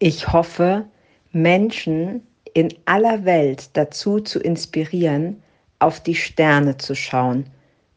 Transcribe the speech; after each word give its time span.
Ich 0.00 0.32
hoffe, 0.32 0.84
Menschen 1.32 2.24
in 2.54 2.72
aller 2.84 3.24
Welt 3.24 3.70
dazu 3.72 4.20
zu 4.20 4.38
inspirieren, 4.38 5.42
auf 5.80 6.00
die 6.00 6.14
Sterne 6.14 6.76
zu 6.76 6.94
schauen 6.94 7.46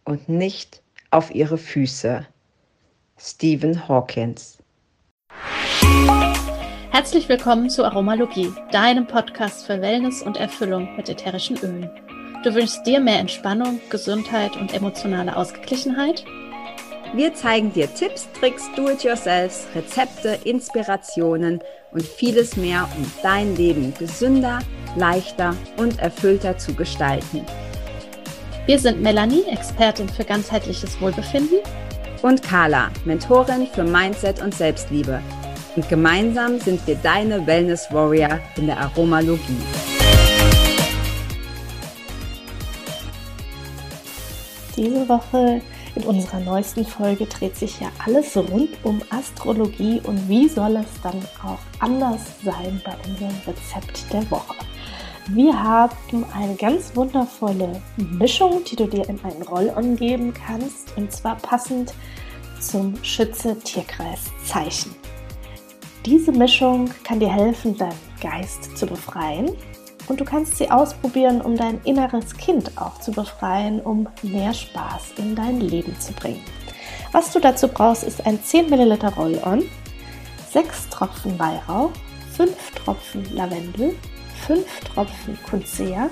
und 0.04 0.28
nicht 0.28 0.82
auf 1.12 1.30
ihre 1.30 1.60
Füße. 1.60 2.26
Stephen 3.20 3.88
Hawkins 3.88 4.58
Herzlich 6.90 7.30
willkommen 7.30 7.70
zu 7.70 7.86
Aromalogie, 7.86 8.52
deinem 8.72 9.06
Podcast 9.06 9.68
für 9.68 9.80
Wellness 9.80 10.24
und 10.24 10.38
Erfüllung 10.38 10.96
mit 10.96 11.08
ätherischen 11.08 11.58
Ölen. 11.60 11.88
Du 12.44 12.56
wünschst 12.56 12.84
dir 12.88 13.00
mehr 13.00 13.20
Entspannung, 13.20 13.80
Gesundheit 13.92 14.58
und 14.58 14.74
emotionale 14.74 15.36
Ausgeglichenheit? 15.36 16.26
Wir 17.14 17.36
zeigen 17.36 17.72
dir 17.74 17.94
Tipps, 17.94 18.28
Tricks, 18.32 18.68
Do-it-yourselfs, 18.76 19.68
Rezepte, 19.76 20.40
Inspirationen 20.46 21.62
und 21.92 22.04
vieles 22.04 22.56
mehr, 22.56 22.88
um 22.98 23.12
dein 23.22 23.56
Leben 23.56 23.94
gesünder, 23.98 24.60
leichter 24.96 25.56
und 25.78 26.00
erfüllter 26.00 26.58
zu 26.58 26.74
gestalten. 26.74 27.46
Wir 28.66 28.80
sind 28.80 29.02
Melanie, 29.02 29.44
Expertin 29.48 30.08
für 30.08 30.24
ganzheitliches 30.24 31.00
Wohlbefinden. 31.02 31.60
Und 32.22 32.44
Carla, 32.44 32.92
Mentorin 33.04 33.66
für 33.66 33.84
Mindset 33.84 34.42
und 34.44 34.54
Selbstliebe. 34.54 35.20
Und 35.76 35.90
gemeinsam 35.90 36.60
sind 36.60 36.86
wir 36.86 36.96
deine 36.96 37.48
Wellness 37.48 37.88
Warrior 37.92 38.40
in 38.58 38.68
der 38.68 38.78
Aromalogie. 38.78 39.58
Diese 44.78 45.10
Woche 45.10 45.62
in 45.96 46.04
unserer 46.04 46.40
neuesten 46.40 46.86
Folge 46.86 47.26
dreht 47.26 47.56
sich 47.56 47.80
ja 47.80 47.92
alles 48.06 48.36
rund 48.38 48.70
um 48.84 49.02
Astrologie 49.10 50.02
und 50.06 50.30
wie 50.30 50.48
soll 50.48 50.78
es 50.78 51.02
dann 51.04 51.20
auch 51.44 51.60
anders 51.80 52.22
sein 52.44 52.82
bei 52.86 52.94
unserem 53.10 53.36
Rezept 53.46 54.12
der 54.14 54.30
Woche. 54.32 54.56
Wir 55.28 55.62
haben 55.62 56.26
eine 56.34 56.56
ganz 56.56 56.96
wundervolle 56.96 57.82
Mischung, 57.98 58.64
die 58.64 58.76
du 58.76 58.88
dir 58.88 59.08
in 59.08 59.24
einen 59.24 59.44
Roll-On 59.44 59.96
geben 59.96 60.34
kannst 60.34 60.98
und 60.98 61.12
zwar 61.12 61.36
passend 61.38 61.94
zum 62.60 62.96
Schütze-Tierkreis-Zeichen. 63.04 64.96
Diese 66.06 66.32
Mischung 66.32 66.90
kann 67.04 67.20
dir 67.20 67.32
helfen, 67.32 67.78
deinen 67.78 67.94
Geist 68.20 68.76
zu 68.78 68.88
befreien 68.88 69.52
und 70.08 70.20
du 70.20 70.26
kannst 70.26 70.58
sie 70.58 70.70
ausprobieren, 70.70 71.42
um 71.42 71.56
dein 71.56 71.82
inneres 71.84 72.36
Kind 72.36 72.78
auch 72.78 73.00
zu 73.00 73.12
befreien, 73.12 73.80
um 73.80 74.08
mehr 74.22 74.54
Spaß 74.54 75.14
in 75.18 75.36
dein 75.36 75.60
Leben 75.62 76.00
zu 76.00 76.14
bringen. 76.14 76.44
Was 77.12 77.32
du 77.32 77.40
dazu 77.40 77.68
brauchst, 77.68 78.04
ist 78.04 78.26
ein 78.26 78.42
10 78.42 78.70
ml 78.70 78.98
Roll-On, 79.16 79.64
6 80.52 80.90
Tropfen 80.90 81.38
Weihrauch, 81.40 81.92
5 82.36 82.56
Tropfen 82.76 83.36
Lavendel, 83.36 83.96
5 84.48 84.66
Tropfen 84.94 85.38
Kunsea, 85.50 86.10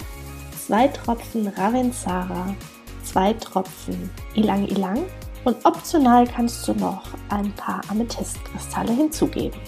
2 0.67 0.88
Tropfen 0.90 1.48
Ravensara, 1.48 2.56
2 3.04 3.34
Tropfen 3.34 4.10
Ilang 4.36 4.67
Ilang 4.67 5.04
und 5.45 5.66
optional 5.66 6.28
kannst 6.28 6.67
du 6.67 6.73
noch 6.73 7.04
ein 7.30 7.52
paar 7.54 7.82
Amethystkristalle 7.90 8.94
hinzugeben. 8.94 9.60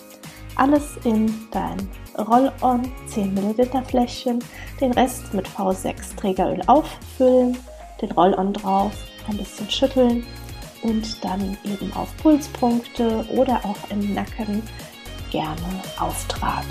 Alles 0.55 0.97
in 1.05 1.33
dein 1.51 1.89
Roll-On 2.17 2.91
10 3.07 3.33
ml 3.33 3.83
Fläschchen, 3.85 4.39
den 4.79 4.91
Rest 4.91 5.33
mit 5.33 5.47
V6 5.47 6.15
Trägeröl 6.15 6.61
auffüllen, 6.67 7.57
den 8.01 8.11
Roll-On 8.11 8.53
drauf, 8.53 8.93
ein 9.27 9.37
bisschen 9.37 9.69
schütteln 9.69 10.25
und 10.83 11.23
dann 11.23 11.57
eben 11.63 11.91
auf 11.93 12.15
Pulspunkte 12.17 13.25
oder 13.35 13.61
auch 13.63 13.77
im 13.89 14.13
Nacken 14.13 14.61
gerne 15.29 15.81
auftragen. 15.99 16.67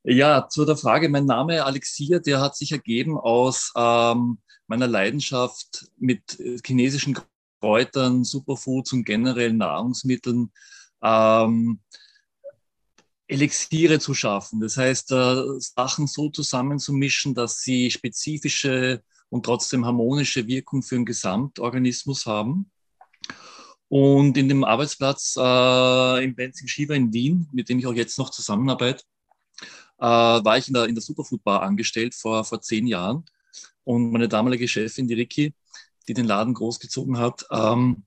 Ja, 0.04 0.48
zu 0.48 0.66
der 0.66 0.78
Frage, 0.78 1.10
mein 1.10 1.26
Name 1.26 1.64
Alexia, 1.64 2.20
der 2.20 2.40
hat 2.40 2.56
sich 2.56 2.72
ergeben 2.72 3.18
aus 3.18 3.74
ähm, 3.76 4.40
meiner 4.68 4.88
Leidenschaft 4.88 5.88
mit 5.98 6.42
chinesischen 6.66 7.18
Kräutern, 7.60 8.24
Superfoods 8.24 8.94
und 8.94 9.06
generell 9.06 9.54
Nahrungsmitteln. 9.54 10.52
Ähm, 11.02 11.80
Elixiere 13.30 14.00
zu 14.00 14.16
schaffen. 14.16 14.60
Das 14.60 14.76
heißt, 14.76 15.12
äh, 15.12 15.44
Sachen 15.60 16.08
so 16.08 16.30
zusammenzumischen, 16.30 17.36
dass 17.36 17.62
sie 17.62 17.92
spezifische 17.92 19.04
und 19.30 19.46
trotzdem 19.46 19.86
harmonische 19.86 20.48
Wirkung 20.48 20.82
für 20.82 20.96
den 20.96 21.06
Gesamtorganismus 21.06 22.26
haben. 22.26 22.72
Und 23.88 24.38
in 24.38 24.48
dem 24.48 24.64
Arbeitsplatz 24.64 25.36
äh, 25.38 26.24
im 26.24 26.36
Benzing 26.36 26.68
Shiva 26.68 26.94
in 26.94 27.12
Wien, 27.12 27.50
mit 27.52 27.70
dem 27.70 27.80
ich 27.80 27.88
auch 27.88 27.94
jetzt 27.94 28.20
noch 28.20 28.30
zusammenarbeite, 28.30 29.04
äh, 29.98 30.06
war 30.06 30.58
ich 30.58 30.68
in 30.68 30.74
der, 30.74 30.86
in 30.86 30.96
der 30.96 31.02
Superfood 31.02 31.44
Bar 31.44 31.64
angestellt 31.64 32.16
vor, 32.16 32.44
vor 32.44 32.62
zehn 32.62 32.88
Jahren. 32.88 33.26
Und 33.84 34.12
meine 34.12 34.28
damalige 34.28 34.68
Chefin, 34.68 35.08
die 35.08 35.16
Ricky, 35.16 35.54
die 36.08 36.14
den 36.14 36.26
Laden 36.26 36.54
großgezogen 36.54 37.18
hat, 37.18 37.46
ähm, 37.52 38.04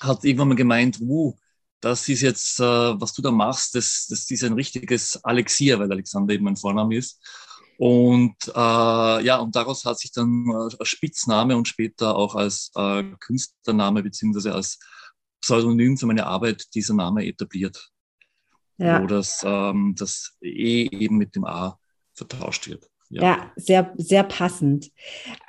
hat 0.00 0.24
irgendwann 0.24 0.48
mal 0.48 0.54
gemeint, 0.54 1.00
uh, 1.00 1.34
das 1.80 2.08
ist 2.08 2.22
jetzt, 2.22 2.60
äh, 2.60 2.62
was 2.64 3.12
du 3.12 3.22
da 3.22 3.30
machst, 3.30 3.74
das, 3.74 4.06
das 4.08 4.30
ist 4.30 4.44
ein 4.44 4.52
richtiges 4.54 5.22
Alexier, 5.24 5.78
weil 5.78 5.90
Alexander 5.90 6.34
eben 6.34 6.44
mein 6.44 6.56
Vorname 6.56 6.96
ist. 6.96 7.20
Und 7.80 8.36
äh, 8.48 9.24
ja, 9.24 9.38
und 9.38 9.56
daraus 9.56 9.86
hat 9.86 9.98
sich 9.98 10.12
dann 10.12 10.44
äh, 10.50 10.76
als 10.78 10.88
Spitzname 10.88 11.56
und 11.56 11.66
später 11.66 12.14
auch 12.14 12.34
als 12.34 12.70
äh, 12.74 13.02
Künstlername 13.20 14.02
beziehungsweise 14.02 14.54
als 14.54 14.78
Pseudonym 15.40 15.96
für 15.96 16.04
meine 16.04 16.26
Arbeit 16.26 16.74
dieser 16.74 16.92
Name 16.92 17.24
etabliert. 17.24 17.88
Ja. 18.76 19.02
Wo 19.02 19.06
das, 19.06 19.40
ähm, 19.46 19.94
das 19.96 20.36
E 20.42 20.90
eben 20.90 21.16
mit 21.16 21.34
dem 21.34 21.46
A 21.46 21.78
vertauscht 22.12 22.68
wird. 22.68 22.86
Ja. 23.12 23.22
ja, 23.22 23.50
sehr, 23.56 23.92
sehr 23.96 24.22
passend. 24.22 24.92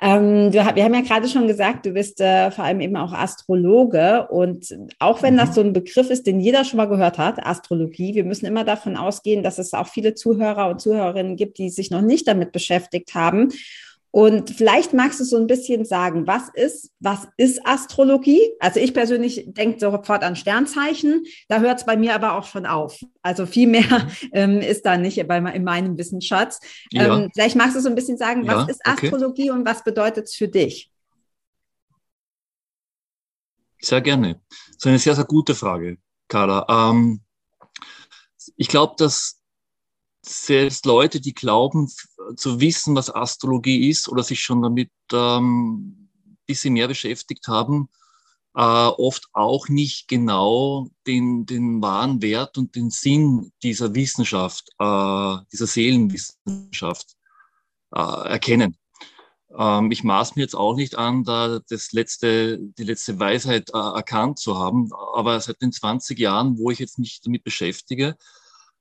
Ähm, 0.00 0.50
du, 0.50 0.54
wir 0.54 0.84
haben 0.84 0.94
ja 0.94 1.00
gerade 1.00 1.28
schon 1.28 1.46
gesagt, 1.46 1.86
du 1.86 1.92
bist 1.92 2.20
äh, 2.20 2.50
vor 2.50 2.64
allem 2.64 2.80
eben 2.80 2.96
auch 2.96 3.12
Astrologe 3.12 4.26
und 4.30 4.76
auch 4.98 5.22
wenn 5.22 5.34
mhm. 5.34 5.38
das 5.38 5.54
so 5.54 5.60
ein 5.60 5.72
Begriff 5.72 6.10
ist, 6.10 6.26
den 6.26 6.40
jeder 6.40 6.64
schon 6.64 6.78
mal 6.78 6.88
gehört 6.88 7.18
hat, 7.18 7.46
Astrologie, 7.46 8.16
wir 8.16 8.24
müssen 8.24 8.46
immer 8.46 8.64
davon 8.64 8.96
ausgehen, 8.96 9.44
dass 9.44 9.60
es 9.60 9.74
auch 9.74 9.86
viele 9.86 10.14
Zuhörer 10.14 10.70
und 10.70 10.80
Zuhörerinnen 10.80 11.36
gibt, 11.36 11.58
die 11.58 11.70
sich 11.70 11.92
noch 11.92 12.02
nicht 12.02 12.26
damit 12.26 12.50
beschäftigt 12.50 13.14
haben. 13.14 13.50
Und 14.14 14.50
vielleicht 14.50 14.92
magst 14.92 15.20
du 15.20 15.24
so 15.24 15.38
ein 15.38 15.46
bisschen 15.46 15.86
sagen, 15.86 16.26
was 16.26 16.50
ist, 16.52 16.90
was 17.00 17.26
ist 17.38 17.66
Astrologie? 17.66 18.42
Also 18.60 18.78
ich 18.78 18.92
persönlich 18.92 19.46
denke 19.46 19.80
sofort 19.80 20.22
an 20.22 20.36
Sternzeichen, 20.36 21.24
da 21.48 21.60
hört 21.60 21.78
es 21.78 21.86
bei 21.86 21.96
mir 21.96 22.14
aber 22.14 22.36
auch 22.36 22.44
schon 22.44 22.66
auf. 22.66 23.00
Also 23.22 23.46
viel 23.46 23.66
mehr 23.66 23.82
mhm. 23.82 24.10
ähm, 24.32 24.60
ist 24.60 24.84
da 24.84 24.98
nicht 24.98 25.26
bei, 25.26 25.38
in 25.38 25.64
meinem 25.64 25.96
Wissensschatz. 25.96 26.60
Ja. 26.90 27.16
Ähm, 27.16 27.30
vielleicht 27.32 27.56
magst 27.56 27.74
du 27.74 27.80
so 27.80 27.88
ein 27.88 27.94
bisschen 27.94 28.18
sagen, 28.18 28.46
was 28.46 28.66
ja, 28.66 28.68
ist 28.68 28.86
Astrologie 28.86 29.50
okay. 29.50 29.58
und 29.58 29.66
was 29.66 29.82
bedeutet 29.82 30.26
es 30.26 30.34
für 30.34 30.48
dich? 30.48 30.92
Sehr 33.80 34.02
gerne. 34.02 34.42
Das 34.50 34.76
ist 34.76 34.86
eine 34.86 34.98
sehr, 34.98 35.14
sehr 35.14 35.24
gute 35.24 35.54
Frage, 35.54 35.96
Carla. 36.28 36.66
Ähm, 36.68 37.22
ich 38.56 38.68
glaube, 38.68 38.94
dass 38.98 39.40
selbst 40.20 40.84
Leute, 40.84 41.18
die 41.18 41.32
glauben 41.32 41.88
zu 42.36 42.60
wissen, 42.60 42.94
was 42.94 43.14
Astrologie 43.14 43.88
ist 43.88 44.08
oder 44.08 44.22
sich 44.22 44.40
schon 44.40 44.62
damit 44.62 44.90
ähm, 45.12 46.08
bisschen 46.46 46.74
mehr 46.74 46.88
beschäftigt 46.88 47.48
haben, 47.48 47.88
äh, 48.54 48.60
oft 48.60 49.28
auch 49.32 49.68
nicht 49.68 50.08
genau 50.08 50.88
den, 51.06 51.46
den 51.46 51.80
wahren 51.80 52.20
Wert 52.20 52.58
und 52.58 52.74
den 52.76 52.90
Sinn 52.90 53.52
dieser 53.62 53.94
Wissenschaft, 53.94 54.68
äh, 54.78 55.36
dieser 55.52 55.66
Seelenwissenschaft 55.66 57.14
äh, 57.94 58.28
erkennen. 58.28 58.76
Ähm, 59.56 59.90
ich 59.90 60.04
maß 60.04 60.36
mir 60.36 60.42
jetzt 60.42 60.56
auch 60.56 60.76
nicht 60.76 60.96
an, 60.96 61.24
da 61.24 61.60
das 61.68 61.92
letzte, 61.92 62.58
die 62.58 62.84
letzte 62.84 63.18
Weisheit 63.18 63.70
äh, 63.70 63.78
erkannt 63.78 64.38
zu 64.38 64.58
haben, 64.58 64.90
aber 65.14 65.40
seit 65.40 65.60
den 65.62 65.72
20 65.72 66.18
Jahren, 66.18 66.58
wo 66.58 66.70
ich 66.70 66.78
jetzt 66.78 66.98
mich 66.98 67.20
damit 67.22 67.44
beschäftige, 67.44 68.16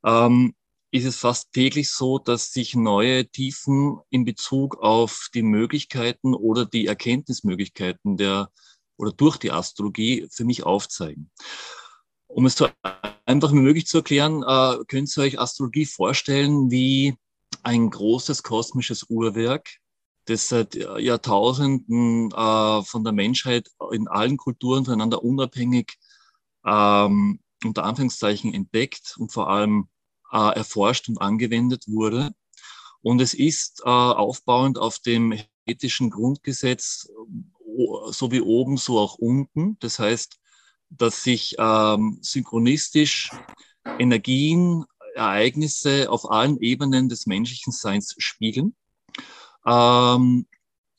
ähm, 0.05 0.53
ist 0.91 1.05
es 1.05 1.15
fast 1.17 1.53
täglich 1.53 1.89
so, 1.89 2.19
dass 2.19 2.51
sich 2.51 2.75
neue 2.75 3.25
Tiefen 3.25 3.99
in 4.09 4.25
Bezug 4.25 4.77
auf 4.77 5.29
die 5.33 5.41
Möglichkeiten 5.41 6.35
oder 6.35 6.65
die 6.65 6.85
Erkenntnismöglichkeiten 6.85 8.17
der 8.17 8.49
oder 8.97 9.13
durch 9.13 9.37
die 9.37 9.51
Astrologie 9.51 10.27
für 10.29 10.43
mich 10.43 10.63
aufzeigen. 10.63 11.31
Um 12.27 12.45
es 12.45 12.55
so 12.55 12.67
einfach 13.25 13.51
wie 13.51 13.55
möglich 13.55 13.87
zu 13.87 13.97
erklären, 13.97 14.43
äh, 14.43 14.83
könnt 14.87 15.15
ihr 15.17 15.23
euch 15.23 15.39
Astrologie 15.39 15.85
vorstellen 15.85 16.69
wie 16.69 17.15
ein 17.63 17.89
großes 17.89 18.43
kosmisches 18.43 19.09
Uhrwerk, 19.09 19.69
das 20.25 20.49
seit 20.49 20.75
Jahrtausenden 20.75 22.31
äh, 22.31 22.83
von 22.83 23.03
der 23.03 23.13
Menschheit 23.13 23.69
in 23.91 24.07
allen 24.07 24.37
Kulturen 24.37 24.85
voneinander 24.85 25.23
unabhängig 25.23 25.97
ähm, 26.65 27.39
unter 27.63 27.85
Anführungszeichen 27.85 28.53
entdeckt 28.53 29.15
und 29.17 29.31
vor 29.31 29.49
allem 29.49 29.87
äh, 30.31 30.55
erforscht 30.55 31.09
und 31.09 31.19
angewendet 31.19 31.85
wurde. 31.87 32.31
Und 33.01 33.21
es 33.21 33.33
ist 33.33 33.81
äh, 33.85 33.89
aufbauend 33.89 34.77
auf 34.77 34.99
dem 34.99 35.37
ethischen 35.65 36.09
Grundgesetz, 36.09 37.09
so 38.09 38.31
wie 38.31 38.41
oben, 38.41 38.77
so 38.77 38.99
auch 38.99 39.15
unten. 39.15 39.77
Das 39.79 39.99
heißt, 39.99 40.39
dass 40.89 41.23
sich 41.23 41.55
ähm, 41.57 42.19
synchronistisch 42.21 43.31
Energien, 43.97 44.85
Ereignisse 45.15 46.09
auf 46.09 46.29
allen 46.29 46.59
Ebenen 46.59 47.09
des 47.09 47.25
menschlichen 47.25 47.73
Seins 47.73 48.13
spiegeln. 48.17 48.75
Ähm, 49.65 50.47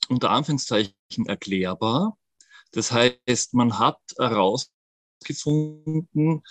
unter 0.09 0.31
Anführungszeichen 0.31 0.95
erklärbar. 1.27 2.19
Das 2.73 2.91
heißt, 2.93 3.55
man 3.55 3.79
hat 3.79 3.99
herausgefunden, 4.19 6.43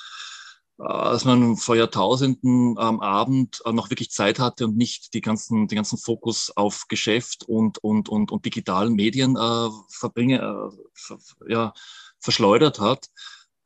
dass 0.84 1.26
man 1.26 1.58
vor 1.58 1.76
Jahrtausenden 1.76 2.78
am 2.78 3.00
Abend 3.02 3.62
äh, 3.66 3.72
noch 3.72 3.90
wirklich 3.90 4.12
Zeit 4.12 4.40
hatte 4.40 4.66
und 4.66 4.78
nicht 4.78 5.14
die 5.14 5.22
ganzen, 5.22 5.68
den 5.68 5.76
ganzen 5.76 5.98
Fokus 5.98 6.52
auf 6.56 6.88
Geschäft 6.88 7.44
und, 7.48 7.78
und, 7.80 8.10
und, 8.10 8.32
und 8.32 8.46
digitalen 8.46 8.94
Medien 8.94 9.36
äh, 9.36 9.70
verbringe, 9.90 10.40
äh, 10.40 11.52
ja, 11.52 11.74
verschleudert 12.20 12.80
hat, 12.80 13.10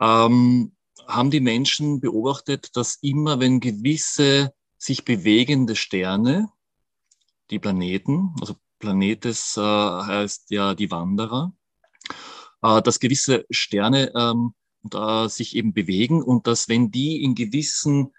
ähm, 0.01 0.75
haben 1.07 1.31
die 1.31 1.39
Menschen 1.39 2.01
beobachtet, 2.01 2.75
dass 2.75 2.97
immer 3.01 3.39
wenn 3.39 3.59
gewisse 3.59 4.53
sich 4.77 5.05
bewegende 5.05 5.75
Sterne, 5.75 6.49
die 7.49 7.59
Planeten, 7.59 8.35
also 8.41 8.55
Planetes 8.79 9.55
äh, 9.57 9.61
heißt 9.61 10.51
ja 10.51 10.73
die 10.73 10.91
Wanderer, 10.91 11.53
äh, 12.61 12.81
dass 12.81 12.99
gewisse 12.99 13.45
Sterne 13.49 14.11
ähm, 14.15 14.53
äh, 14.93 15.27
sich 15.27 15.55
eben 15.55 15.73
bewegen 15.73 16.21
und 16.21 16.47
dass 16.47 16.69
wenn 16.69 16.91
die 16.91 17.23
in 17.23 17.35
gewissen 17.35 18.13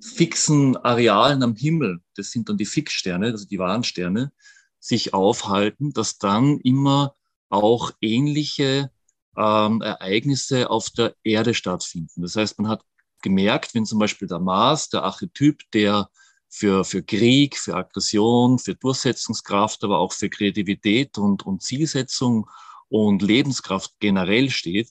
fixen 0.00 0.76
Arealen 0.76 1.42
am 1.42 1.54
Himmel, 1.54 2.00
das 2.16 2.30
sind 2.30 2.48
dann 2.48 2.56
die 2.56 2.64
Fixsterne, 2.64 3.26
also 3.26 3.46
die 3.46 3.58
Warnsterne, 3.58 4.32
sich 4.78 5.14
aufhalten, 5.14 5.92
dass 5.92 6.18
dann 6.18 6.58
immer 6.60 7.14
auch 7.48 7.92
ähnliche 8.00 8.90
ähm, 9.36 9.82
Ereignisse 9.82 10.70
auf 10.70 10.90
der 10.90 11.14
Erde 11.22 11.54
stattfinden. 11.54 12.22
Das 12.22 12.36
heißt, 12.36 12.58
man 12.58 12.68
hat 12.68 12.82
gemerkt, 13.22 13.74
wenn 13.74 13.84
zum 13.84 13.98
Beispiel 13.98 14.28
der 14.28 14.38
Mars, 14.38 14.88
der 14.88 15.02
Archetyp, 15.02 15.62
der 15.72 16.08
für, 16.48 16.84
für 16.84 17.02
Krieg, 17.02 17.56
für 17.56 17.74
Aggression, 17.74 18.58
für 18.58 18.74
Durchsetzungskraft, 18.74 19.82
aber 19.84 19.98
auch 19.98 20.12
für 20.12 20.30
Kreativität 20.30 21.18
und, 21.18 21.44
und 21.44 21.62
Zielsetzung 21.62 22.48
und 22.88 23.22
Lebenskraft 23.22 23.94
generell 23.98 24.50
steht, 24.50 24.90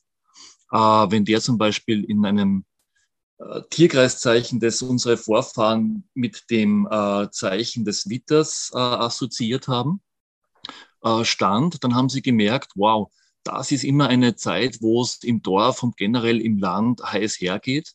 äh, 0.72 0.78
wenn 0.78 1.26
der 1.26 1.42
zum 1.42 1.58
Beispiel 1.58 2.04
in 2.04 2.26
einem 2.26 2.66
äh, 3.38 3.62
Tierkreiszeichen, 3.70 4.60
das 4.60 4.82
unsere 4.82 5.18
Vorfahren 5.18 6.08
mit 6.14 6.50
dem 6.50 6.88
äh, 6.90 7.30
Zeichen 7.32 7.86
des 7.86 8.10
Witters 8.10 8.72
äh, 8.74 8.78
assoziiert 8.78 9.68
haben, 9.68 10.02
äh, 11.04 11.24
stand, 11.24 11.84
dann 11.84 11.96
haben 11.96 12.10
sie 12.10 12.22
gemerkt, 12.22 12.72
wow, 12.76 13.12
das 13.44 13.72
ist 13.72 13.84
immer 13.84 14.08
eine 14.08 14.36
Zeit, 14.36 14.82
wo 14.82 15.02
es 15.02 15.24
im 15.24 15.42
Dorf 15.42 15.84
und 15.84 15.98
generell 15.98 16.42
im 16.42 16.58
Land 16.58 17.02
heiß 17.04 17.40
hergeht, 17.40 17.94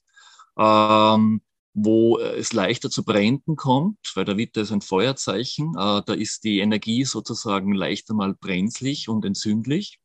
ähm, 0.56 1.42
wo 1.74 2.18
es 2.18 2.52
leichter 2.52 2.90
zu 2.90 3.04
Bränden 3.04 3.56
kommt, 3.56 3.98
weil 4.14 4.24
der 4.24 4.36
Witter 4.36 4.60
ist 4.62 4.72
ein 4.72 4.80
Feuerzeichen, 4.80 5.70
äh, 5.76 6.02
da 6.04 6.12
ist 6.12 6.44
die 6.44 6.60
Energie 6.60 7.04
sozusagen 7.04 7.72
leichter 7.72 8.14
mal 8.14 8.34
brenzlig 8.34 9.08
und 9.08 9.24
entzündlich. 9.24 9.98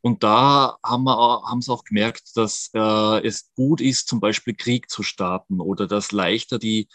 Und 0.00 0.22
da 0.22 0.78
haben, 0.84 1.04
wir, 1.04 1.16
haben 1.16 1.60
sie 1.60 1.72
auch 1.72 1.84
gemerkt, 1.84 2.36
dass 2.36 2.70
äh, 2.74 3.26
es 3.26 3.52
gut 3.54 3.80
ist, 3.80 4.08
zum 4.08 4.20
Beispiel 4.20 4.54
Krieg 4.54 4.90
zu 4.90 5.02
starten 5.02 5.60
oder 5.60 5.86
dass 5.86 6.12
leichter 6.12 6.58
die, 6.58 6.88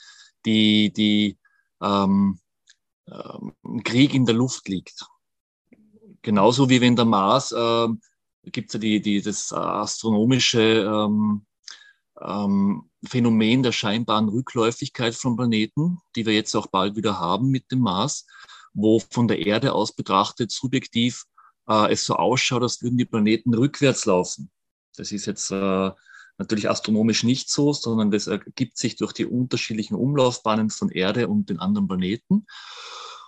die, 0.45 0.91
die 0.93 1.37
ähm, 1.81 2.39
ähm, 3.07 3.83
Krieg 3.83 4.13
in 4.13 4.25
der 4.25 4.35
Luft 4.35 4.67
liegt. 4.67 5.05
Genauso 6.21 6.69
wie 6.69 6.79
wenn 6.79 6.95
der 6.95 7.05
Mars, 7.05 7.51
äh, 7.51 7.87
gibt 8.45 8.69
es 8.69 8.73
ja 8.73 8.79
die, 8.79 9.01
die, 9.01 9.21
das 9.21 9.51
astronomische 9.51 10.61
ähm, 10.61 11.45
ähm, 12.21 12.89
Phänomen 13.05 13.63
der 13.63 13.71
scheinbaren 13.73 14.29
Rückläufigkeit 14.29 15.15
von 15.15 15.35
Planeten, 15.35 15.99
die 16.15 16.25
wir 16.25 16.33
jetzt 16.33 16.55
auch 16.55 16.67
bald 16.67 16.95
wieder 16.95 17.19
haben 17.19 17.49
mit 17.49 17.71
dem 17.71 17.79
Mars, 17.79 18.25
wo 18.73 18.99
von 18.99 19.27
der 19.27 19.45
Erde 19.45 19.73
aus 19.73 19.93
betrachtet 19.93 20.51
subjektiv 20.51 21.25
äh, 21.67 21.91
es 21.91 22.05
so 22.05 22.15
ausschaut, 22.15 22.63
als 22.63 22.81
würden 22.81 22.97
die 22.97 23.05
Planeten 23.05 23.53
rückwärts 23.53 24.05
laufen. 24.05 24.51
Das 24.95 25.11
ist 25.11 25.25
jetzt 25.25 25.51
äh, 25.51 25.91
natürlich 26.37 26.69
astronomisch 26.69 27.23
nicht 27.23 27.49
so, 27.49 27.73
sondern 27.73 28.11
das 28.11 28.27
ergibt 28.27 28.77
sich 28.77 28.95
durch 28.95 29.13
die 29.13 29.25
unterschiedlichen 29.25 29.95
Umlaufbahnen 29.95 30.69
von 30.69 30.89
Erde 30.89 31.27
und 31.27 31.49
den 31.49 31.59
anderen 31.59 31.87
Planeten. 31.87 32.45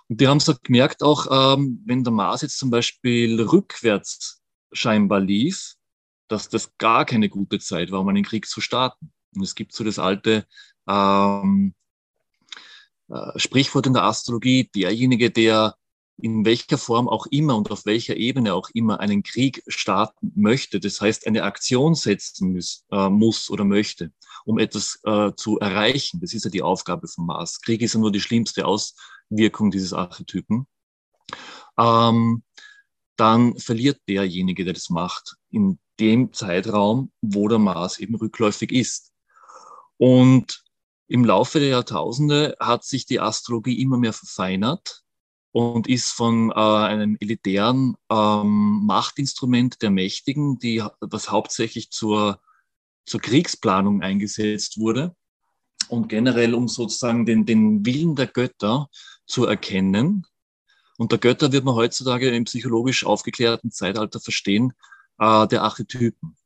Und 0.08 0.20
die 0.20 0.28
haben 0.28 0.40
so 0.40 0.54
gemerkt, 0.62 1.02
auch 1.02 1.56
ähm, 1.56 1.82
wenn 1.84 2.04
der 2.04 2.12
Mars 2.12 2.42
jetzt 2.42 2.58
zum 2.58 2.70
Beispiel 2.70 3.40
rückwärts 3.40 4.42
scheinbar 4.72 5.20
lief, 5.20 5.74
dass 6.28 6.48
das 6.48 6.76
gar 6.78 7.04
keine 7.04 7.28
gute 7.28 7.58
Zeit 7.58 7.90
war, 7.90 8.00
um 8.00 8.08
einen 8.08 8.24
Krieg 8.24 8.46
zu 8.46 8.60
starten. 8.60 9.12
Und 9.34 9.42
es 9.42 9.54
gibt 9.54 9.72
so 9.72 9.84
das 9.84 9.98
alte 9.98 10.46
ähm, 10.88 11.74
äh, 13.08 13.38
Sprichwort 13.38 13.86
in 13.86 13.94
der 13.94 14.04
Astrologie, 14.04 14.68
derjenige, 14.74 15.30
der 15.30 15.76
in 16.18 16.44
welcher 16.44 16.78
Form 16.78 17.08
auch 17.08 17.26
immer 17.26 17.56
und 17.56 17.70
auf 17.70 17.84
welcher 17.84 18.16
Ebene 18.16 18.54
auch 18.54 18.70
immer 18.72 19.00
einen 19.00 19.22
Krieg 19.22 19.62
starten 19.66 20.32
möchte, 20.34 20.80
das 20.80 21.00
heißt 21.00 21.26
eine 21.26 21.42
Aktion 21.42 21.94
setzen 21.94 22.54
muss, 22.54 22.84
äh, 22.90 23.08
muss 23.10 23.50
oder 23.50 23.64
möchte, 23.64 24.12
um 24.44 24.58
etwas 24.58 25.00
äh, 25.04 25.32
zu 25.36 25.58
erreichen. 25.58 26.20
Das 26.20 26.32
ist 26.32 26.44
ja 26.44 26.50
die 26.50 26.62
Aufgabe 26.62 27.06
von 27.08 27.26
Mars. 27.26 27.60
Krieg 27.60 27.82
ist 27.82 27.94
ja 27.94 28.00
nur 28.00 28.12
die 28.12 28.20
schlimmste 28.20 28.66
Auswirkung 28.66 29.70
dieses 29.70 29.92
Archetypen. 29.92 30.66
Ähm, 31.78 32.42
dann 33.16 33.58
verliert 33.58 34.00
derjenige, 34.08 34.64
der 34.64 34.74
das 34.74 34.90
macht, 34.90 35.36
in 35.50 35.78
dem 36.00 36.32
Zeitraum, 36.32 37.12
wo 37.20 37.48
der 37.48 37.58
Mars 37.58 37.98
eben 37.98 38.14
rückläufig 38.14 38.72
ist. 38.72 39.12
Und 39.98 40.62
Im 41.08 41.24
Laufe 41.24 41.60
der 41.60 41.68
Jahrtausende 41.68 42.56
hat 42.58 42.84
sich 42.84 43.06
die 43.06 43.20
Astrologie 43.20 43.80
immer 43.80 43.96
mehr 43.96 44.12
verfeinert 44.12 45.04
und 45.56 45.88
ist 45.88 46.10
von 46.10 46.50
äh, 46.50 46.54
einem 46.54 47.16
elitären 47.18 47.96
ähm, 48.10 48.82
Machtinstrument 48.84 49.80
der 49.80 49.88
Mächtigen, 49.88 50.58
die, 50.58 50.84
was 51.00 51.30
hauptsächlich 51.30 51.90
zur, 51.90 52.42
zur 53.06 53.22
Kriegsplanung 53.22 54.02
eingesetzt 54.02 54.78
wurde 54.78 55.16
und 55.88 56.10
generell 56.10 56.52
um 56.52 56.68
sozusagen 56.68 57.24
den, 57.24 57.46
den 57.46 57.86
Willen 57.86 58.16
der 58.16 58.26
Götter 58.26 58.90
zu 59.24 59.46
erkennen. 59.46 60.26
Und 60.98 61.12
der 61.12 61.20
Götter 61.20 61.50
wird 61.52 61.64
man 61.64 61.74
heutzutage 61.74 62.28
im 62.28 62.44
psychologisch 62.44 63.06
aufgeklärten 63.06 63.70
Zeitalter 63.70 64.20
verstehen, 64.20 64.74
äh, 65.18 65.48
der 65.48 65.62
Archetypen, 65.62 66.36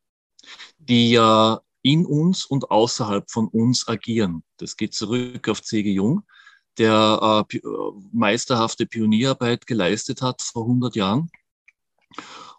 die 0.78 1.10
ja 1.10 1.60
in 1.82 2.06
uns 2.06 2.44
und 2.44 2.70
außerhalb 2.70 3.28
von 3.28 3.48
uns 3.48 3.88
agieren. 3.88 4.44
Das 4.58 4.76
geht 4.76 4.94
zurück 4.94 5.48
auf 5.48 5.62
C.G. 5.62 5.90
Jung, 5.90 6.22
der 6.78 7.46
äh, 7.50 7.58
meisterhafte 8.12 8.86
Pionierarbeit 8.86 9.66
geleistet 9.66 10.22
hat 10.22 10.42
vor 10.42 10.62
100 10.62 10.96
Jahren 10.96 11.30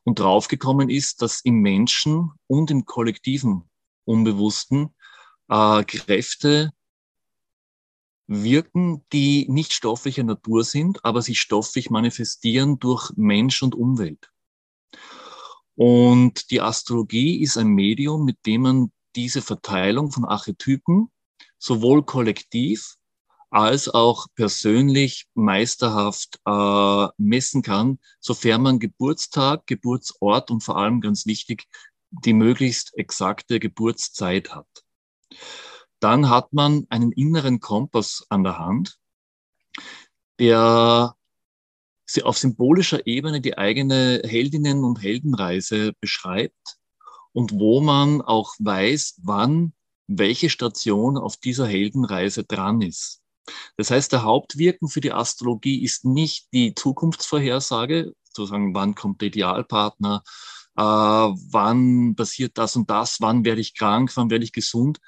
und 0.04 0.20
draufgekommen 0.20 0.90
ist, 0.90 1.22
dass 1.22 1.42
im 1.42 1.62
Menschen 1.62 2.32
und 2.48 2.72
im 2.72 2.86
kollektiven 2.86 3.70
Unbewussten 4.06 4.94
äh, 5.50 5.84
Kräfte 5.84 6.72
wirken, 8.28 9.06
die 9.12 9.46
nicht 9.50 9.74
stofflicher 9.74 10.24
Natur 10.24 10.64
sind, 10.64 11.04
aber 11.04 11.22
sich 11.22 11.40
stofflich 11.40 11.90
manifestieren 11.90 12.80
durch 12.80 13.12
Mensch 13.16 13.62
und 13.62 13.76
Umwelt. 13.76 14.32
Und 15.76 16.52
die 16.52 16.62
Astrologie 16.62 17.42
ist 17.42 17.58
ein 17.58 17.68
Medium, 17.68 18.24
mit 18.24 18.38
dem 18.46 18.62
man 18.62 18.92
diese 19.16 19.42
Verteilung 19.42 20.12
von 20.12 20.26
Archetypen 20.26 21.12
sowohl 21.58 22.04
kollektiv 22.04 22.96
als 23.52 23.90
auch 23.90 24.28
persönlich 24.36 25.28
meisterhaft 25.34 26.40
äh, 26.46 27.08
messen 27.18 27.62
kann, 27.62 28.00
sofern 28.20 28.62
man 28.62 28.80
Geburtstag, 28.80 29.68
Geburtsort 29.68 30.50
und 30.50 30.64
vor 30.64 30.78
allem 30.78 31.02
ganz 31.02 31.26
wichtig 31.26 31.68
die 32.12 32.34
möglichst 32.34 32.98
exakte 32.98 33.60
Geburtszeit 33.60 34.54
hat. 34.54 34.68
Dann 36.00 36.30
hat 36.30 36.52
man 36.52 36.86
einen 36.90 37.12
inneren 37.12 37.60
Kompass 37.60 38.26
an 38.30 38.44
der 38.44 38.58
Hand, 38.58 38.98
der 40.40 41.16
auf 42.24 42.38
symbolischer 42.38 43.08
Ebene 43.08 43.40
die 43.40 43.58
eigene 43.58 44.22
Heldinnen- 44.26 44.84
und 44.84 45.02
Heldenreise 45.02 45.94
beschreibt 46.02 46.78
und 47.32 47.54
wo 47.54 47.80
man 47.80 48.22
auch 48.22 48.54
weiß, 48.60 49.22
wann 49.24 49.74
welche 50.08 50.50
Station 50.50 51.18
auf 51.18 51.38
dieser 51.38 51.68
Heldenreise 51.68 52.44
dran 52.44 52.82
ist. 52.82 53.21
Das 53.78 53.92
heißt, 53.92 54.12
der 54.12 54.24
Hauptwirken 54.24 54.88
für 54.88 55.02
die 55.02 55.12
Astrologie 55.12 55.84
ist 55.84 56.06
nicht 56.06 56.48
die 56.54 56.76
Zukunftsvorhersage, 56.76 58.14
sozusagen, 58.24 58.74
wann 58.74 58.96
kommt 58.96 59.22
der 59.22 59.30
Idealpartner, 59.30 60.24
äh, 60.78 60.82
wann 60.82 62.16
passiert 62.16 62.58
das 62.58 62.76
und 62.76 62.90
das, 62.90 63.18
wann 63.20 63.44
werde 63.46 63.62
ich 63.62 63.76
krank, 63.76 64.12
wann 64.16 64.30
werde 64.30 64.44
ich 64.46 64.54
gesund, 64.54 65.00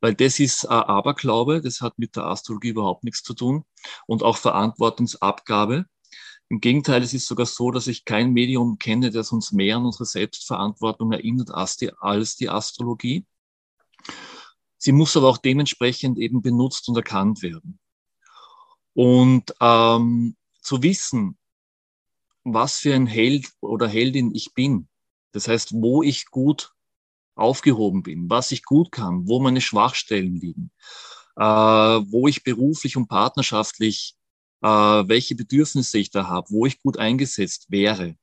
weil 0.00 0.14
das 0.14 0.40
ist 0.40 0.64
äh, 0.64 0.68
Aberglaube, 0.68 1.60
das 1.60 1.80
hat 1.80 1.98
mit 1.98 2.16
der 2.16 2.26
Astrologie 2.26 2.70
überhaupt 2.70 3.04
nichts 3.04 3.22
zu 3.22 3.34
tun 3.34 3.64
und 4.06 4.22
auch 4.22 4.36
Verantwortungsabgabe. 4.36 5.86
Im 6.50 6.60
Gegenteil, 6.60 7.02
es 7.02 7.14
ist 7.14 7.26
sogar 7.26 7.46
so, 7.46 7.70
dass 7.70 7.86
ich 7.86 8.04
kein 8.04 8.32
Medium 8.32 8.78
kenne, 8.78 9.10
das 9.10 9.32
uns 9.32 9.52
mehr 9.52 9.76
an 9.76 9.86
unsere 9.86 10.04
Selbstverantwortung 10.04 11.12
erinnert 11.12 11.50
als 11.50 11.76
die, 11.78 11.90
als 11.98 12.36
die 12.36 12.50
Astrologie. 12.50 13.24
Sie 14.84 14.92
muss 14.92 15.16
aber 15.16 15.30
auch 15.30 15.38
dementsprechend 15.38 16.18
eben 16.18 16.42
benutzt 16.42 16.90
und 16.90 16.96
erkannt 16.96 17.40
werden. 17.40 17.78
Und 18.92 19.54
ähm, 19.58 20.36
zu 20.60 20.82
wissen, 20.82 21.38
was 22.44 22.76
für 22.80 22.94
ein 22.94 23.06
Held 23.06 23.48
oder 23.62 23.88
Heldin 23.88 24.34
ich 24.34 24.52
bin, 24.52 24.88
das 25.32 25.48
heißt, 25.48 25.72
wo 25.72 26.02
ich 26.02 26.26
gut 26.26 26.74
aufgehoben 27.34 28.02
bin, 28.02 28.28
was 28.28 28.52
ich 28.52 28.62
gut 28.62 28.92
kann, 28.92 29.26
wo 29.26 29.40
meine 29.40 29.62
Schwachstellen 29.62 30.36
liegen, 30.36 30.70
äh, 31.36 31.42
wo 31.42 32.28
ich 32.28 32.44
beruflich 32.44 32.98
und 32.98 33.08
partnerschaftlich, 33.08 34.16
äh, 34.60 34.68
welche 34.68 35.34
Bedürfnisse 35.34 35.96
ich 35.96 36.10
da 36.10 36.28
habe, 36.28 36.50
wo 36.50 36.66
ich 36.66 36.82
gut 36.82 36.98
eingesetzt 36.98 37.70
wäre, 37.70 38.16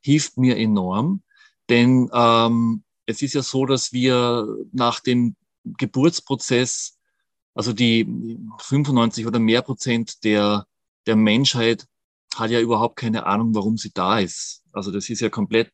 hilft 0.00 0.38
mir 0.38 0.56
enorm. 0.56 1.22
Denn 1.68 2.10
ähm, 2.12 2.82
es 3.06 3.22
ist 3.22 3.34
ja 3.34 3.42
so, 3.42 3.64
dass 3.64 3.92
wir 3.92 4.48
nach 4.72 4.98
dem 4.98 5.36
Geburtsprozess, 5.64 6.98
also 7.54 7.72
die 7.72 8.06
95 8.58 9.26
oder 9.26 9.38
mehr 9.38 9.62
Prozent 9.62 10.24
der, 10.24 10.66
der 11.06 11.16
Menschheit 11.16 11.86
hat 12.36 12.50
ja 12.50 12.60
überhaupt 12.60 12.96
keine 12.96 13.26
Ahnung, 13.26 13.54
warum 13.54 13.76
sie 13.76 13.90
da 13.92 14.18
ist. 14.18 14.62
Also 14.72 14.90
das 14.92 15.08
ist 15.08 15.20
ja 15.20 15.30
komplett 15.30 15.72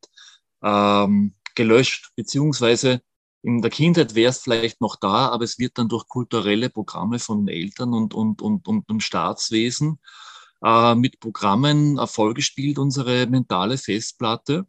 ähm, 0.63 1.35
gelöscht, 1.55 2.11
beziehungsweise 2.17 3.03
in 3.43 3.63
der 3.63 3.71
Kindheit 3.71 4.15
wäre 4.15 4.31
es 4.31 4.41
vielleicht 4.41 4.81
noch 4.81 4.97
da, 4.97 5.29
aber 5.29 5.45
es 5.45 5.59
wird 5.59 5.79
dann 5.79 5.89
durch 5.89 6.09
kulturelle 6.09 6.71
Programme 6.71 7.19
von 7.19 7.47
Eltern 7.47 7.95
und, 7.95 8.15
und, 8.15 8.43
und, 8.43 8.67
und 8.67 8.89
dem 8.91 9.01
Staatswesen 9.01 10.01
äh, 10.65 10.95
mit 10.95 11.21
Programmen 11.21 11.99
Erfolg 11.99 12.37
gespielt, 12.37 12.79
unsere 12.79 13.27
mentale 13.27 13.79
Festplatte, 13.79 14.67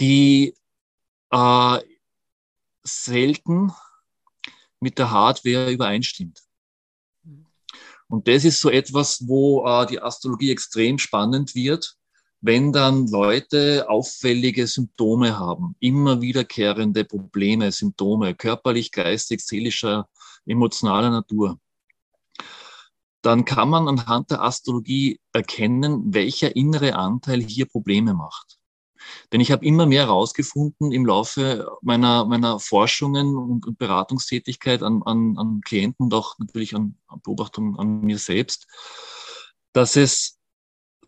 die 0.00 0.54
äh, 1.30 1.78
selten 2.82 3.72
mit 4.82 4.98
der 4.98 5.10
Hardware 5.10 5.70
übereinstimmt. 5.70 6.42
Und 8.08 8.28
das 8.28 8.44
ist 8.44 8.60
so 8.60 8.68
etwas, 8.68 9.26
wo 9.26 9.66
äh, 9.66 9.86
die 9.86 10.02
Astrologie 10.02 10.50
extrem 10.50 10.98
spannend 10.98 11.54
wird, 11.54 11.96
wenn 12.42 12.72
dann 12.72 13.06
Leute 13.06 13.88
auffällige 13.88 14.66
Symptome 14.66 15.38
haben, 15.38 15.76
immer 15.78 16.20
wiederkehrende 16.20 17.04
Probleme, 17.04 17.70
Symptome, 17.72 18.34
körperlich, 18.34 18.90
geistig, 18.90 19.40
seelischer, 19.40 20.08
emotionaler 20.44 21.10
Natur, 21.10 21.58
dann 23.22 23.44
kann 23.44 23.70
man 23.70 23.88
anhand 23.88 24.32
der 24.32 24.42
Astrologie 24.42 25.20
erkennen, 25.32 26.12
welcher 26.12 26.56
innere 26.56 26.96
Anteil 26.96 27.40
hier 27.40 27.66
Probleme 27.66 28.12
macht. 28.12 28.58
Denn 29.32 29.40
ich 29.40 29.50
habe 29.50 29.64
immer 29.64 29.86
mehr 29.86 30.06
herausgefunden 30.06 30.92
im 30.92 31.06
Laufe 31.06 31.68
meiner, 31.80 32.24
meiner 32.26 32.58
Forschungen 32.58 33.36
und 33.36 33.78
Beratungstätigkeit 33.78 34.82
an, 34.82 35.02
an, 35.02 35.36
an 35.38 35.60
Klienten 35.62 36.04
und 36.04 36.14
auch 36.14 36.38
natürlich 36.38 36.74
an, 36.74 36.96
Beobachtungen 37.22 37.78
an 37.78 38.02
mir 38.02 38.18
selbst, 38.18 38.66
dass 39.72 39.96
es 39.96 40.38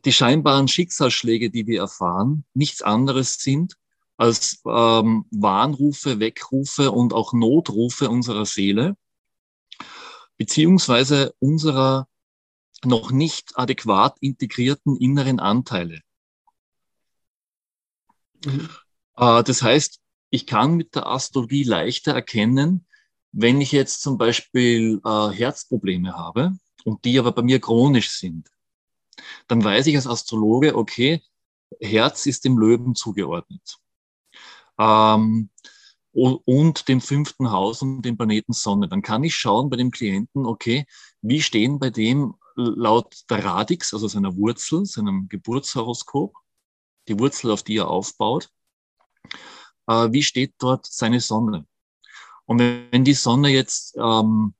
die 0.05 0.13
scheinbaren 0.13 0.69
Schicksalsschläge, 0.69 1.51
die 1.51 1.67
wir 1.67 1.81
erfahren, 1.81 2.45
nichts 2.55 2.83
anderes 2.83 3.35
sind 3.35 3.77
als 4.17 4.61
ähm, 4.67 5.27
Warnrufe, 5.31 6.21
Weckrufe 6.21 6.93
und 6.93 7.13
auch 7.13 7.33
Notrufe 7.33 8.09
unserer 8.09 8.47
Seele, 8.47 8.97
beziehungsweise 10.37 11.35
unserer 11.41 12.07
noch 12.85 13.11
nicht 13.11 13.53
adäquat 13.57 14.17
integrierten 14.21 14.97
inneren 14.97 15.41
Anteile. 15.41 16.01
Mhm. 18.45 18.69
Äh, 19.17 19.43
das 19.43 19.63
heißt, 19.63 20.01
ich 20.31 20.47
kann 20.47 20.75
mit 20.75 20.95
der 20.95 21.07
Astrologie 21.07 21.65
leichter 21.65 22.13
erkennen, 22.13 22.87
wenn 23.33 23.61
ich 23.61 23.73
jetzt 23.73 24.03
zum 24.03 24.19
Beispiel 24.19 25.01
äh, 25.05 25.29
Herzprobleme 25.31 26.15
habe 26.15 26.53
und 26.85 27.05
die 27.05 27.19
aber 27.19 27.33
bei 27.33 27.43
mir 27.43 27.61
chronisch 27.61 28.11
sind 28.11 28.49
dann 29.49 29.63
weiß 29.63 29.87
ich 29.87 29.97
als 29.97 30.07
Astrologe, 30.07 30.77
okay, 30.77 31.23
Herz 31.81 32.27
ist 32.27 32.45
dem 32.45 32.59
Löwen 32.59 32.95
zugeordnet. 32.95 33.79
Ähm, 34.79 35.51
und 36.13 36.89
dem 36.89 37.01
fünften 37.01 37.51
Haus 37.51 37.83
und 37.83 38.03
dem 38.03 38.17
Planeten 38.17 38.53
Sonne. 38.53 38.89
Dann 38.89 39.03
kann 39.03 39.25
ich 39.25 39.35
schauen 39.35 39.69
bei 39.69 39.77
dem 39.77 39.91
Klienten, 39.91 40.47
okay, 40.47 40.87
wie 41.23 41.43
stehen 41.43 41.81
bei 41.81 41.91
dem 41.91 42.35
laut 42.55 43.25
der 43.29 43.45
Radix, 43.45 43.93
also 43.93 44.07
seiner 44.07 44.37
Wurzel, 44.37 44.87
seinem 44.87 45.29
Geburtshoroskop, 45.29 46.37
die 47.08 47.18
Wurzel, 47.18 47.50
auf 47.50 47.62
die 47.62 47.76
er 47.76 47.88
aufbaut, 47.88 48.50
äh, 49.87 50.08
wie 50.11 50.23
steht 50.23 50.54
dort 50.58 50.87
seine 50.87 51.20
Sonne? 51.20 51.66
Und 52.46 52.58
wenn 52.58 53.04
die 53.04 53.14
Sonne 53.14 53.49
jetzt 53.49 53.96
ähm, 53.96 54.54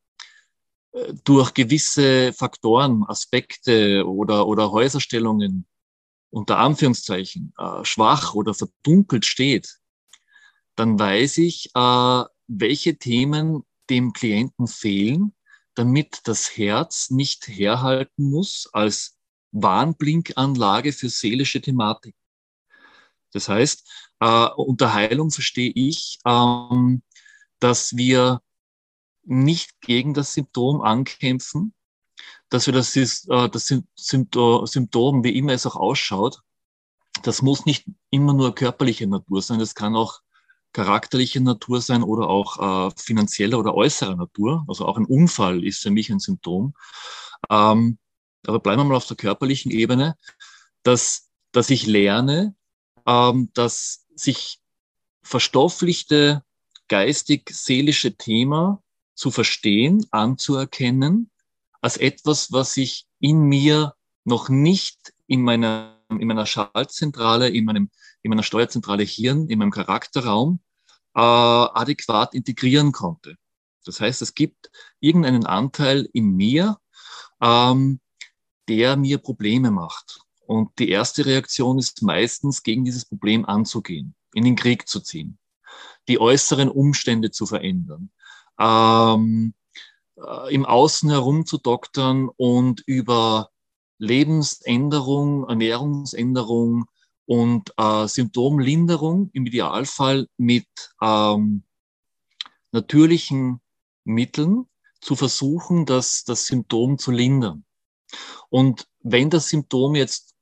durch 1.25 1.55
gewisse 1.55 2.33
Faktoren, 2.33 3.05
Aspekte 3.05 4.07
oder, 4.07 4.47
oder 4.47 4.71
Häuserstellungen 4.71 5.67
unter 6.31 6.59
Anführungszeichen 6.59 7.53
äh, 7.59 7.85
schwach 7.85 8.35
oder 8.35 8.55
verdunkelt 8.55 9.25
steht, 9.25 9.79
dann 10.77 10.99
weiß 10.99 11.39
ich, 11.39 11.71
äh, 11.75 12.25
welche 12.47 12.97
Themen 12.99 13.65
dem 13.91 14.13
Klienten 14.13 14.67
fehlen, 14.67 15.35
damit 15.75 16.21
das 16.25 16.57
Herz 16.57 17.11
nicht 17.11 17.49
herhalten 17.49 18.31
muss 18.31 18.69
als 18.73 19.17
Warnblinkanlage 19.53 20.93
für 20.93 21.09
seelische 21.09 21.61
Thematik. 21.61 22.15
Das 23.35 23.49
heißt, 23.49 23.87
äh, 24.21 24.47
unter 24.57 24.95
Heilung 24.95 25.31
verstehe 25.31 25.73
ich, 25.75 26.19
ähm, 26.25 27.03
dass 27.59 27.97
wir 27.97 28.41
nicht 29.25 29.81
gegen 29.81 30.15
das 30.15 30.35
Symptom 30.35 30.81
ankämpfen, 30.81 31.75
dass 32.49 32.67
wir 32.67 32.73
das, 32.73 32.95
ist, 32.97 33.29
äh, 33.31 33.49
das 33.49 33.73
Symptom, 33.97 35.25
wie 35.25 35.37
immer 35.37 35.53
es 35.53 35.67
auch 35.67 35.77
ausschaut, 35.77 36.41
das 37.23 37.43
muss 37.43 37.67
nicht 37.67 37.87
immer 38.11 38.35
nur 38.35 38.55
körperliche 38.55 39.07
Natur 39.07 39.43
sein, 39.43 39.59
das 39.59 39.75
kann 39.75 39.97
auch 39.97 40.21
charakterliche 40.73 41.41
Natur 41.41 41.81
sein 41.81 42.03
oder 42.03 42.29
auch 42.29 42.89
äh, 42.89 42.91
finanzieller 42.97 43.59
oder 43.59 43.75
äußerer 43.75 44.17
Natur. 44.17 44.65
Also 44.69 44.87
auch 44.87 44.99
ein 44.99 45.07
Unfall 45.07 45.65
ist 45.65 45.81
für 45.81 45.91
mich 45.91 46.11
ein 46.11 46.19
Symptom. 46.19 46.75
Ähm, 47.49 47.99
aber 48.47 48.59
bleiben 48.59 48.81
wir 48.81 48.85
mal 48.85 48.97
auf 48.97 49.07
der 49.07 49.17
körperlichen 49.17 49.71
Ebene, 49.71 50.17
dass, 50.83 51.31
dass 51.53 51.71
ich 51.71 51.87
lerne, 51.87 52.57
ähm, 53.07 53.51
dass 53.55 54.07
sich 54.15 54.61
verstofflichte 55.23 56.43
geistig-seelische 56.89 58.17
Thema 58.17 58.83
zu 59.15 59.31
verstehen, 59.31 60.07
anzuerkennen, 60.11 61.31
als 61.81 61.97
etwas, 61.97 62.53
was 62.53 62.77
ich 62.77 63.07
in 63.21 63.41
mir 63.41 63.95
noch 64.25 64.49
nicht 64.49 65.13
in 65.27 65.43
meiner, 65.43 66.01
in 66.09 66.27
meiner 66.27 66.47
Schaltzentrale, 66.47 67.49
in, 67.49 67.65
meinem, 67.65 67.91
in 68.23 68.31
meiner 68.31 68.43
Steuerzentrale 68.43 69.03
Hirn, 69.03 69.49
in 69.49 69.59
meinem 69.59 69.71
Charakterraum 69.71 70.61
äh, 71.15 71.21
adäquat 71.21 72.35
integrieren 72.35 72.93
konnte. 72.93 73.37
Das 73.85 74.01
heißt, 74.01 74.23
es 74.23 74.35
gibt 74.35 74.71
irgendeinen 75.01 75.47
Anteil 75.47 76.09
in 76.13 76.31
mir, 76.31 76.79
ähm, 77.41 78.01
der 78.69 78.97
mir 78.97 79.19
Probleme 79.19 79.71
macht. 79.71 80.21
Und 80.47 80.79
die 80.79 80.91
erste 80.91 81.27
Reaktion 81.27 81.79
ist 81.79 82.03
meistens, 82.03 82.63
gegen 82.63 82.85
dieses 82.85 83.05
Problem 83.05 83.45
anzugehen, 83.45 84.15
in 84.35 84.45
den 84.45 84.57
Krieg 84.57 84.89
zu 84.89 85.01
ziehen, 85.01 85.39
die 86.09 86.21
äußeren 86.21 86.69
Umstände 86.69 87.31
zu 87.31 87.47
verändern, 87.47 88.11
ähm, 88.59 89.55
äh, 90.17 90.55
im 90.55 90.65
Außen 90.65 91.11
herumzudoktern 91.11 92.29
und 92.37 92.83
über 92.87 93.51
Lebensänderung, 93.99 95.49
Ernährungsänderung 95.49 96.87
und 97.27 97.73
äh, 97.79 98.07
Symptomlinderung 98.07 99.31
im 99.33 99.47
Idealfall 99.47 100.29
mit 100.37 100.67
ähm, 101.01 101.63
natürlichen 102.73 103.61
Mitteln 104.05 104.67
zu 105.01 105.17
versuchen, 105.17 105.87
das, 105.87 106.25
das 106.25 106.47
Symptom 106.47 106.99
zu 106.99 107.11
lindern. 107.11 107.65
Und 108.51 108.87
wenn 109.01 109.31
das 109.31 109.49
Symptom 109.49 109.95
jetzt 109.95 110.34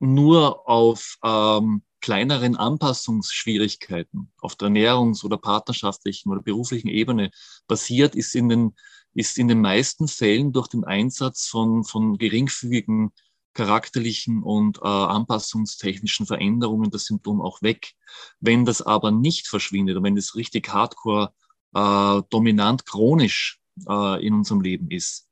nur 0.00 0.68
auf 0.68 1.16
ähm, 1.24 1.82
kleineren 2.00 2.56
Anpassungsschwierigkeiten 2.56 4.32
auf 4.40 4.56
der 4.56 4.68
ernährungs- 4.68 5.24
oder 5.24 5.36
partnerschaftlichen 5.36 6.30
oder 6.30 6.42
beruflichen 6.42 6.88
Ebene 6.88 7.30
basiert, 7.68 8.14
ist 8.14 8.34
in 8.34 8.48
den, 8.48 8.74
ist 9.14 9.38
in 9.38 9.48
den 9.48 9.60
meisten 9.60 10.08
Fällen 10.08 10.52
durch 10.52 10.68
den 10.68 10.84
Einsatz 10.84 11.46
von, 11.46 11.84
von 11.84 12.16
geringfügigen 12.16 13.12
charakterlichen 13.52 14.42
und 14.42 14.78
äh, 14.78 14.86
anpassungstechnischen 14.86 16.24
Veränderungen 16.24 16.90
das 16.90 17.04
Symptom 17.04 17.42
auch 17.42 17.62
weg. 17.62 17.94
Wenn 18.38 18.64
das 18.64 18.80
aber 18.80 19.10
nicht 19.10 19.48
verschwindet 19.48 19.96
und 19.96 20.04
wenn 20.04 20.16
es 20.16 20.36
richtig 20.36 20.72
hardcore 20.72 21.32
äh, 21.74 22.22
dominant 22.30 22.86
chronisch 22.86 23.60
äh, 23.88 24.24
in 24.24 24.34
unserem 24.34 24.60
Leben 24.60 24.90
ist, 24.90 25.28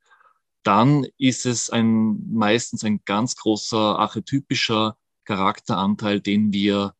dann 0.68 1.06
ist 1.16 1.46
es 1.46 1.70
ein, 1.70 2.30
meistens 2.30 2.84
ein 2.84 3.00
ganz 3.06 3.36
großer 3.36 3.98
archetypischer 3.98 4.98
Charakteranteil, 5.24 6.20
den 6.20 6.52
wir 6.52 6.94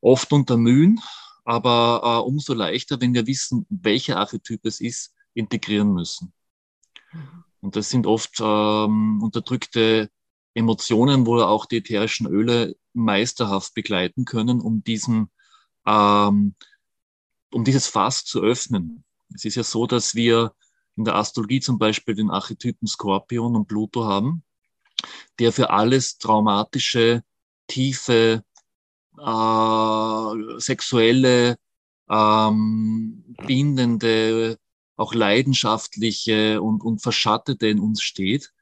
oft 0.00 0.32
untermühen, 0.32 0.98
aber 1.44 2.00
äh, 2.02 2.26
umso 2.26 2.54
leichter, 2.54 2.98
wenn 2.98 3.12
wir 3.12 3.26
wissen, 3.26 3.66
welcher 3.68 4.16
Archetyp 4.16 4.64
es 4.64 4.80
ist, 4.80 5.14
integrieren 5.34 5.92
müssen. 5.92 6.32
Mhm. 7.12 7.44
Und 7.60 7.76
das 7.76 7.90
sind 7.90 8.06
oft 8.06 8.38
ähm, 8.40 9.20
unterdrückte 9.22 10.08
Emotionen, 10.54 11.26
wo 11.26 11.42
auch 11.42 11.66
die 11.66 11.76
ätherischen 11.78 12.26
Öle 12.26 12.74
meisterhaft 12.94 13.74
begleiten 13.74 14.24
können, 14.24 14.62
um 14.62 14.82
diesen, 14.82 15.30
ähm, 15.86 16.54
um 17.52 17.64
dieses 17.64 17.86
Fass 17.86 18.24
zu 18.24 18.40
öffnen. 18.40 19.04
Es 19.34 19.44
ist 19.44 19.56
ja 19.56 19.62
so, 19.62 19.86
dass 19.86 20.14
wir 20.14 20.54
in 20.98 21.04
der 21.04 21.14
Astrologie 21.14 21.60
zum 21.60 21.78
Beispiel 21.78 22.14
den 22.16 22.30
Archetypen 22.30 22.88
Skorpion 22.88 23.54
und 23.54 23.68
Pluto 23.68 24.04
haben, 24.04 24.42
der 25.38 25.52
für 25.52 25.70
alles 25.70 26.18
traumatische, 26.18 27.22
tiefe, 27.68 28.42
äh, 29.16 30.58
sexuelle, 30.58 31.56
ähm, 32.10 33.24
bindende, 33.46 34.58
auch 34.96 35.14
leidenschaftliche 35.14 36.60
und, 36.60 36.82
und 36.82 37.00
verschattete 37.00 37.68
in 37.68 37.78
uns 37.78 38.02
steht. 38.02 38.52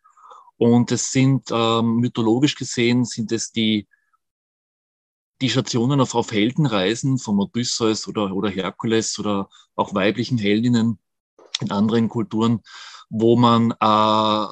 Und 0.58 0.92
es 0.92 1.12
sind 1.12 1.48
ähm, 1.50 1.96
mythologisch 1.96 2.54
gesehen 2.54 3.04
sind 3.04 3.32
es 3.32 3.50
die 3.50 3.88
die 5.42 5.50
Stationen 5.50 6.00
auf, 6.00 6.14
auf 6.14 6.32
Heldenreisen 6.32 7.18
von 7.18 7.38
Odysseus 7.38 8.08
oder, 8.08 8.34
oder 8.34 8.48
Herkules 8.48 9.18
oder 9.18 9.50
auch 9.74 9.92
weiblichen 9.92 10.38
Heldinnen 10.38 10.98
in 11.60 11.70
anderen 11.70 12.08
Kulturen, 12.08 12.60
wo 13.08 13.36
man, 13.36 13.72
äh, 13.72 14.46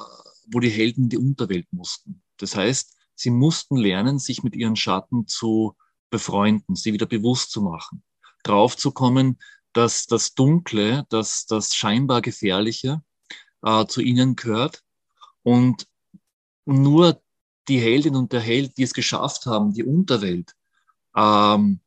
wo 0.51 0.59
die 0.59 0.69
Helden 0.69 1.09
die 1.09 1.17
Unterwelt 1.17 1.67
mussten. 1.71 2.21
Das 2.37 2.55
heißt, 2.55 2.95
sie 3.15 3.29
mussten 3.29 3.77
lernen, 3.77 4.19
sich 4.19 4.43
mit 4.43 4.55
ihren 4.55 4.75
Schatten 4.75 5.27
zu 5.27 5.75
befreunden, 6.09 6.75
sie 6.75 6.93
wieder 6.93 7.05
bewusst 7.05 7.51
zu 7.51 7.61
machen, 7.61 8.03
draufzukommen, 8.43 9.39
dass 9.73 10.05
das 10.05 10.33
Dunkle, 10.33 11.05
dass 11.09 11.45
das 11.45 11.75
scheinbar 11.75 12.21
Gefährliche 12.21 13.01
äh, 13.61 13.85
zu 13.85 14.01
ihnen 14.01 14.35
gehört 14.35 14.83
und 15.43 15.87
nur 16.65 17.21
die 17.67 17.79
Heldin 17.79 18.15
und 18.15 18.31
der 18.31 18.41
Held, 18.41 18.77
die 18.77 18.83
es 18.83 18.93
geschafft 18.93 19.45
haben, 19.45 19.73
die 19.73 19.83
Unterwelt 19.83 20.55
ähm, 21.15 21.79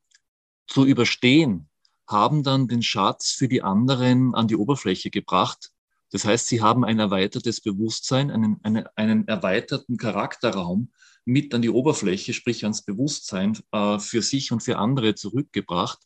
zu 0.67 0.85
überstehen, 0.85 1.68
haben 2.09 2.43
dann 2.43 2.69
den 2.69 2.83
Schatz 2.83 3.31
für 3.33 3.49
die 3.49 3.63
anderen 3.63 4.35
an 4.35 4.49
die 4.49 4.57
Oberfläche 4.57 5.11
gebracht. 5.11 5.71
Das 6.11 6.25
heißt, 6.25 6.47
sie 6.47 6.63
haben 6.63 6.85
ein 6.85 6.99
erweitertes 6.99 7.61
Bewusstsein, 7.61 8.31
einen, 8.31 8.59
einen, 8.63 8.87
einen 8.97 9.29
erweiterten 9.29 9.99
Charakterraum 9.99 10.91
mit 11.27 11.53
an 11.55 11.61
die 11.61 11.69
Oberfläche, 11.69 12.33
sprich 12.33 12.65
ans 12.65 12.83
Bewusstsein 12.83 13.59
äh, 13.73 13.99
für 13.99 14.23
sich 14.23 14.51
und 14.51 14.63
für 14.63 14.79
andere 14.79 15.15
zurückgebracht 15.15 15.99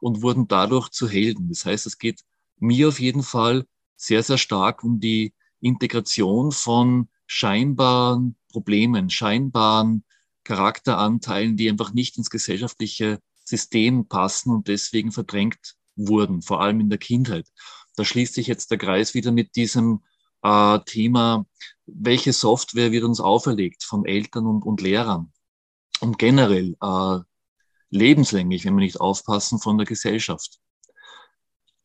und 0.00 0.22
wurden 0.22 0.46
dadurch 0.46 0.90
zu 0.90 1.08
Helden. 1.08 1.48
Das 1.48 1.64
heißt, 1.64 1.86
es 1.86 1.98
geht 1.98 2.20
mir 2.60 2.86
auf 2.86 3.00
jeden 3.00 3.24
Fall 3.24 3.66
sehr, 3.96 4.22
sehr 4.22 4.38
stark 4.38 4.84
um 4.84 5.00
die 5.00 5.34
Integration 5.60 6.52
von 6.52 7.08
scheinbaren 7.26 8.36
Problemen, 8.48 9.10
scheinbaren 9.10 10.04
Charakteranteilen, 10.44 11.56
die 11.56 11.68
einfach 11.68 11.92
nicht 11.92 12.16
ins 12.16 12.30
gesellschaftliche 12.30 13.18
System 13.48 14.06
passen 14.08 14.52
und 14.52 14.68
deswegen 14.68 15.12
verdrängt 15.12 15.76
wurden, 15.96 16.42
vor 16.42 16.60
allem 16.60 16.80
in 16.80 16.90
der 16.90 16.98
Kindheit. 16.98 17.48
Da 17.96 18.04
schließt 18.04 18.34
sich 18.34 18.46
jetzt 18.46 18.70
der 18.70 18.78
Kreis 18.78 19.14
wieder 19.14 19.32
mit 19.32 19.56
diesem 19.56 20.02
äh, 20.42 20.78
Thema, 20.86 21.46
welche 21.86 22.32
Software 22.32 22.92
wird 22.92 23.04
uns 23.04 23.20
auferlegt 23.20 23.82
von 23.82 24.04
Eltern 24.04 24.46
und, 24.46 24.62
und 24.62 24.80
Lehrern 24.80 25.32
und 26.00 26.18
generell 26.18 26.76
äh, 26.80 27.18
lebenslänglich, 27.90 28.64
wenn 28.64 28.74
wir 28.74 28.84
nicht 28.84 29.00
aufpassen, 29.00 29.58
von 29.58 29.78
der 29.78 29.86
Gesellschaft. 29.86 30.58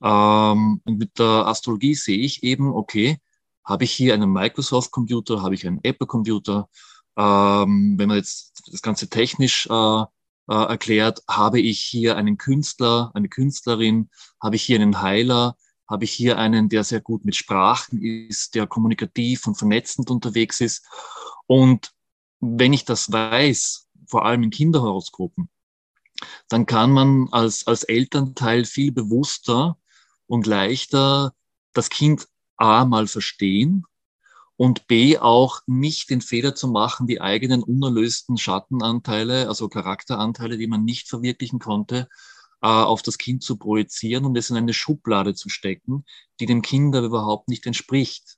Ähm, 0.02 0.82
und 0.84 0.98
mit 1.00 1.18
der 1.18 1.48
Astrologie 1.48 1.96
sehe 1.96 2.20
ich 2.20 2.44
eben, 2.44 2.74
okay, 2.74 3.20
habe 3.64 3.86
ich 3.86 3.92
hier 3.92 4.14
einen 4.14 4.32
Microsoft-Computer, 4.32 5.42
habe 5.42 5.56
ich 5.56 5.66
einen 5.66 5.80
Apple-Computer. 5.84 6.70
Ähm, 7.16 7.96
wenn 7.98 8.10
man 8.10 8.18
jetzt 8.18 8.62
das 8.72 8.82
Ganze 8.82 9.10
technisch 9.10 9.68
äh, 9.68 10.04
äh, 10.50 10.54
erklärt, 10.54 11.22
habe 11.30 11.60
ich 11.60 11.80
hier 11.80 12.18
einen 12.18 12.38
Künstler, 12.38 13.12
eine 13.14 13.30
Künstlerin, 13.30 14.10
habe 14.42 14.56
ich 14.56 14.64
hier 14.64 14.80
einen 14.80 15.02
Heiler, 15.02 15.58
habe 15.88 16.06
ich 16.06 16.12
hier 16.12 16.38
einen, 16.38 16.70
der 16.70 16.84
sehr 16.84 17.02
gut 17.02 17.26
mit 17.26 17.36
Sprachen 17.36 18.02
ist, 18.02 18.56
der 18.56 18.68
kommunikativ 18.68 19.48
und 19.48 19.56
vernetzend 19.56 20.10
unterwegs 20.10 20.62
ist. 20.62 20.86
Und 21.48 21.92
wenn 22.40 22.74
ich 22.74 22.86
das 22.86 23.12
weiß, 23.12 23.90
vor 24.08 24.26
allem 24.26 24.44
in 24.44 24.50
Kinderhoroskopen, 24.50 25.50
dann 26.48 26.66
kann 26.66 26.92
man 26.92 27.28
als, 27.32 27.68
als 27.68 27.84
Elternteil 27.84 28.66
viel 28.66 28.92
bewusster 28.92 29.78
und 30.28 30.48
leichter 30.48 31.34
das 31.74 31.90
Kind 31.90 32.28
A 32.58 32.86
mal 32.86 33.08
verstehen 33.08 33.86
und 34.64 34.88
B 34.88 35.18
auch 35.18 35.60
nicht 35.68 36.10
den 36.10 36.22
Fehler 36.22 36.56
zu 36.56 36.70
machen, 36.70 37.06
die 37.06 37.20
eigenen 37.20 37.64
unerlösten 37.64 38.38
Schattenanteile, 38.38 39.50
also 39.50 39.68
Charakteranteile, 39.68 40.58
die 40.58 40.68
man 40.68 40.86
nicht 40.86 41.10
verwirklichen 41.10 41.60
konnte, 41.60 42.08
äh, 42.62 42.68
auf 42.68 43.02
das 43.02 43.18
Kind 43.18 43.44
zu 43.44 43.58
projizieren 43.58 44.24
und 44.24 44.38
es 44.38 44.50
in 44.50 44.56
eine 44.56 44.74
Schublade 44.74 45.36
zu 45.36 45.50
stecken, 45.50 46.06
die 46.40 46.46
dem 46.46 46.62
Kind 46.62 46.96
aber 46.96 47.08
überhaupt 47.08 47.50
nicht 47.50 47.66
entspricht. 47.66 48.38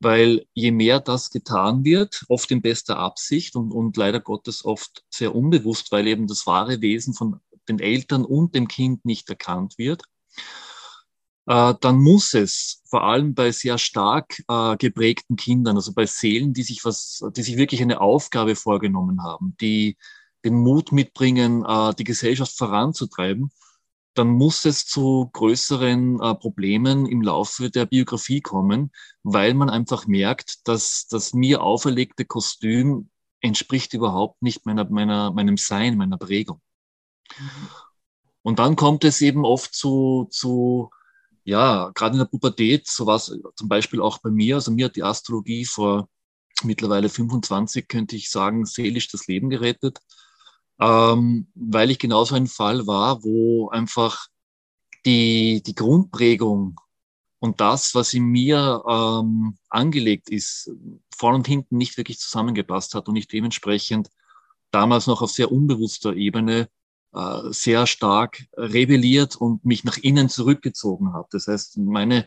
Weil 0.00 0.46
je 0.52 0.72
mehr 0.72 0.98
das 0.98 1.30
getan 1.30 1.84
wird, 1.84 2.24
oft 2.26 2.50
in 2.50 2.60
bester 2.60 2.98
Absicht 2.98 3.54
und, 3.54 3.70
und 3.70 3.96
leider 3.96 4.18
Gottes 4.18 4.64
oft 4.64 5.04
sehr 5.10 5.32
unbewusst, 5.32 5.92
weil 5.92 6.08
eben 6.08 6.26
das 6.26 6.44
wahre 6.48 6.80
Wesen 6.80 7.14
von 7.14 7.38
den 7.68 7.78
Eltern 7.78 8.24
und 8.24 8.56
dem 8.56 8.66
Kind 8.66 9.04
nicht 9.04 9.28
erkannt 9.28 9.78
wird, 9.78 10.02
dann 11.50 11.96
muss 11.96 12.34
es 12.34 12.80
vor 12.88 13.02
allem 13.02 13.34
bei 13.34 13.50
sehr 13.50 13.76
stark 13.76 14.40
äh, 14.46 14.76
geprägten 14.76 15.34
Kindern, 15.34 15.76
also 15.76 15.92
bei 15.92 16.06
Seelen, 16.06 16.52
die 16.52 16.62
sich 16.62 16.84
was, 16.84 17.24
die 17.36 17.42
sich 17.42 17.56
wirklich 17.56 17.82
eine 17.82 18.00
Aufgabe 18.00 18.54
vorgenommen 18.54 19.22
haben, 19.24 19.56
die 19.60 19.96
den 20.44 20.54
Mut 20.54 20.92
mitbringen, 20.92 21.64
äh, 21.64 21.92
die 21.94 22.04
Gesellschaft 22.04 22.56
voranzutreiben, 22.56 23.50
dann 24.14 24.28
muss 24.28 24.64
es 24.64 24.86
zu 24.86 25.28
größeren 25.32 26.20
äh, 26.20 26.34
Problemen 26.34 27.06
im 27.06 27.22
Laufe 27.22 27.68
der 27.68 27.86
Biografie 27.86 28.40
kommen, 28.40 28.92
weil 29.22 29.54
man 29.54 29.70
einfach 29.70 30.06
merkt, 30.06 30.68
dass 30.68 31.08
das 31.08 31.32
mir 31.32 31.62
auferlegte 31.62 32.24
Kostüm 32.24 33.10
entspricht 33.40 33.92
überhaupt 33.94 34.42
nicht 34.42 34.66
meiner, 34.66 34.88
meiner, 34.88 35.32
meinem 35.32 35.56
Sein, 35.56 35.96
meiner 35.96 36.18
Prägung. 36.18 36.60
Mhm. 37.38 37.68
Und 38.42 38.58
dann 38.58 38.76
kommt 38.76 39.04
es 39.04 39.20
eben 39.20 39.44
oft 39.44 39.74
zu, 39.74 40.28
zu 40.30 40.90
ja, 41.44 41.90
gerade 41.94 42.14
in 42.14 42.18
der 42.18 42.26
Pubertät, 42.26 42.86
so 42.86 43.06
war 43.06 43.16
es 43.16 43.34
zum 43.56 43.68
Beispiel 43.68 44.00
auch 44.00 44.18
bei 44.18 44.30
mir. 44.30 44.56
Also 44.56 44.70
mir 44.70 44.86
hat 44.86 44.96
die 44.96 45.02
Astrologie 45.02 45.64
vor 45.64 46.08
mittlerweile 46.62 47.08
25, 47.08 47.88
könnte 47.88 48.16
ich 48.16 48.30
sagen, 48.30 48.66
seelisch 48.66 49.08
das 49.08 49.26
Leben 49.26 49.50
gerettet, 49.50 49.98
ähm, 50.80 51.48
weil 51.54 51.90
ich 51.90 51.98
genauso 51.98 52.34
ein 52.34 52.46
Fall 52.46 52.86
war, 52.86 53.22
wo 53.24 53.70
einfach 53.70 54.26
die, 55.06 55.62
die 55.64 55.74
Grundprägung 55.74 56.78
und 57.38 57.60
das, 57.60 57.94
was 57.94 58.12
in 58.12 58.24
mir 58.24 58.82
ähm, 58.86 59.56
angelegt 59.70 60.28
ist, 60.28 60.70
vorn 61.16 61.36
und 61.36 61.46
hinten 61.46 61.78
nicht 61.78 61.96
wirklich 61.96 62.18
zusammengepasst 62.18 62.94
hat 62.94 63.08
und 63.08 63.16
ich 63.16 63.28
dementsprechend 63.28 64.10
damals 64.70 65.06
noch 65.06 65.22
auf 65.22 65.30
sehr 65.30 65.50
unbewusster 65.50 66.14
Ebene 66.14 66.60
äh, 66.62 66.79
sehr 67.50 67.86
stark 67.88 68.46
rebelliert 68.56 69.34
und 69.34 69.64
mich 69.64 69.82
nach 69.82 69.96
innen 69.96 70.28
zurückgezogen 70.28 71.12
habe. 71.12 71.28
Das 71.32 71.48
heißt, 71.48 71.78
meine 71.78 72.26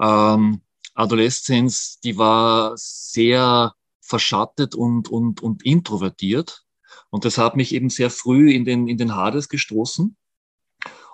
ähm, 0.00 0.62
Adoleszenz, 0.94 2.00
die 2.00 2.16
war 2.16 2.72
sehr 2.76 3.74
verschattet 4.00 4.74
und, 4.74 5.08
und, 5.08 5.42
und 5.42 5.64
introvertiert. 5.64 6.64
Und 7.10 7.24
das 7.24 7.38
hat 7.38 7.56
mich 7.56 7.74
eben 7.74 7.90
sehr 7.90 8.10
früh 8.10 8.52
in 8.52 8.64
den, 8.64 8.88
in 8.88 8.98
den 8.98 9.14
Hades 9.14 9.48
gestoßen. 9.48 10.16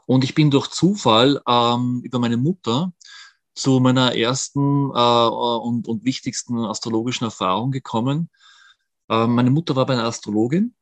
Und 0.06 0.24
ich 0.24 0.34
bin 0.34 0.50
durch 0.50 0.68
Zufall 0.68 1.40
ähm, 1.46 2.00
über 2.02 2.18
meine 2.18 2.36
Mutter 2.36 2.92
zu 3.54 3.80
meiner 3.80 4.16
ersten 4.16 4.90
äh, 4.90 5.28
und, 5.28 5.86
und 5.86 6.04
wichtigsten 6.04 6.58
astrologischen 6.58 7.24
Erfahrung 7.24 7.70
gekommen. 7.70 8.30
Äh, 9.08 9.26
meine 9.26 9.50
Mutter 9.50 9.76
war 9.76 9.86
bei 9.86 9.94
einer 9.94 10.04
Astrologin 10.04 10.74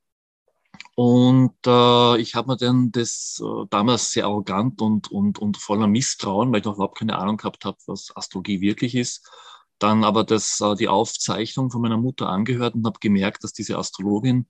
und 0.99 1.55
äh, 1.65 2.21
ich 2.21 2.35
habe 2.35 2.49
mir 2.49 2.57
dann 2.57 2.91
das 2.91 3.41
äh, 3.41 3.67
damals 3.71 4.11
sehr 4.11 4.25
arrogant 4.25 4.83
und, 4.83 5.13
und, 5.13 5.39
und 5.39 5.57
voller 5.57 5.87
Misstrauen, 5.87 6.51
weil 6.51 6.59
ich 6.59 6.65
noch 6.65 6.75
überhaupt 6.75 6.99
keine 6.99 7.17
Ahnung 7.17 7.37
gehabt 7.37 7.65
habe, 7.65 7.79
was 7.87 8.11
Astrologie 8.17 8.61
wirklich 8.61 8.97
ist, 8.97 9.31
dann 9.79 10.03
aber 10.03 10.25
das, 10.25 10.61
äh, 10.61 10.75
die 10.75 10.89
Aufzeichnung 10.89 11.71
von 11.71 11.83
meiner 11.83 11.99
Mutter 11.99 12.29
angehört 12.29 12.75
und 12.75 12.85
habe 12.85 12.99
gemerkt, 12.99 13.45
dass 13.45 13.53
diese 13.53 13.79
Astrologin, 13.79 14.49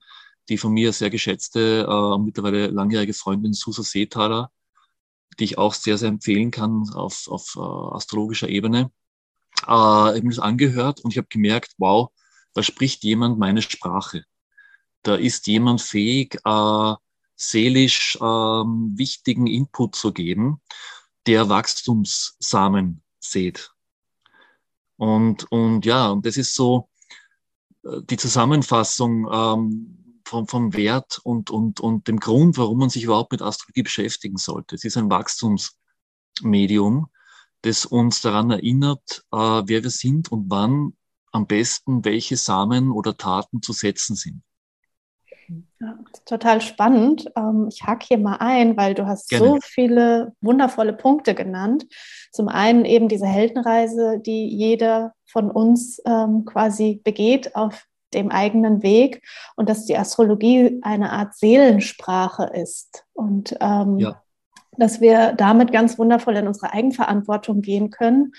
die 0.49 0.57
von 0.57 0.73
mir 0.73 0.91
sehr 0.91 1.11
geschätzte, 1.11 1.85
äh, 1.87 2.17
mittlerweile 2.17 2.67
langjährige 2.69 3.13
Freundin 3.13 3.53
Susa 3.53 3.83
Seethaler, 3.83 4.51
die 5.37 5.43
ich 5.43 5.59
auch 5.59 5.75
sehr, 5.75 5.99
sehr 5.99 6.09
empfehlen 6.09 6.49
kann 6.49 6.89
auf, 6.95 7.27
auf 7.27 7.53
äh, 7.57 7.59
astrologischer 7.59 8.49
Ebene, 8.49 8.91
äh, 9.67 10.17
eben 10.17 10.31
das 10.31 10.39
angehört 10.39 11.01
und 11.01 11.11
ich 11.11 11.19
habe 11.19 11.27
gemerkt, 11.29 11.73
wow, 11.77 12.09
da 12.55 12.63
spricht 12.63 13.03
jemand 13.03 13.37
meine 13.37 13.61
Sprache 13.61 14.23
da 15.03 15.15
ist 15.15 15.47
jemand 15.47 15.81
fähig, 15.81 16.39
äh, 16.45 16.93
seelisch 17.35 18.17
äh, 18.17 18.23
wichtigen 18.23 19.47
Input 19.47 19.95
zu 19.95 20.11
geben, 20.11 20.61
der 21.25 21.49
Wachstumssamen 21.49 23.01
sät. 23.19 23.71
Und, 24.97 25.49
und 25.51 25.85
ja, 25.85 26.09
und 26.09 26.25
das 26.25 26.37
ist 26.37 26.53
so 26.55 26.89
äh, 27.83 28.01
die 28.03 28.17
Zusammenfassung 28.17 29.27
ähm, 29.31 30.21
vom, 30.25 30.47
vom 30.47 30.73
Wert 30.73 31.19
und, 31.23 31.49
und, 31.49 31.79
und 31.79 32.07
dem 32.07 32.19
Grund, 32.19 32.57
warum 32.57 32.79
man 32.79 32.89
sich 32.89 33.03
überhaupt 33.03 33.31
mit 33.31 33.41
Astrologie 33.41 33.83
beschäftigen 33.83 34.37
sollte. 34.37 34.75
Es 34.75 34.83
ist 34.83 34.97
ein 34.97 35.09
Wachstumsmedium, 35.09 37.07
das 37.61 37.85
uns 37.85 38.21
daran 38.21 38.51
erinnert, 38.51 39.25
äh, 39.31 39.37
wer 39.37 39.83
wir 39.83 39.89
sind 39.89 40.31
und 40.31 40.49
wann 40.49 40.93
am 41.31 41.47
besten 41.47 42.03
welche 42.05 42.37
Samen 42.37 42.91
oder 42.91 43.15
Taten 43.15 43.61
zu 43.61 43.71
setzen 43.71 44.15
sind. 44.15 44.41
Ja, 45.79 45.97
total 46.25 46.61
spannend. 46.61 47.31
Ähm, 47.35 47.67
ich 47.71 47.83
hake 47.83 48.05
hier 48.07 48.17
mal 48.17 48.37
ein, 48.37 48.77
weil 48.77 48.93
du 48.93 49.07
hast 49.07 49.29
Gerne. 49.29 49.45
so 49.45 49.57
viele 49.61 50.33
wundervolle 50.41 50.93
Punkte 50.93 51.33
genannt. 51.33 51.87
Zum 52.31 52.47
einen 52.47 52.85
eben 52.85 53.07
diese 53.07 53.25
Heldenreise, 53.25 54.19
die 54.19 54.47
jeder 54.47 55.13
von 55.25 55.49
uns 55.49 56.01
ähm, 56.05 56.45
quasi 56.45 57.01
begeht 57.03 57.55
auf 57.55 57.85
dem 58.13 58.31
eigenen 58.31 58.83
Weg 58.83 59.21
und 59.55 59.69
dass 59.69 59.85
die 59.85 59.97
Astrologie 59.97 60.79
eine 60.81 61.11
Art 61.11 61.35
Seelensprache 61.35 62.51
ist 62.53 63.05
und 63.13 63.55
ähm, 63.61 63.99
ja. 63.99 64.21
dass 64.77 64.99
wir 65.01 65.33
damit 65.33 65.71
ganz 65.71 65.97
wundervoll 65.99 66.35
in 66.37 66.47
unsere 66.47 66.73
Eigenverantwortung 66.73 67.61
gehen 67.61 67.91
können. 67.91 68.33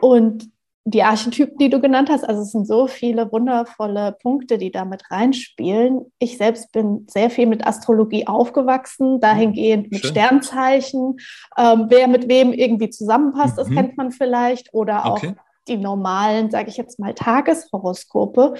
Und 0.00 0.50
die 0.86 1.02
Archetypen, 1.02 1.56
die 1.56 1.70
du 1.70 1.80
genannt 1.80 2.10
hast, 2.10 2.24
also 2.28 2.42
es 2.42 2.52
sind 2.52 2.66
so 2.66 2.86
viele 2.86 3.32
wundervolle 3.32 4.16
Punkte, 4.20 4.58
die 4.58 4.70
damit 4.70 5.10
reinspielen. 5.10 6.12
Ich 6.18 6.36
selbst 6.36 6.72
bin 6.72 7.06
sehr 7.08 7.30
viel 7.30 7.46
mit 7.46 7.66
Astrologie 7.66 8.26
aufgewachsen, 8.26 9.18
dahingehend 9.18 9.90
mit 9.90 10.02
Schön. 10.02 10.10
Sternzeichen. 10.10 11.16
Ähm, 11.56 11.86
wer 11.88 12.06
mit 12.06 12.28
wem 12.28 12.52
irgendwie 12.52 12.90
zusammenpasst, 12.90 13.56
mhm. 13.56 13.60
das 13.60 13.70
kennt 13.70 13.96
man 13.96 14.12
vielleicht. 14.12 14.74
Oder 14.74 15.06
auch 15.06 15.16
okay. 15.16 15.34
die 15.68 15.78
normalen, 15.78 16.50
sage 16.50 16.68
ich 16.68 16.76
jetzt 16.76 16.98
mal, 16.98 17.14
Tageshoroskope. 17.14 18.54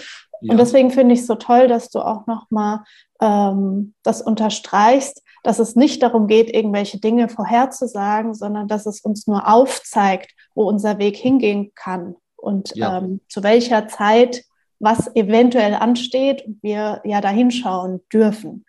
Ja. 0.45 0.53
Und 0.53 0.59
deswegen 0.59 0.91
finde 0.91 1.15
ich 1.15 1.21
es 1.21 1.27
so 1.27 1.35
toll, 1.37 1.69
dass 1.69 1.91
du 1.91 2.01
auch 2.01 2.27
nochmal 2.27 2.81
ähm, 3.21 3.95
das 4.03 4.21
unterstreichst, 4.21 5.23
dass 5.43 5.59
es 5.59 5.75
nicht 5.75 6.03
darum 6.03 6.27
geht, 6.27 6.53
irgendwelche 6.53 6.99
Dinge 7.01 7.29
vorherzusagen, 7.29 8.35
sondern 8.35 8.69
dass 8.69 8.87
es 8.87 9.01
uns 9.01 9.27
nur 9.27 9.49
aufzeigt, 9.49 10.33
wo 10.55 10.69
unser 10.69 10.99
Weg 10.99 11.17
hingehen 11.17 11.73
kann 11.75 12.17
und 12.37 12.77
ja. 12.77 12.99
ähm, 12.99 13.21
zu 13.29 13.43
welcher 13.43 13.89
Zeit 13.89 14.45
was 14.81 15.15
eventuell 15.17 15.75
ansteht 15.75 16.47
und 16.47 16.63
wir 16.63 17.01
ja 17.05 17.21
da 17.23 17.31
hinschauen 17.31 18.03
dürfen, 18.13 18.67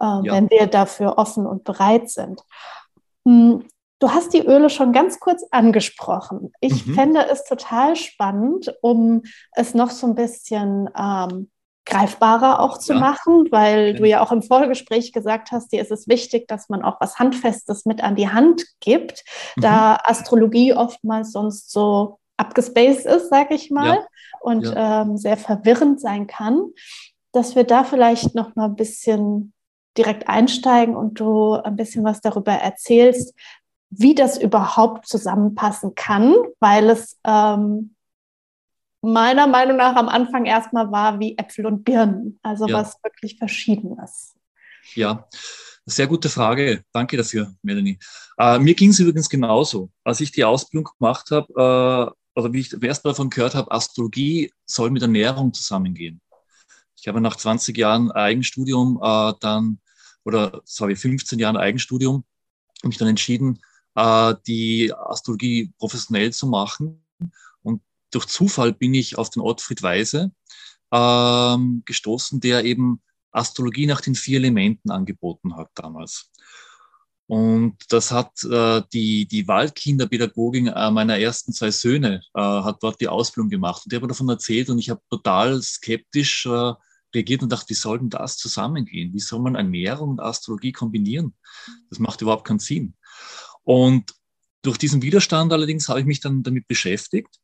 äh, 0.00 0.04
ja. 0.04 0.22
wenn 0.26 0.50
wir 0.50 0.66
dafür 0.66 1.16
offen 1.16 1.46
und 1.46 1.64
bereit 1.64 2.10
sind. 2.10 2.42
Hm, 3.24 3.64
du 3.98 4.10
hast 4.10 4.32
die 4.34 4.44
Öle 4.44 4.70
schon 4.70 4.92
ganz 4.92 5.20
kurz 5.20 5.44
angesprochen. 5.50 6.52
Ich 6.60 6.86
mhm. 6.86 6.94
fände 6.94 7.26
es 7.30 7.44
total 7.44 7.96
spannend, 7.96 8.74
um 8.82 9.22
es 9.52 9.74
noch 9.74 9.90
so 9.90 10.06
ein 10.06 10.14
bisschen 10.14 10.90
ähm, 10.96 11.50
greifbarer 11.86 12.60
auch 12.60 12.78
zu 12.78 12.94
ja. 12.94 12.98
machen, 12.98 13.48
weil 13.50 13.88
ja. 13.88 13.92
du 13.92 14.04
ja 14.04 14.20
auch 14.22 14.32
im 14.32 14.42
Vorgespräch 14.42 15.12
gesagt 15.12 15.52
hast, 15.52 15.72
dir 15.72 15.82
ist 15.82 15.90
es 15.90 16.08
wichtig, 16.08 16.48
dass 16.48 16.68
man 16.68 16.82
auch 16.82 17.00
was 17.00 17.18
Handfestes 17.18 17.84
mit 17.84 18.02
an 18.02 18.16
die 18.16 18.28
Hand 18.28 18.64
gibt, 18.80 19.22
mhm. 19.56 19.62
da 19.62 19.98
Astrologie 20.04 20.74
oftmals 20.74 21.32
sonst 21.32 21.70
so 21.70 22.18
abgespaced 22.36 23.06
ist, 23.06 23.28
sage 23.28 23.54
ich 23.54 23.70
mal, 23.70 23.96
ja. 23.96 24.06
und 24.40 24.72
ähm, 24.74 25.16
sehr 25.16 25.36
verwirrend 25.36 26.00
sein 26.00 26.26
kann, 26.26 26.70
dass 27.32 27.54
wir 27.54 27.64
da 27.64 27.84
vielleicht 27.84 28.34
noch 28.34 28.56
mal 28.56 28.66
ein 28.66 28.76
bisschen 28.76 29.52
direkt 29.96 30.28
einsteigen 30.28 30.96
und 30.96 31.20
du 31.20 31.52
ein 31.52 31.76
bisschen 31.76 32.04
was 32.04 32.20
darüber 32.20 32.52
erzählst, 32.52 33.34
wie 33.96 34.14
das 34.14 34.40
überhaupt 34.40 35.06
zusammenpassen 35.06 35.94
kann, 35.94 36.34
weil 36.60 36.90
es 36.90 37.18
ähm, 37.24 37.94
meiner 39.02 39.46
Meinung 39.46 39.76
nach 39.76 39.96
am 39.96 40.08
Anfang 40.08 40.46
erstmal 40.46 40.90
war 40.90 41.20
wie 41.20 41.36
Äpfel 41.36 41.66
und 41.66 41.84
Birnen, 41.84 42.38
also 42.42 42.66
ja. 42.66 42.78
was 42.78 42.96
wirklich 43.02 43.38
Verschiedenes. 43.38 44.34
Ja, 44.94 45.28
sehr 45.86 46.06
gute 46.06 46.28
Frage. 46.28 46.82
Danke 46.92 47.16
dafür, 47.16 47.54
Melanie. 47.62 47.98
Äh, 48.38 48.58
mir 48.58 48.74
ging 48.74 48.90
es 48.90 48.98
übrigens 48.98 49.28
genauso. 49.28 49.90
Als 50.02 50.20
ich 50.20 50.32
die 50.32 50.44
Ausbildung 50.44 50.90
gemacht 50.98 51.30
habe, 51.30 52.14
äh, 52.36 52.40
oder 52.40 52.52
wie 52.52 52.60
ich 52.60 52.82
erst 52.82 53.04
davon 53.04 53.30
gehört 53.30 53.54
habe, 53.54 53.70
Astrologie 53.70 54.52
soll 54.64 54.90
mit 54.90 55.02
Ernährung 55.02 55.52
zusammengehen. 55.52 56.20
Ich 56.98 57.06
habe 57.06 57.20
nach 57.20 57.36
20 57.36 57.76
Jahren 57.76 58.10
Eigenstudium 58.10 58.98
äh, 59.02 59.34
dann, 59.40 59.78
oder 60.24 60.62
sorry, 60.64 60.96
15 60.96 61.38
Jahren 61.38 61.56
Eigenstudium, 61.56 62.24
mich 62.82 62.96
dann 62.96 63.08
entschieden, 63.08 63.60
äh, 63.94 64.34
die 64.46 64.92
Astrologie 64.92 65.72
professionell 65.78 66.32
zu 66.32 66.46
machen 66.46 67.04
durch 68.14 68.26
Zufall 68.26 68.72
bin 68.72 68.94
ich 68.94 69.18
auf 69.18 69.30
den 69.30 69.42
Ottfried 69.42 69.82
Weise 69.82 70.32
ähm, 70.92 71.82
gestoßen, 71.84 72.40
der 72.40 72.64
eben 72.64 73.02
Astrologie 73.32 73.86
nach 73.86 74.00
den 74.00 74.14
vier 74.14 74.38
Elementen 74.38 74.90
angeboten 74.90 75.56
hat 75.56 75.70
damals. 75.74 76.30
Und 77.26 77.76
das 77.88 78.12
hat 78.12 78.44
äh, 78.44 78.82
die, 78.92 79.26
die 79.26 79.48
Waldkinderpädagogin 79.48 80.68
äh, 80.68 80.90
meiner 80.90 81.18
ersten 81.18 81.52
zwei 81.52 81.70
Söhne, 81.70 82.22
äh, 82.34 82.40
hat 82.40 82.82
dort 82.82 83.00
die 83.00 83.08
Ausbildung 83.08 83.48
gemacht. 83.48 83.82
Und 83.84 83.92
der 83.92 84.00
hat 84.00 84.10
davon 84.10 84.28
erzählt 84.28 84.68
und 84.68 84.78
ich 84.78 84.90
habe 84.90 85.00
total 85.10 85.60
skeptisch 85.62 86.46
äh, 86.46 86.74
reagiert 87.14 87.42
und 87.42 87.50
dachte, 87.50 87.70
wie 87.70 87.74
soll 87.74 87.98
denn 87.98 88.10
das 88.10 88.36
zusammengehen? 88.36 89.14
Wie 89.14 89.20
soll 89.20 89.40
man 89.40 89.54
Ernährung 89.54 90.10
und 90.10 90.20
Astrologie 90.20 90.72
kombinieren? 90.72 91.34
Das 91.88 91.98
macht 91.98 92.20
überhaupt 92.20 92.46
keinen 92.46 92.58
Sinn. 92.58 92.94
Und 93.64 94.14
Durch 94.64 94.78
diesen 94.78 95.02
Widerstand 95.02 95.52
allerdings 95.52 95.88
habe 95.90 96.00
ich 96.00 96.06
mich 96.06 96.20
dann 96.20 96.42
damit 96.42 96.66
beschäftigt 96.66 97.38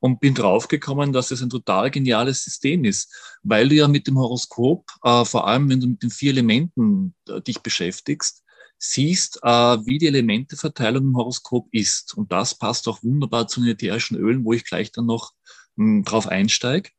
und 0.00 0.18
bin 0.18 0.34
draufgekommen, 0.34 1.12
dass 1.12 1.30
es 1.30 1.40
ein 1.40 1.50
total 1.50 1.90
geniales 1.90 2.42
System 2.42 2.84
ist, 2.84 3.14
weil 3.44 3.68
du 3.68 3.76
ja 3.76 3.86
mit 3.86 4.08
dem 4.08 4.18
Horoskop, 4.18 4.90
äh, 5.04 5.24
vor 5.24 5.46
allem 5.46 5.68
wenn 5.70 5.80
du 5.80 5.86
mit 5.86 6.02
den 6.02 6.10
vier 6.10 6.32
Elementen 6.32 7.14
äh, 7.28 7.40
dich 7.40 7.60
beschäftigst, 7.60 8.42
siehst, 8.76 9.38
äh, 9.44 9.48
wie 9.86 9.98
die 9.98 10.08
Elementeverteilung 10.08 11.04
im 11.04 11.16
Horoskop 11.16 11.68
ist. 11.72 12.14
Und 12.14 12.32
das 12.32 12.56
passt 12.56 12.88
auch 12.88 13.04
wunderbar 13.04 13.46
zu 13.46 13.60
den 13.60 13.70
ätherischen 13.70 14.16
Ölen, 14.16 14.44
wo 14.44 14.52
ich 14.52 14.64
gleich 14.64 14.90
dann 14.90 15.06
noch 15.06 15.32
mh, 15.76 15.84
hm, 15.98 16.04
drauf 16.04 16.26
einsteige. 16.26 16.90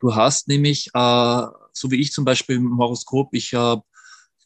Du 0.00 0.16
hast 0.16 0.48
nämlich, 0.48 0.88
äh, 0.92 1.46
so 1.72 1.90
wie 1.92 2.00
ich 2.00 2.12
zum 2.12 2.24
Beispiel 2.24 2.56
im 2.56 2.78
Horoskop, 2.78 3.32
ich 3.32 3.54
habe 3.54 3.84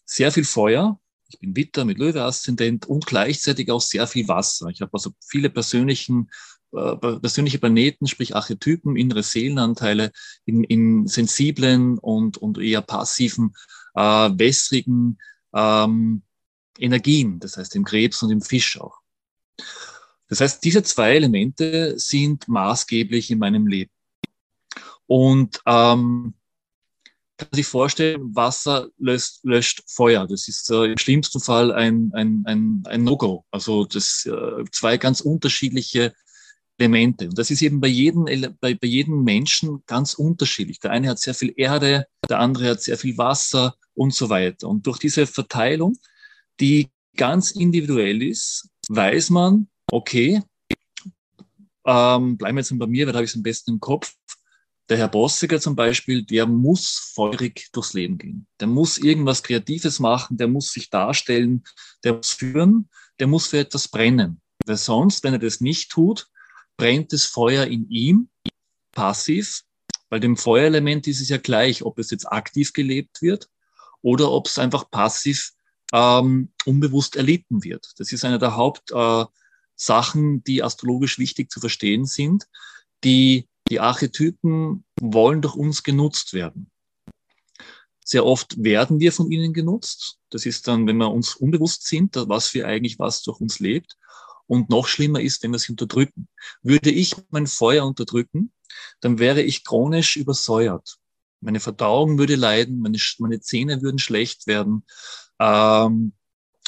sehr 0.05 0.31
viel 0.31 0.45
Feuer, 0.45 1.01
ich 1.35 1.41
bin 1.41 1.57
Witter 1.57 1.85
mit 1.85 1.99
Löwe-Aszendent 1.99 2.87
und 2.87 3.07
gleichzeitig 3.07 3.71
auch 3.71 3.81
sehr 3.81 4.07
viel 4.07 4.29
Wasser. 4.29 4.69
Ich 4.69 4.81
habe 4.81 4.93
also 4.93 5.11
viele 5.21 5.51
persönlichen 5.51 6.31
äh, 6.73 6.97
persönliche 6.97 7.59
Planeten, 7.59 8.07
sprich 8.07 8.35
Archetypen, 8.35 8.97
innere 8.97 9.23
Seelenanteile 9.23 10.11
in, 10.45 10.65
in 10.65 11.07
sensiblen 11.07 11.99
und, 11.99 12.39
und 12.39 12.59
eher 12.59 12.83
passiven, 12.83 13.55
äh, 13.95 14.01
wässrigen 14.01 15.19
ähm, 15.55 16.23
Energien, 16.79 17.39
das 17.39 17.57
heißt 17.57 17.77
im 17.77 17.85
Krebs 17.85 18.23
und 18.23 18.31
im 18.31 18.41
Fisch 18.41 18.81
auch. 18.81 18.99
Das 20.29 20.41
heißt, 20.41 20.65
diese 20.65 20.83
zwei 20.83 21.15
Elemente 21.15 21.99
sind 21.99 22.49
maßgeblich 22.49 23.31
in 23.31 23.39
meinem 23.39 23.67
Leben. 23.67 23.93
Und 25.07 25.61
ähm, 25.67 26.35
kann 27.37 27.49
sich 27.53 27.67
vorstellen, 27.67 28.35
Wasser 28.35 28.89
löscht, 28.99 29.41
löscht 29.43 29.83
Feuer. 29.89 30.27
Das 30.27 30.49
ist 30.49 30.71
äh, 30.71 30.85
im 30.93 30.99
schlimmsten 30.99 31.41
Fall 31.41 31.73
ein, 31.73 32.11
ein, 32.15 32.43
ein, 32.47 32.83
ein 32.87 33.05
No-Go. 33.05 33.45
Also 33.51 33.85
das 33.85 34.27
äh, 34.27 34.65
zwei 34.71 34.97
ganz 34.99 35.21
unterschiedliche 35.21 36.13
Elemente. 36.79 37.29
Und 37.29 37.39
das 37.39 37.51
ist 37.51 37.63
eben 37.63 37.81
bei 37.81 37.89
jedem, 37.89 38.25
bei, 38.61 38.75
bei 38.75 38.87
jedem 38.87 39.23
Menschen 39.23 39.83
ganz 39.87 40.15
unterschiedlich. 40.15 40.81
Der 40.81 40.91
eine 40.91 41.09
hat 41.09 41.19
sehr 41.19 41.35
viel 41.35 41.53
Erde, 41.57 42.07
der 42.29 42.41
andere 42.41 42.71
hat 42.71 42.83
sehr 42.83 42.99
viel 42.99 43.17
Wasser 43.19 43.77
und 43.95 44.15
so 44.15 44.29
weiter. 44.29 44.69
Und 44.69 44.87
durch 44.87 44.99
diese 44.99 45.27
Verteilung, 45.27 45.97
die 46.61 46.91
ganz 47.17 47.53
individuell 47.53 48.23
ist, 48.23 48.69
weiß 48.89 49.31
man, 49.31 49.69
okay, 49.91 50.43
ähm, 51.87 52.37
bleiben 52.39 52.57
wir 52.57 52.61
jetzt 52.61 52.79
bei 52.79 52.87
mir, 52.87 53.07
weil 53.07 53.13
da 53.13 53.19
habe 53.19 53.25
ich 53.25 53.31
es 53.31 53.37
am 53.37 53.43
besten 53.43 53.73
im 53.73 53.81
Kopf. 53.81 54.15
Der 54.91 54.99
Herr 54.99 55.09
Bossiger 55.09 55.61
zum 55.61 55.77
Beispiel, 55.77 56.23
der 56.23 56.47
muss 56.47 57.13
feurig 57.15 57.71
durchs 57.73 57.95
Leben 57.95 58.19
gehen. 58.19 58.47
Der 58.61 58.67
muss 58.67 58.99
irgendwas 58.99 59.43
Kreatives 59.43 59.99
machen, 59.99 60.37
der 60.37 60.49
muss 60.49 60.73
sich 60.73 60.91
darstellen, 60.91 61.65
der 62.03 62.15
muss 62.15 62.33
führen, 62.33 62.91
der 63.19 63.27
muss 63.27 63.47
für 63.47 63.59
etwas 63.59 63.89
brennen. 63.89 64.43
Weil 64.67 64.77
sonst, 64.77 65.25
wenn 65.25 65.33
er 65.33 65.39
das 65.39 65.61
nicht 65.61 65.91
tut, 65.91 66.29
brennt 66.77 67.13
das 67.13 67.25
Feuer 67.25 67.65
in 67.67 67.89
ihm 67.89 68.29
passiv, 68.93 69.63
weil 70.11 70.21
dem 70.21 70.37
Feuerelement 70.37 71.07
ist 71.07 71.21
es 71.21 71.29
ja 71.29 71.39
gleich, 71.39 71.83
ob 71.83 71.99
es 71.99 72.11
jetzt 72.11 72.31
aktiv 72.31 72.73
gelebt 72.73 73.23
wird 73.23 73.49
oder 74.03 74.31
ob 74.31 74.47
es 74.47 74.59
einfach 74.59 74.91
passiv 74.91 75.53
ähm, 75.93 76.53
unbewusst 76.67 77.17
erlitten 77.17 77.65
wird. 77.65 77.93
Das 77.99 78.13
ist 78.13 78.25
eine 78.25 78.39
der 78.39 78.57
Hauptsachen, 78.57 80.39
äh, 80.39 80.41
die 80.47 80.63
astrologisch 80.63 81.19
wichtig 81.19 81.51
zu 81.51 81.61
verstehen 81.61 82.05
sind. 82.05 82.45
Die, 83.03 83.49
die 83.71 83.81
Archetypen 83.81 84.85
wollen 85.01 85.43
durch 85.43 85.55
uns 85.55 85.83
genutzt 85.83 86.33
werden. 86.35 86.71
Sehr 88.05 88.27
oft 88.27 88.63
werden 88.63 89.01
wir 89.01 89.13
von 89.13 89.31
ihnen 89.31 89.55
genutzt. 89.55 90.19
Das 90.29 90.45
ist 90.45 90.69
dann, 90.69 90.87
wenn 90.87 90.99
wir 90.99 91.11
uns 91.11 91.35
unbewusst 91.35 91.87
sind, 91.87 92.17
was 92.17 92.49
für 92.49 92.67
eigentlich 92.67 92.99
was 92.99 93.23
durch 93.23 93.41
uns 93.41 93.61
lebt. 93.61 93.97
Und 94.47 94.69
noch 94.69 94.87
schlimmer 94.87 95.23
ist, 95.23 95.43
wenn 95.43 95.53
wir 95.53 95.59
sie 95.59 95.73
unterdrücken. 95.73 96.29
Würde 96.63 96.91
ich 96.91 97.15
mein 97.31 97.47
Feuer 97.47 97.87
unterdrücken, 97.87 98.53
dann 99.01 99.19
wäre 99.19 99.41
ich 99.41 99.65
chronisch 99.65 100.17
übersäuert. 100.17 100.99
Meine 101.41 101.61
Verdauung 101.61 102.19
würde 102.19 102.37
leiden, 102.37 102.81
meine, 102.81 102.99
meine 103.19 103.41
Zähne 103.41 103.81
würden 103.81 103.99
schlecht 103.99 104.47
werden, 104.47 104.85
ähm, 105.39 106.13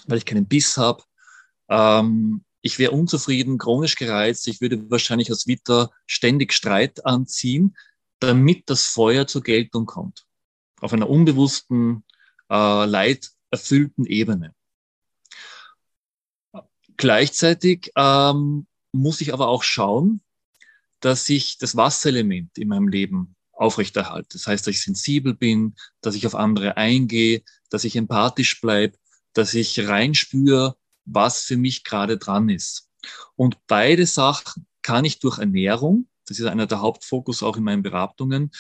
weil 0.07 0.19
ich 0.19 0.25
keinen 0.25 0.47
Biss 0.47 0.79
habe. 0.79 1.03
Ähm, 1.69 2.46
ich 2.67 2.79
wäre 2.79 2.91
unzufrieden, 2.91 3.59
chronisch 3.59 3.95
gereizt. 3.95 4.49
Ich 4.49 4.61
würde 4.61 4.91
wahrscheinlich 4.91 5.31
als 5.31 5.47
Witter 5.47 5.91
ständig 6.07 6.53
Streit 6.53 7.07
anziehen, 7.07 7.77
damit 8.19 8.69
das 8.69 8.87
Feuer 8.87 9.27
zur 9.27 9.43
Geltung 9.43 9.87
kommt. 9.87 10.27
Auf 10.81 10.93
einer 10.93 11.09
unbewussten, 11.09 12.05
äh, 12.51 12.85
leiderfüllten 12.85 14.05
Ebene. 14.05 14.53
Gleichzeitig 16.97 17.93
ähm, 17.97 18.67
muss 18.93 19.21
ich 19.21 19.33
aber 19.33 19.49
auch 19.49 19.63
schauen, 19.63 20.21
dass 21.01 21.29
ich 21.29 21.59
das 21.59 21.77
Wasserelement 21.77 22.59
in 22.59 22.69
meinem 22.69 22.89
Leben 22.89 23.37
aufrechterhalte. 23.53 24.31
Das 24.33 24.47
heißt, 24.47 24.67
dass 24.67 24.75
ich 24.75 24.83
sensibel 24.83 25.35
bin, 25.35 25.77
dass 26.01 26.15
ich 26.15 26.27
auf 26.27 26.35
andere 26.35 26.77
eingehe, 26.77 27.43
dass 27.71 27.85
ich 27.85 27.97
empathisch 27.97 28.61
bleibe, 28.61 28.99
dass 29.35 29.55
ich 29.55 29.87
reinspüre, 29.87 30.77
was 31.07 31.43
für 31.43 31.57
mich 31.57 31.85
gerade 31.85 32.19
dran 32.19 32.49
ist. 32.49 32.91
Und 33.37 33.59
beide 33.67 34.07
Sachen 34.07 34.67
kann 34.83 35.05
ich 35.05 35.19
durch 35.19 35.39
Ernährung, 35.39 36.09
das 36.27 36.39
ist 36.39 36.47
einer 36.47 36.67
der 36.67 36.81
Hauptfokus 36.81 37.43
auch 37.43 37.57
in 37.57 37.65
meinen 37.65 37.83
Beratungen, 37.83 38.51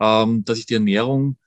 ähm, 0.00 0.44
dass 0.44 0.58
ich 0.58 0.66
die 0.66 0.74
Ernährung 0.74 1.38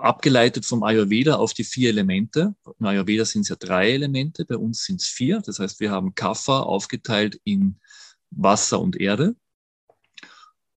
abgeleitet 0.00 0.64
vom 0.66 0.82
Ayurveda 0.82 1.36
auf 1.36 1.54
die 1.54 1.64
vier 1.64 1.90
Elemente. 1.90 2.54
Im 2.78 2.86
Ayurveda 2.86 3.24
sind 3.24 3.42
es 3.42 3.48
ja 3.48 3.56
drei 3.56 3.92
Elemente, 3.92 4.44
bei 4.44 4.56
uns 4.56 4.84
sind 4.84 5.00
es 5.00 5.06
vier. 5.06 5.40
Das 5.40 5.58
heißt, 5.58 5.80
wir 5.80 5.90
haben 5.90 6.14
Kapha 6.14 6.60
aufgeteilt 6.60 7.40
in 7.44 7.80
Wasser 8.30 8.80
und 8.80 9.00
Erde. 9.00 9.36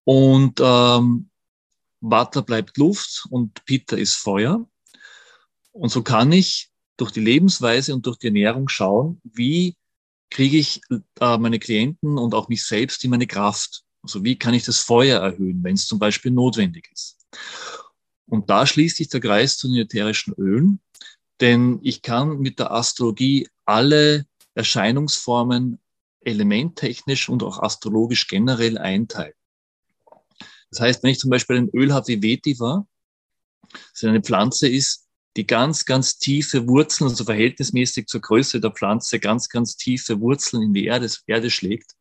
Und 0.04 0.60
ähm, 0.62 1.30
Vata 2.00 2.40
bleibt 2.40 2.76
Luft 2.78 3.26
und 3.30 3.64
Pitta 3.64 3.96
ist 3.96 4.14
Feuer. 4.14 4.66
Und 5.72 5.90
so 5.90 6.02
kann 6.02 6.32
ich 6.32 6.70
durch 6.98 7.12
die 7.12 7.20
Lebensweise 7.20 7.94
und 7.94 8.04
durch 8.04 8.18
die 8.18 8.26
Ernährung 8.26 8.68
schauen, 8.68 9.20
wie 9.24 9.76
kriege 10.30 10.58
ich 10.58 10.82
äh, 10.90 11.38
meine 11.38 11.58
Klienten 11.58 12.18
und 12.18 12.34
auch 12.34 12.48
mich 12.48 12.66
selbst 12.66 13.02
in 13.04 13.10
meine 13.10 13.26
Kraft. 13.26 13.82
Also 14.02 14.22
wie 14.24 14.38
kann 14.38 14.52
ich 14.52 14.64
das 14.64 14.80
Feuer 14.80 15.20
erhöhen, 15.20 15.62
wenn 15.62 15.74
es 15.74 15.86
zum 15.86 15.98
Beispiel 15.98 16.30
notwendig 16.30 16.90
ist. 16.92 17.16
Und 18.26 18.50
da 18.50 18.66
schließt 18.66 18.98
sich 18.98 19.08
der 19.08 19.20
Kreis 19.20 19.56
zu 19.56 19.68
den 19.68 19.78
ätherischen 19.78 20.34
Ölen, 20.34 20.80
denn 21.40 21.78
ich 21.82 22.02
kann 22.02 22.40
mit 22.40 22.58
der 22.58 22.72
Astrologie 22.72 23.48
alle 23.64 24.26
Erscheinungsformen 24.54 25.78
elementtechnisch 26.20 27.28
und 27.28 27.42
auch 27.42 27.60
astrologisch 27.60 28.26
generell 28.28 28.76
einteilen. 28.76 29.34
Das 30.70 30.80
heißt, 30.80 31.02
wenn 31.02 31.10
ich 31.10 31.18
zum 31.18 31.30
Beispiel 31.30 31.56
ein 31.56 31.70
Öl 31.70 31.94
habe 31.94 32.08
wie 32.08 32.22
Vetiver, 32.22 32.86
das 33.92 34.04
eine 34.04 34.20
Pflanze 34.20 34.68
ist, 34.68 35.07
die 35.38 35.46
ganz, 35.46 35.84
ganz 35.84 36.18
tiefe 36.18 36.66
Wurzeln, 36.66 37.08
also 37.08 37.22
verhältnismäßig 37.22 38.08
zur 38.08 38.20
Größe 38.20 38.60
der 38.60 38.72
Pflanze, 38.72 39.20
ganz, 39.20 39.48
ganz 39.48 39.76
tiefe 39.76 40.20
Wurzeln 40.20 40.64
in 40.64 40.74
die 40.74 40.86
Erde, 40.86 41.08
Erde 41.28 41.48
schlägt, 41.48 41.92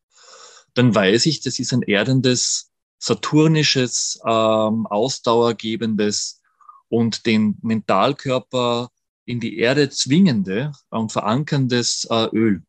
dann 0.74 0.96
weiß 0.96 1.28
ich, 1.28 1.42
das 1.42 1.60
ist 1.60 1.72
ein 1.72 1.84
erdendes 1.84 2.72
saturnisches, 2.98 4.20
ähm, 4.26 4.88
ausdauergebendes 4.88 6.42
und 6.90 7.28
den 7.28 7.60
Mentalkörper 7.62 8.90
in 9.26 9.40
die 9.40 9.60
Erde 9.60 9.92
zwingende 9.92 10.72
und 10.90 11.12
verankerndes 11.12 12.08
äh, 12.10 12.30
Öl. 12.34 12.64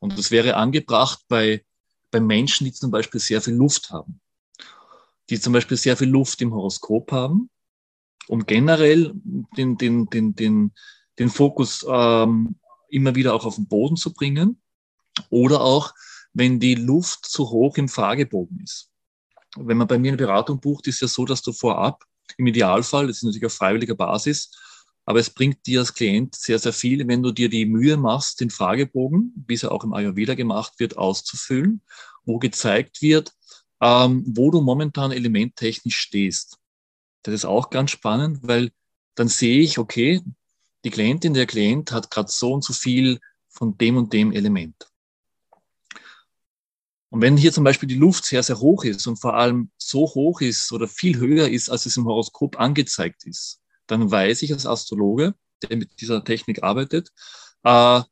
Und 0.00 0.18
das 0.18 0.32
wäre 0.32 0.56
angebracht 0.56 1.20
bei, 1.28 1.64
bei 2.10 2.18
Menschen, 2.18 2.64
die 2.64 2.72
zum 2.72 2.90
Beispiel 2.90 3.20
sehr 3.20 3.40
viel 3.40 3.54
Luft 3.54 3.90
haben. 3.90 4.20
Die 5.30 5.38
zum 5.38 5.52
Beispiel 5.52 5.76
sehr 5.76 5.96
viel 5.96 6.08
Luft 6.08 6.42
im 6.42 6.52
Horoskop 6.52 7.12
haben, 7.12 7.50
um 8.28 8.46
generell 8.46 9.12
den, 9.56 9.76
den, 9.76 10.06
den, 10.06 10.34
den, 10.34 10.72
den 11.18 11.28
Fokus 11.30 11.84
ähm, 11.88 12.56
immer 12.88 13.14
wieder 13.14 13.34
auch 13.34 13.44
auf 13.44 13.56
den 13.56 13.68
Boden 13.68 13.96
zu 13.96 14.12
bringen. 14.12 14.60
Oder 15.30 15.60
auch, 15.60 15.94
wenn 16.32 16.60
die 16.60 16.74
Luft 16.74 17.24
zu 17.26 17.50
hoch 17.50 17.76
im 17.76 17.88
Fragebogen 17.88 18.60
ist 18.62 18.90
wenn 19.56 19.76
man 19.76 19.86
bei 19.86 19.98
mir 19.98 20.08
eine 20.08 20.16
Beratung 20.16 20.60
bucht, 20.60 20.86
ist 20.86 21.00
ja 21.00 21.08
so, 21.08 21.24
dass 21.24 21.42
du 21.42 21.52
vorab 21.52 22.04
im 22.36 22.46
Idealfall, 22.46 23.06
das 23.06 23.18
ist 23.18 23.22
natürlich 23.22 23.46
auf 23.46 23.54
freiwilliger 23.54 23.94
Basis, 23.94 24.50
aber 25.04 25.20
es 25.20 25.30
bringt 25.30 25.64
dir 25.66 25.80
als 25.80 25.94
Klient 25.94 26.34
sehr, 26.34 26.58
sehr 26.58 26.72
viel, 26.72 27.06
wenn 27.06 27.22
du 27.22 27.30
dir 27.30 27.48
die 27.48 27.64
Mühe 27.64 27.96
machst, 27.96 28.40
den 28.40 28.50
Fragebogen, 28.50 29.32
wie 29.46 29.54
es 29.54 29.62
ja 29.62 29.70
auch 29.70 29.84
im 29.84 29.92
Ayurveda 29.92 30.34
gemacht 30.34 30.74
wird, 30.78 30.98
auszufüllen, 30.98 31.80
wo 32.24 32.38
gezeigt 32.38 33.00
wird, 33.02 33.32
ähm, 33.80 34.24
wo 34.26 34.50
du 34.50 34.60
momentan 34.60 35.12
elementtechnisch 35.12 35.96
stehst. 35.96 36.58
Das 37.26 37.34
ist 37.34 37.44
auch 37.44 37.70
ganz 37.70 37.90
spannend, 37.90 38.38
weil 38.42 38.70
dann 39.16 39.26
sehe 39.26 39.60
ich, 39.60 39.78
okay, 39.78 40.22
die 40.84 40.90
Klientin, 40.90 41.34
der 41.34 41.46
Klient 41.46 41.90
hat 41.90 42.08
gerade 42.08 42.30
so 42.30 42.52
und 42.52 42.62
so 42.62 42.72
viel 42.72 43.18
von 43.48 43.76
dem 43.76 43.96
und 43.96 44.12
dem 44.12 44.30
Element. 44.30 44.88
Und 47.10 47.22
wenn 47.22 47.36
hier 47.36 47.52
zum 47.52 47.64
Beispiel 47.64 47.88
die 47.88 47.96
Luft 47.96 48.24
sehr, 48.26 48.44
sehr 48.44 48.60
hoch 48.60 48.84
ist 48.84 49.04
und 49.08 49.16
vor 49.16 49.34
allem 49.34 49.70
so 49.76 50.02
hoch 50.02 50.40
ist 50.40 50.70
oder 50.70 50.86
viel 50.86 51.18
höher 51.18 51.48
ist, 51.48 51.68
als 51.68 51.86
es 51.86 51.96
im 51.96 52.06
Horoskop 52.06 52.60
angezeigt 52.60 53.24
ist, 53.24 53.60
dann 53.88 54.08
weiß 54.08 54.42
ich 54.42 54.52
als 54.52 54.64
Astrologe, 54.64 55.34
der 55.62 55.76
mit 55.78 56.00
dieser 56.00 56.22
Technik 56.22 56.62
arbeitet, 56.62 57.10
äh, 57.64 58.02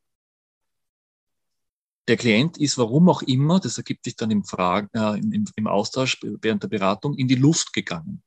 der 2.09 2.17
Klient 2.17 2.57
ist, 2.57 2.77
warum 2.77 3.07
auch 3.07 3.21
immer, 3.21 3.61
das 3.61 3.77
ergibt 3.77 4.03
sich 4.03 4.17
dann 4.17 4.31
im, 4.31 4.43
Fragen, 4.43 4.89
äh, 4.93 5.17
im, 5.19 5.45
im 5.55 5.67
Austausch 5.67 6.19
während 6.41 6.63
der 6.63 6.67
Beratung, 6.67 7.15
in 7.15 7.29
die 7.29 7.35
Luft 7.35 7.71
gegangen. 7.71 8.21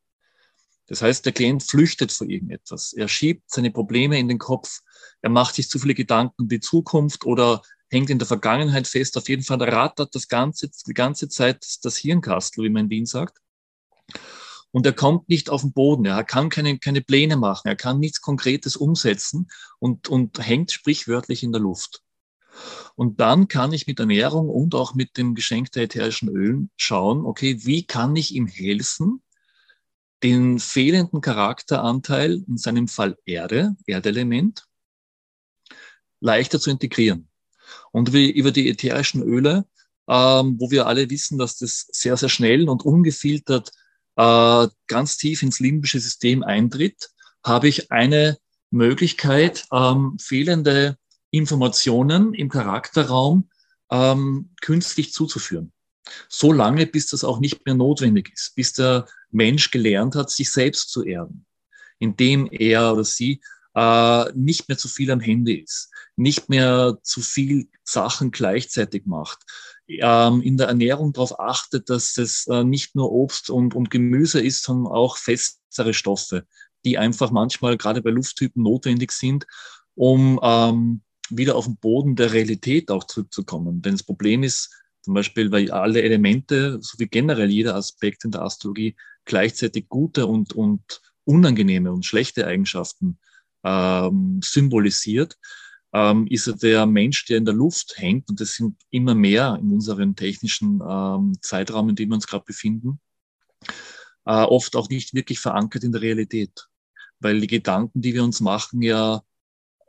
Das 0.89 1.03
heißt, 1.03 1.25
der 1.25 1.33
Klient 1.33 1.63
flüchtet 1.63 2.13
vor 2.13 2.29
irgendetwas. 2.29 2.95
Er 2.95 3.09
schiebt 3.09 3.51
seine 3.51 3.71
Probleme 3.71 4.19
in 4.19 4.29
den 4.29 4.39
Kopf. 4.39 4.81
Er 5.21 5.31
macht 5.31 5.55
sich 5.55 5.69
zu 5.69 5.79
viele 5.79 5.95
Gedanken 5.95 6.43
um 6.43 6.49
die 6.49 6.61
Zukunft 6.61 7.25
oder 7.25 7.63
hängt 7.91 8.11
in 8.11 8.19
der 8.19 8.27
Vergangenheit 8.27 8.87
fest. 8.87 9.17
Auf 9.17 9.29
jeden 9.29 9.43
Fall 9.43 9.63
rattert 9.63 10.15
das 10.15 10.29
ganze, 10.29 10.71
die 10.87 10.95
ganze 10.95 11.29
Zeit 11.29 11.65
das 11.83 11.97
Hirnkastel, 11.97 12.65
wie 12.65 12.71
man 12.71 12.85
in 12.85 12.91
Wien 12.91 13.07
sagt. 13.07 13.39
Und 14.71 14.87
er 14.87 14.93
kommt 14.93 15.29
nicht 15.29 15.51
auf 15.51 15.63
den 15.63 15.73
Boden. 15.73 16.05
Er 16.05 16.25
kann 16.25 16.51
keine, 16.51 16.79
keine 16.79 17.01
Pläne 17.01 17.37
machen. 17.37 17.69
Er 17.69 17.77
kann 17.77 18.01
nichts 18.01 18.21
Konkretes 18.21 18.77
umsetzen 18.77 19.49
und, 19.79 20.09
und 20.09 20.39
hängt 20.45 20.73
sprichwörtlich 20.73 21.43
in 21.43 21.53
der 21.53 21.61
Luft. 21.61 22.03
Und 22.95 23.21
dann 23.21 23.49
kann 23.49 23.73
ich 23.73 23.87
mit 23.87 24.01
Ernährung 24.01 24.49
und 24.49 24.75
auch 24.75 24.95
mit 24.95 25.17
dem 25.17 25.35
Geschenk 25.35 25.73
der 25.73 25.85
ätherischen 25.85 26.29
Ölen 26.29 26.71
schauen, 26.77 27.25
okay, 27.25 27.65
wie 27.65 27.87
kann 27.87 28.17
ich 28.17 28.35
ihm 28.35 28.47
helfen, 28.47 29.23
den 30.23 30.59
fehlenden 30.59 31.21
Charakteranteil, 31.21 32.43
in 32.47 32.57
seinem 32.57 32.89
Fall 32.89 33.17
Erde, 33.25 33.77
Erdelement, 33.87 34.67
leichter 36.21 36.59
zu 36.59 36.71
integrieren. 36.71 37.29
Und 37.93 38.13
wie 38.13 38.31
über 38.31 38.51
die 38.51 38.69
ätherischen 38.69 39.23
Öle, 39.23 39.67
ähm, 40.09 40.57
wo 40.59 40.71
wir 40.71 40.87
alle 40.87 41.11
wissen, 41.11 41.39
dass 41.39 41.59
das 41.59 41.87
sehr, 41.93 42.17
sehr 42.17 42.29
schnell 42.29 42.69
und 42.69 42.83
ungefiltert 42.83 43.71
äh, 44.17 44.67
ganz 44.87 45.17
tief 45.17 45.43
ins 45.43 45.61
limbische 45.61 46.01
System 46.01 46.43
eintritt, 46.43 47.11
habe 47.45 47.69
ich 47.69 47.93
eine 47.93 48.39
Möglichkeit, 48.71 49.67
ähm, 49.73 50.19
fehlende 50.21 50.99
Informationen 51.31 52.35
im 52.35 52.49
Charakterraum 52.49 53.51
ähm, 53.91 54.55
künstlich 54.61 55.13
zuzuführen. 55.13 55.73
So 56.29 56.53
lange, 56.53 56.87
bis 56.87 57.07
das 57.09 57.25
auch 57.25 57.41
nicht 57.41 57.65
mehr 57.67 57.75
notwendig 57.75 58.33
ist, 58.33 58.55
bis 58.55 58.73
der 58.73 59.07
Mensch 59.31 59.71
gelernt 59.71 60.15
hat, 60.15 60.31
sich 60.31 60.51
selbst 60.51 60.91
zu 60.91 61.05
erden, 61.05 61.47
indem 61.99 62.49
er 62.51 62.93
oder 62.93 63.05
sie 63.05 63.41
äh, 63.75 64.33
nicht 64.35 64.69
mehr 64.69 64.79
zu 64.79 64.89
viel 64.89 65.11
am 65.11 65.21
Handy 65.21 65.55
ist, 65.55 65.91
nicht 66.17 66.49
mehr 66.49 66.99
zu 67.03 67.21
viel 67.21 67.69
Sachen 67.85 68.31
gleichzeitig 68.31 69.07
macht, 69.07 69.39
ähm, 69.89 70.43
in 70.43 70.57
der 70.57 70.69
Ernährung 70.69 71.13
darauf 71.13 71.39
achtet, 71.41 71.89
dass 71.89 72.17
es 72.19 72.47
äh, 72.49 72.65
nicht 72.65 72.95
nur 72.95 73.11
Obst 73.11 73.51
und, 73.51 73.75
und 73.75 73.91
Gemüse 73.91 74.41
ist, 74.41 74.65
sondern 74.65 74.93
auch 74.93 75.17
festere 75.17 75.95
Stoffe, 75.95 76.47
die 76.85 76.99
einfach 76.99 77.31
manchmal 77.31 77.77
gerade 77.77 78.03
bei 78.03 78.11
Lufttypen 78.11 78.63
notwendig 78.63 79.13
sind, 79.13 79.47
um 79.95 80.39
ähm, 80.43 81.03
wieder 81.31 81.57
auf 81.57 81.67
den 81.67 81.77
Boden 81.77 82.17
der 82.17 82.33
Realität 82.33 82.91
auch 82.91 83.05
zurückzukommen. 83.05 83.83
Denn 83.83 83.93
das 83.93 84.03
Problem 84.03 84.43
ist 84.43 84.71
zum 85.09 85.15
Beispiel, 85.15 85.51
weil 85.51 85.71
alle 85.71 86.03
Elemente, 86.03 86.83
so 86.83 86.99
wie 86.99 87.07
generell 87.07 87.49
jeder 87.49 87.77
Aspekt 87.77 88.27
in 88.27 88.31
der 88.31 88.43
Astrologie, 88.43 88.95
gleichzeitig 89.25 89.89
gute 89.89 90.27
und, 90.27 90.53
und 90.53 91.01
unangenehme 91.25 91.91
und 91.91 92.05
schlechte 92.05 92.47
Eigenschaften 92.47 93.19
ähm, 93.65 94.41
symbolisiert, 94.45 95.39
ähm, 95.95 96.27
ist 96.27 96.63
der 96.63 96.85
Mensch, 96.85 97.25
der 97.25 97.39
in 97.39 97.47
der 97.47 97.55
Luft 97.55 97.95
hängt, 97.97 98.29
und 98.29 98.39
das 98.39 98.53
sind 98.53 98.77
immer 98.91 99.15
mehr 99.15 99.59
in 99.59 99.73
unserem 99.73 100.15
technischen 100.15 100.83
ähm, 100.87 101.33
Zeitraum, 101.41 101.89
in 101.89 101.97
dem 101.97 102.11
wir 102.11 102.17
uns 102.17 102.27
gerade 102.27 102.45
befinden, 102.45 103.01
äh, 104.27 104.43
oft 104.43 104.77
auch 104.77 104.91
nicht 104.91 105.15
wirklich 105.15 105.41
verankert 105.41 105.85
in 105.85 105.93
der 105.93 106.03
Realität. 106.03 106.69
Weil 107.19 107.41
die 107.41 107.47
Gedanken, 107.47 108.03
die 108.03 108.13
wir 108.13 108.25
uns 108.25 108.43
machen, 108.43 108.83
ja 108.83 109.23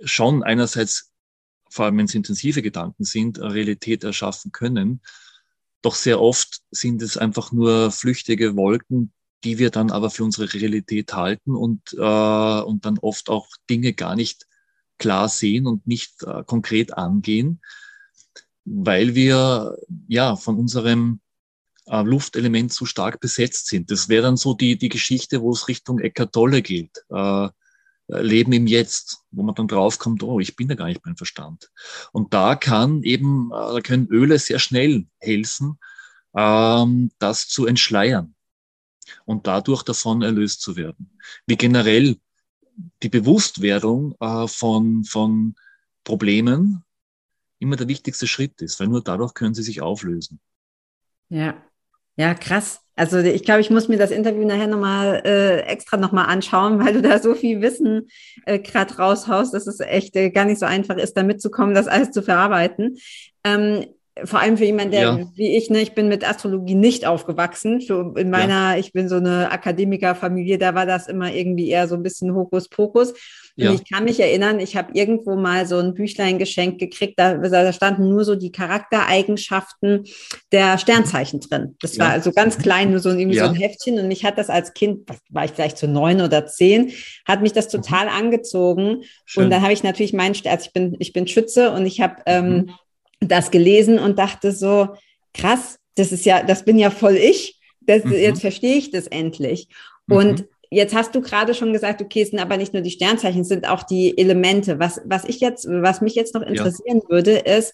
schon 0.01 0.43
einerseits 0.43 1.08
vor 1.69 1.85
allem 1.85 1.97
wenn 1.97 2.05
es 2.05 2.15
intensive 2.15 2.61
Gedanken 2.61 3.03
sind, 3.03 3.39
Realität 3.39 4.03
erschaffen 4.03 4.51
können. 4.51 5.01
Doch 5.81 5.95
sehr 5.95 6.21
oft 6.21 6.61
sind 6.71 7.01
es 7.01 7.17
einfach 7.17 7.51
nur 7.51 7.91
flüchtige 7.91 8.55
Wolken, 8.55 9.13
die 9.43 9.57
wir 9.57 9.69
dann 9.69 9.91
aber 9.91 10.09
für 10.09 10.23
unsere 10.23 10.53
Realität 10.53 11.13
halten 11.13 11.55
und, 11.55 11.93
äh, 11.93 12.61
und 12.61 12.85
dann 12.85 12.99
oft 12.99 13.29
auch 13.29 13.47
Dinge 13.69 13.93
gar 13.93 14.15
nicht 14.15 14.45
klar 14.97 15.29
sehen 15.29 15.65
und 15.65 15.87
nicht 15.87 16.23
äh, 16.23 16.43
konkret 16.43 16.97
angehen, 16.97 17.61
weil 18.65 19.15
wir 19.15 19.77
ja 20.07 20.35
von 20.35 20.57
unserem 20.57 21.21
äh, 21.85 22.01
Luftelement 22.03 22.73
zu 22.73 22.85
stark 22.85 23.19
besetzt 23.19 23.67
sind. 23.67 23.89
Das 23.91 24.09
wäre 24.09 24.23
dann 24.23 24.37
so 24.37 24.53
die, 24.53 24.77
die 24.77 24.89
Geschichte, 24.89 25.41
wo 25.41 25.51
es 25.51 25.67
Richtung 25.67 25.99
Eckart 25.99 26.33
Tolle 26.33 26.61
geht. 26.61 26.91
Äh, 27.09 27.49
Leben 28.09 28.51
im 28.53 28.67
Jetzt, 28.67 29.23
wo 29.31 29.43
man 29.43 29.55
dann 29.55 29.67
draufkommt, 29.67 30.23
oh, 30.23 30.39
ich 30.39 30.55
bin 30.55 30.69
ja 30.69 30.75
gar 30.75 30.87
nicht 30.87 31.05
mein 31.05 31.15
Verstand. 31.15 31.71
Und 32.11 32.33
da 32.33 32.55
kann 32.55 33.03
eben, 33.03 33.51
äh, 33.53 33.73
da 33.73 33.81
können 33.81 34.07
Öle 34.07 34.39
sehr 34.39 34.59
schnell 34.59 35.05
helfen, 35.19 35.79
ähm, 36.35 37.11
das 37.19 37.47
zu 37.47 37.65
entschleiern 37.65 38.35
und 39.25 39.47
dadurch 39.47 39.83
davon 39.83 40.21
erlöst 40.21 40.61
zu 40.61 40.75
werden. 40.75 41.17
Wie 41.45 41.57
generell 41.57 42.17
die 43.03 43.09
Bewusstwerdung 43.09 44.15
äh, 44.19 44.47
von, 44.47 45.03
von 45.03 45.55
Problemen 46.03 46.83
immer 47.59 47.75
der 47.75 47.87
wichtigste 47.87 48.25
Schritt 48.25 48.61
ist, 48.61 48.79
weil 48.79 48.87
nur 48.87 49.03
dadurch 49.03 49.33
können 49.33 49.53
sie 49.53 49.63
sich 49.63 49.81
auflösen. 49.81 50.39
Ja, 51.29 51.61
ja, 52.15 52.33
krass. 52.33 52.81
Also 52.99 53.17
ich 53.19 53.43
glaube, 53.43 53.61
ich 53.61 53.69
muss 53.69 53.87
mir 53.87 53.97
das 53.97 54.11
Interview 54.11 54.45
nachher 54.45 54.67
nochmal 54.67 55.21
äh, 55.23 55.61
extra 55.61 55.95
nochmal 55.95 56.25
anschauen, 56.25 56.83
weil 56.85 56.91
du 56.91 57.01
da 57.01 57.19
so 57.19 57.33
viel 57.33 57.61
Wissen 57.61 58.09
äh, 58.45 58.59
gerade 58.59 58.93
raushaust, 58.93 59.53
dass 59.53 59.67
es 59.67 59.79
echt 59.79 60.17
äh, 60.17 60.31
gar 60.31 60.43
nicht 60.43 60.59
so 60.59 60.65
einfach 60.65 60.97
ist, 60.97 61.15
da 61.15 61.23
mitzukommen, 61.23 61.73
das 61.73 61.87
alles 61.87 62.11
zu 62.11 62.21
verarbeiten. 62.21 62.97
Ähm, 63.45 63.85
vor 64.25 64.39
allem 64.39 64.57
für 64.57 64.65
jemanden, 64.65 64.91
der 64.91 65.01
ja. 65.01 65.19
wie 65.35 65.55
ich, 65.55 65.69
ne, 65.69 65.81
ich 65.81 65.93
bin 65.93 66.07
mit 66.07 66.27
Astrologie 66.27 66.75
nicht 66.75 67.05
aufgewachsen. 67.05 67.81
Für, 67.81 68.13
in 68.17 68.29
meiner, 68.29 68.73
ja. 68.73 68.77
ich 68.77 68.93
bin 68.93 69.09
so 69.09 69.15
eine 69.15 69.51
Akademikerfamilie, 69.51 70.57
da 70.57 70.75
war 70.75 70.85
das 70.85 71.07
immer 71.07 71.33
irgendwie 71.33 71.69
eher 71.69 71.87
so 71.87 71.95
ein 71.95 72.03
bisschen 72.03 72.33
Hokuspokus. 72.33 73.13
Ja. 73.55 73.71
Und 73.71 73.81
ich 73.81 73.91
kann 73.91 74.05
mich 74.05 74.19
erinnern, 74.19 74.59
ich 74.59 74.77
habe 74.77 74.91
irgendwo 74.93 75.35
mal 75.35 75.65
so 75.65 75.77
ein 75.79 75.93
Büchlein 75.93 76.39
geschenkt 76.39 76.79
gekriegt, 76.79 77.15
da, 77.17 77.33
da, 77.35 77.73
standen 77.73 78.07
nur 78.07 78.23
so 78.23 78.35
die 78.35 78.53
Charaktereigenschaften 78.53 80.05
der 80.53 80.77
Sternzeichen 80.77 81.41
drin. 81.41 81.75
Das 81.81 81.97
ja. 81.97 82.05
war 82.05 82.11
also 82.11 82.31
ganz 82.31 82.57
klein, 82.57 82.91
nur 82.91 82.99
so, 82.99 83.09
irgendwie 83.09 83.35
ja. 83.37 83.45
so 83.45 83.49
ein 83.49 83.55
Heftchen. 83.55 83.99
Und 83.99 84.07
mich 84.07 84.23
hat 84.23 84.37
das 84.37 84.49
als 84.49 84.73
Kind, 84.73 85.09
war 85.29 85.43
ich 85.43 85.51
vielleicht 85.51 85.77
so 85.77 85.87
neun 85.87 86.21
oder 86.21 86.45
zehn, 86.45 86.93
hat 87.25 87.41
mich 87.41 87.51
das 87.51 87.67
mhm. 87.67 87.81
total 87.81 88.07
angezogen. 88.07 89.03
Schön. 89.25 89.43
Und 89.43 89.49
dann 89.49 89.61
habe 89.61 89.73
ich 89.73 89.83
natürlich 89.83 90.13
meinen, 90.13 90.35
also 90.45 90.65
ich 90.65 90.73
bin, 90.73 90.95
ich 90.99 91.11
bin 91.11 91.27
Schütze 91.27 91.71
und 91.71 91.85
ich 91.85 91.99
habe 91.99 92.15
ähm, 92.27 92.49
mhm. 92.49 92.71
Das 93.19 93.51
gelesen 93.51 93.99
und 93.99 94.19
dachte 94.19 94.51
so, 94.51 94.89
krass, 95.33 95.77
das 95.95 96.11
ist 96.11 96.25
ja, 96.25 96.43
das 96.43 96.65
bin 96.65 96.77
ja 96.77 96.89
voll 96.89 97.15
ich. 97.15 97.59
Das, 97.81 98.03
mhm. 98.03 98.13
Jetzt 98.13 98.41
verstehe 98.41 98.75
ich 98.75 98.91
das 98.91 99.07
endlich. 99.07 99.67
Und 100.07 100.41
mhm. 100.41 100.47
Jetzt 100.71 100.93
hast 100.93 101.15
du 101.15 101.21
gerade 101.21 101.55
schon 101.55 101.73
gesagt, 101.73 102.01
okay, 102.01 102.21
es 102.21 102.29
sind 102.29 102.39
aber 102.39 102.55
nicht 102.55 102.73
nur 102.73 102.83
die 102.83 102.91
Sternzeichen, 102.91 103.41
es 103.41 103.47
sind 103.47 103.67
auch 103.67 103.81
die 103.81 104.15
Elemente. 104.17 104.77
Was, 104.77 105.01
was 105.03 105.25
ich 105.25 105.39
jetzt, 105.39 105.67
was 105.67 106.01
mich 106.01 106.13
jetzt 106.13 106.35
noch 106.35 106.43
interessieren 106.43 107.01
ja. 107.03 107.09
würde, 107.09 107.31
ist, 107.37 107.73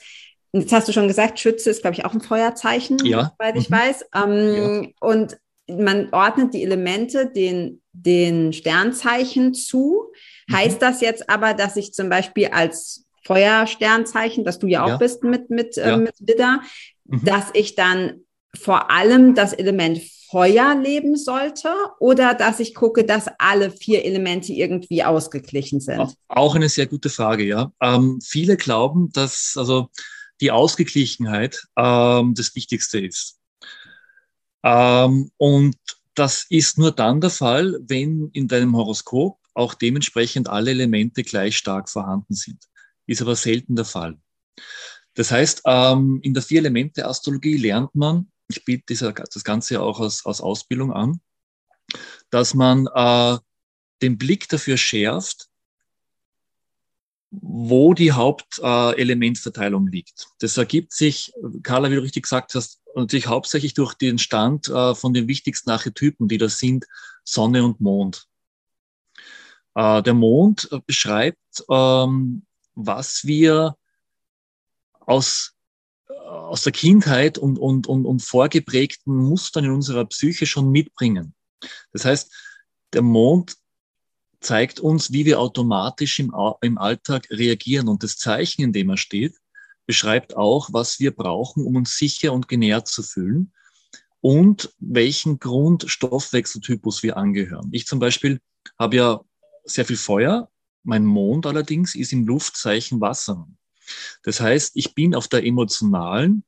jetzt 0.53 0.71
hast 0.71 0.88
du 0.88 0.93
schon 0.93 1.10
gesagt, 1.10 1.39
Schütze 1.39 1.69
ist, 1.69 1.81
glaube 1.81 1.95
ich, 1.97 2.05
auch 2.05 2.13
ein 2.13 2.21
Feuerzeichen, 2.21 2.97
ja. 3.03 3.34
soweit 3.38 3.58
ich 3.58 3.69
mhm. 3.69 3.75
weiß. 3.75 4.05
Ähm, 4.15 4.84
ja. 4.84 4.89
Und 5.01 5.38
man 5.67 6.10
ordnet 6.13 6.53
die 6.53 6.63
Elemente 6.63 7.29
den, 7.29 7.81
den 7.91 8.53
Sternzeichen 8.53 9.53
zu. 9.53 10.12
Mhm. 10.47 10.55
Heißt 10.55 10.81
das 10.81 11.01
jetzt 11.01 11.29
aber, 11.29 11.53
dass 11.53 11.75
ich 11.75 11.91
zum 11.91 12.08
Beispiel 12.08 12.47
als 12.47 13.04
Feuersternzeichen, 13.25 14.43
dass 14.43 14.59
du 14.59 14.67
ja 14.67 14.83
auch 14.83 14.89
ja. 14.89 14.97
bist 14.97 15.23
mit, 15.23 15.49
mit, 15.49 15.77
äh, 15.77 15.97
mit 15.97 16.15
Widder, 16.19 16.61
mhm. 17.05 17.23
dass 17.23 17.49
ich 17.53 17.75
dann 17.75 18.21
vor 18.55 18.91
allem 18.91 19.35
das 19.35 19.53
Element 19.53 20.01
Feuer 20.29 20.75
leben 20.75 21.15
sollte 21.15 21.69
oder 21.99 22.33
dass 22.33 22.59
ich 22.59 22.73
gucke, 22.73 23.03
dass 23.03 23.29
alle 23.38 23.71
vier 23.71 24.03
Elemente 24.05 24.53
irgendwie 24.53 25.03
ausgeglichen 25.03 25.79
sind? 25.79 26.15
Auch 26.27 26.55
eine 26.55 26.69
sehr 26.69 26.88
gute 26.88 27.09
Frage, 27.09 27.43
ja. 27.43 27.71
Ähm, 27.81 28.19
viele 28.23 28.57
glauben, 28.57 29.11
dass 29.13 29.55
also 29.55 29.89
die 30.41 30.51
Ausgeglichenheit 30.51 31.65
ähm, 31.77 32.33
das 32.35 32.55
Wichtigste 32.55 32.99
ist. 32.99 33.39
Ähm, 34.63 35.31
und 35.38 35.77
das 36.15 36.45
ist 36.49 36.77
nur 36.77 36.91
dann 36.91 37.21
der 37.21 37.29
Fall, 37.29 37.77
wenn 37.88 38.29
in 38.33 38.47
deinem 38.47 38.75
Horoskop 38.75 39.37
auch 39.54 39.73
dementsprechend 39.73 40.50
alle 40.50 40.71
Elemente 40.71 41.23
gleich 41.23 41.58
stark 41.58 41.89
vorhanden 41.89 42.33
sind. 42.33 42.65
Ist 43.08 43.21
aber 43.21 43.35
selten 43.35 43.75
der 43.75 43.85
Fall. 43.85 44.17
Das 45.13 45.31
heißt, 45.31 45.62
ähm, 45.65 46.19
in 46.23 46.33
der 46.33 46.43
Vier-Elemente-Astrologie 46.43 47.58
lernt 47.58 47.95
man, 47.95 48.31
ich 48.47 48.63
biete 48.65 48.93
das 48.93 49.43
Ganze 49.43 49.81
auch 49.81 49.99
als, 49.99 50.25
als 50.25 50.41
Ausbildung 50.41 50.91
an, 50.91 51.19
dass 52.29 52.53
man 52.53 52.87
äh, 52.93 53.37
den 54.01 54.17
Blick 54.17 54.49
dafür 54.49 54.77
schärft, 54.77 55.47
wo 57.31 57.93
die 57.93 58.12
Hauptelementverteilung 58.12 59.87
äh, 59.87 59.91
liegt. 59.91 60.27
Das 60.39 60.58
ergibt 60.58 60.93
sich, 60.93 61.33
Carla, 61.63 61.89
wie 61.91 61.95
du 61.95 62.01
richtig 62.01 62.23
gesagt 62.23 62.53
hast, 62.56 62.81
natürlich 62.95 63.27
hauptsächlich 63.27 63.73
durch 63.73 63.93
den 63.93 64.17
Stand 64.19 64.69
äh, 64.69 64.95
von 64.95 65.13
den 65.13 65.27
wichtigsten 65.27 65.69
Archetypen, 65.69 66.27
die 66.27 66.37
da 66.37 66.49
sind, 66.49 66.85
Sonne 67.23 67.63
und 67.63 67.81
Mond. 67.81 68.27
Äh, 69.75 70.03
der 70.03 70.13
Mond 70.13 70.69
beschreibt, 70.85 71.63
ähm, 71.69 72.45
was 72.76 73.26
wir 73.26 73.76
aus 75.00 75.56
aus 76.08 76.63
der 76.63 76.71
Kindheit 76.71 77.38
und, 77.38 77.58
und, 77.58 77.88
und, 77.88 78.06
und 78.06 78.21
vorgeprägten 78.21 79.15
Mustern 79.15 79.65
in 79.65 79.71
unserer 79.71 80.06
Psyche 80.06 80.46
schon 80.46 80.71
mitbringen. 80.71 81.34
Das 81.92 82.06
heißt, 82.06 82.32
der 82.94 83.02
Mond 83.02 83.56
zeigt 84.40 84.80
uns, 84.80 85.12
wie 85.12 85.26
wir 85.26 85.40
automatisch 85.40 86.19
im, 86.19 86.34
im 86.62 86.78
Alltag 86.78 87.28
reagieren. 87.32 87.88
Und 87.88 88.04
das 88.04 88.17
Zeichen, 88.17 88.62
in 88.62 88.73
dem 88.73 88.90
er 88.90 88.98
steht, 88.98 89.36
beschreibt 89.86 90.36
auch, 90.36 90.69
was 90.71 91.00
wir 91.00 91.15
brauchen, 91.15 91.65
um 91.65 91.76
uns 91.76 91.98
sicher 91.98 92.34
und 92.34 92.48
genährt 92.48 92.88
zu 92.88 93.04
fühlen 93.04 93.52
und 94.21 94.73
welchen 94.80 95.40
Grundstoffwechseltypus 95.40 97.04
wir 97.04 97.17
angehören. 97.17 97.69
Ich 97.71 97.86
zum 97.86 98.00
Beispiel 98.00 98.40
habe 98.80 98.96
ja 98.96 99.21
sehr 99.63 99.86
viel 99.86 99.98
Feuer. 99.98 100.50
Mein 100.86 101.04
Mond 101.04 101.46
allerdings 101.48 101.96
ist 101.96 102.13
im 102.13 102.25
Luftzeichen 102.25 103.02
Wasser. 103.02 103.48
Das 104.23 104.40
heißt, 104.40 104.71
ich 104.75 104.94
bin 104.94 105.15
auf 105.15 105.27
der 105.27 105.44
emotionalen 105.44 106.44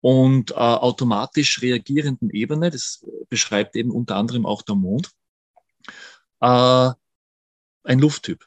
und 0.00 0.52
äh, 0.52 0.54
automatisch 0.54 1.60
reagierenden 1.60 2.30
Ebene, 2.30 2.70
das 2.70 3.04
beschreibt 3.28 3.76
eben 3.76 3.90
unter 3.90 4.16
anderem 4.16 4.46
auch 4.46 4.62
der 4.62 4.76
Mond, 4.76 5.10
äh, 6.40 6.90
ein 7.82 7.98
Lufttyp. 7.98 8.46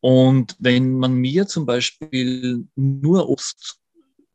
Und 0.00 0.56
wenn 0.58 0.98
man 0.98 1.14
mir 1.14 1.46
zum 1.46 1.64
Beispiel 1.64 2.66
nur 2.74 3.28
Obst 3.28 3.78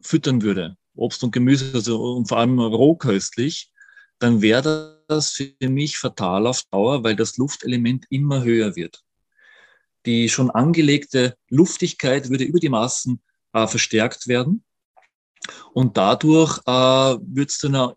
füttern 0.01 0.41
würde, 0.41 0.77
Obst 0.95 1.23
und 1.23 1.31
Gemüse, 1.31 1.71
also 1.73 2.15
und 2.15 2.29
vor 2.29 2.37
allem 2.37 2.59
rohköstlich, 2.59 3.71
dann 4.19 4.41
wäre 4.41 5.03
das 5.09 5.33
für 5.33 5.69
mich 5.69 5.97
fatal 5.97 6.47
auf 6.47 6.63
Dauer, 6.71 7.03
weil 7.03 7.17
das 7.17 7.37
Luftelement 7.37 8.05
immer 8.09 8.43
höher 8.43 8.75
wird. 8.77 9.03
Die 10.07 10.29
schon 10.29 10.49
angelegte 10.49 11.35
Luftigkeit 11.49 12.29
würde 12.29 12.45
über 12.45 12.59
die 12.59 12.69
Maßen 12.69 13.21
äh, 13.53 13.67
verstärkt 13.67 14.27
werden 14.27 14.63
und 15.73 15.97
dadurch 15.97 16.59
äh, 16.65 16.71
würde 16.71 17.47
es 17.47 17.59
dann 17.59 17.93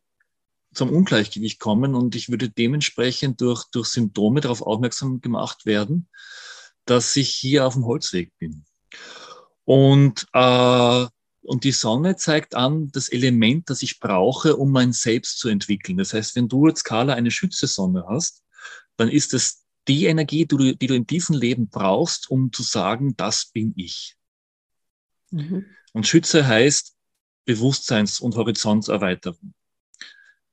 zum 0.75 0.91
Ungleichgewicht 0.91 1.61
kommen 1.61 1.95
und 1.95 2.15
ich 2.15 2.29
würde 2.29 2.49
dementsprechend 2.49 3.41
durch, 3.41 3.65
durch 3.73 3.87
Symptome 3.89 4.41
darauf 4.41 4.61
aufmerksam 4.61 5.21
gemacht 5.21 5.67
werden, 5.67 6.09
dass 6.85 7.15
ich 7.17 7.31
hier 7.31 7.67
auf 7.67 7.75
dem 7.75 7.87
Holzweg 7.87 8.33
bin. 8.39 8.65
Und, 9.65 10.27
äh, 10.33 11.07
und 11.43 11.65
die 11.65 11.73
Sonne 11.73 12.17
zeigt 12.17 12.57
an 12.57 12.91
das 12.93 13.09
Element, 13.09 13.71
das 13.71 13.83
ich 13.83 14.01
brauche, 14.01 14.57
um 14.57 14.73
mein 14.73 14.93
Selbst 14.93 15.39
zu 15.39 15.49
entwickeln. 15.49 15.97
Das 15.97 16.13
heißt, 16.13 16.35
wenn 16.35 16.49
du 16.49 16.67
jetzt, 16.67 16.83
Carla, 16.83 17.15
eine 17.15 17.31
Schütze-Sonne 17.31 18.05
hast, 18.09 18.43
dann 18.97 19.09
ist 19.09 19.33
es 19.33 19.65
die 19.91 20.07
Energie, 20.07 20.47
die 20.47 20.57
du, 20.57 20.77
die 20.77 20.87
du 20.87 20.95
in 20.95 21.07
diesem 21.07 21.35
Leben 21.35 21.69
brauchst, 21.69 22.31
um 22.31 22.53
zu 22.53 22.63
sagen, 22.63 23.17
das 23.17 23.47
bin 23.47 23.73
ich. 23.75 24.15
Mhm. 25.33 25.67
Und 25.93 26.07
Schütze 26.07 26.47
heißt 26.47 26.95
Bewusstseins- 27.45 28.21
und 28.21 28.37
Horizontserweiterung. 28.37 29.53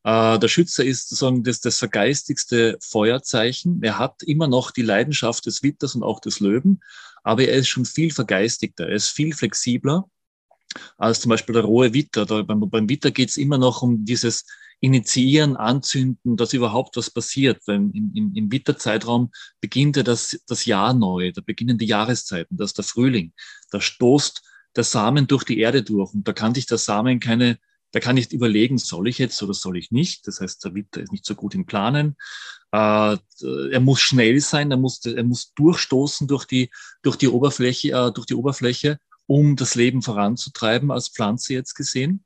Äh, 0.03 0.39
der 0.39 0.47
Schütze 0.47 0.83
ist 0.83 1.09
sozusagen 1.09 1.43
das, 1.43 1.59
das 1.59 1.77
vergeistigste 1.77 2.79
Feuerzeichen. 2.81 3.83
Er 3.83 3.99
hat 3.99 4.23
immer 4.23 4.47
noch 4.47 4.71
die 4.71 4.81
Leidenschaft 4.81 5.45
des 5.45 5.61
Witters 5.61 5.93
und 5.93 6.01
auch 6.01 6.19
des 6.19 6.39
Löwen, 6.39 6.81
aber 7.21 7.43
er 7.43 7.57
ist 7.57 7.67
schon 7.67 7.85
viel 7.85 8.11
vergeistigter, 8.11 8.87
er 8.87 8.95
ist 8.95 9.09
viel 9.09 9.35
flexibler 9.35 10.09
als 10.97 11.21
zum 11.21 11.29
Beispiel 11.29 11.53
der 11.53 11.63
rohe 11.63 11.93
Witter. 11.93 12.25
Da, 12.25 12.41
beim, 12.41 12.67
beim 12.71 12.89
Witter 12.89 13.11
geht 13.11 13.29
es 13.29 13.37
immer 13.37 13.59
noch 13.59 13.83
um 13.83 14.03
dieses 14.03 14.45
Initiieren, 14.79 15.57
Anzünden, 15.57 16.37
dass 16.37 16.53
überhaupt 16.53 16.97
was 16.97 17.09
passiert. 17.09 17.61
Weil 17.65 17.77
im, 17.77 18.11
im, 18.13 18.31
im 18.35 18.51
Witterzeitraum 18.51 19.31
beginnt 19.59 19.97
ja 19.97 20.03
das, 20.03 20.39
das 20.47 20.65
Jahr 20.65 20.93
neu, 20.93 21.31
da 21.31 21.41
beginnen 21.41 21.77
die 21.77 21.87
Jahreszeiten, 21.87 22.57
das 22.57 22.71
ist 22.71 22.77
der 22.77 22.85
Frühling. 22.85 23.33
Da 23.71 23.81
stoßt 23.81 24.43
der 24.75 24.83
Samen 24.83 25.27
durch 25.27 25.43
die 25.43 25.59
Erde 25.59 25.83
durch 25.83 26.13
und 26.13 26.27
da 26.27 26.33
kann 26.33 26.53
sich 26.53 26.67
der 26.67 26.77
Samen 26.77 27.19
keine 27.19 27.57
der 27.93 28.01
kann 28.01 28.15
nicht 28.15 28.33
überlegen, 28.33 28.77
soll 28.77 29.07
ich 29.07 29.17
jetzt 29.17 29.41
oder 29.41 29.53
soll 29.53 29.77
ich 29.77 29.91
nicht. 29.91 30.27
Das 30.27 30.41
heißt, 30.41 30.63
der 30.65 30.75
Witter 30.75 31.01
ist 31.01 31.11
nicht 31.11 31.25
so 31.25 31.35
gut 31.35 31.55
im 31.55 31.65
Planen. 31.65 32.15
Äh, 32.71 33.17
er 33.71 33.79
muss 33.79 34.01
schnell 34.01 34.39
sein, 34.41 34.71
er 34.71 34.77
muss, 34.77 35.05
er 35.05 35.23
muss 35.23 35.53
durchstoßen 35.53 36.27
durch 36.27 36.45
die, 36.45 36.69
durch 37.01 37.15
die 37.15 37.29
Oberfläche, 37.29 37.89
äh, 37.93 38.11
durch 38.11 38.25
die 38.25 38.35
Oberfläche, 38.35 38.99
um 39.25 39.55
das 39.55 39.75
Leben 39.75 40.01
voranzutreiben, 40.01 40.91
als 40.91 41.09
Pflanze 41.09 41.53
jetzt 41.53 41.75
gesehen. 41.75 42.23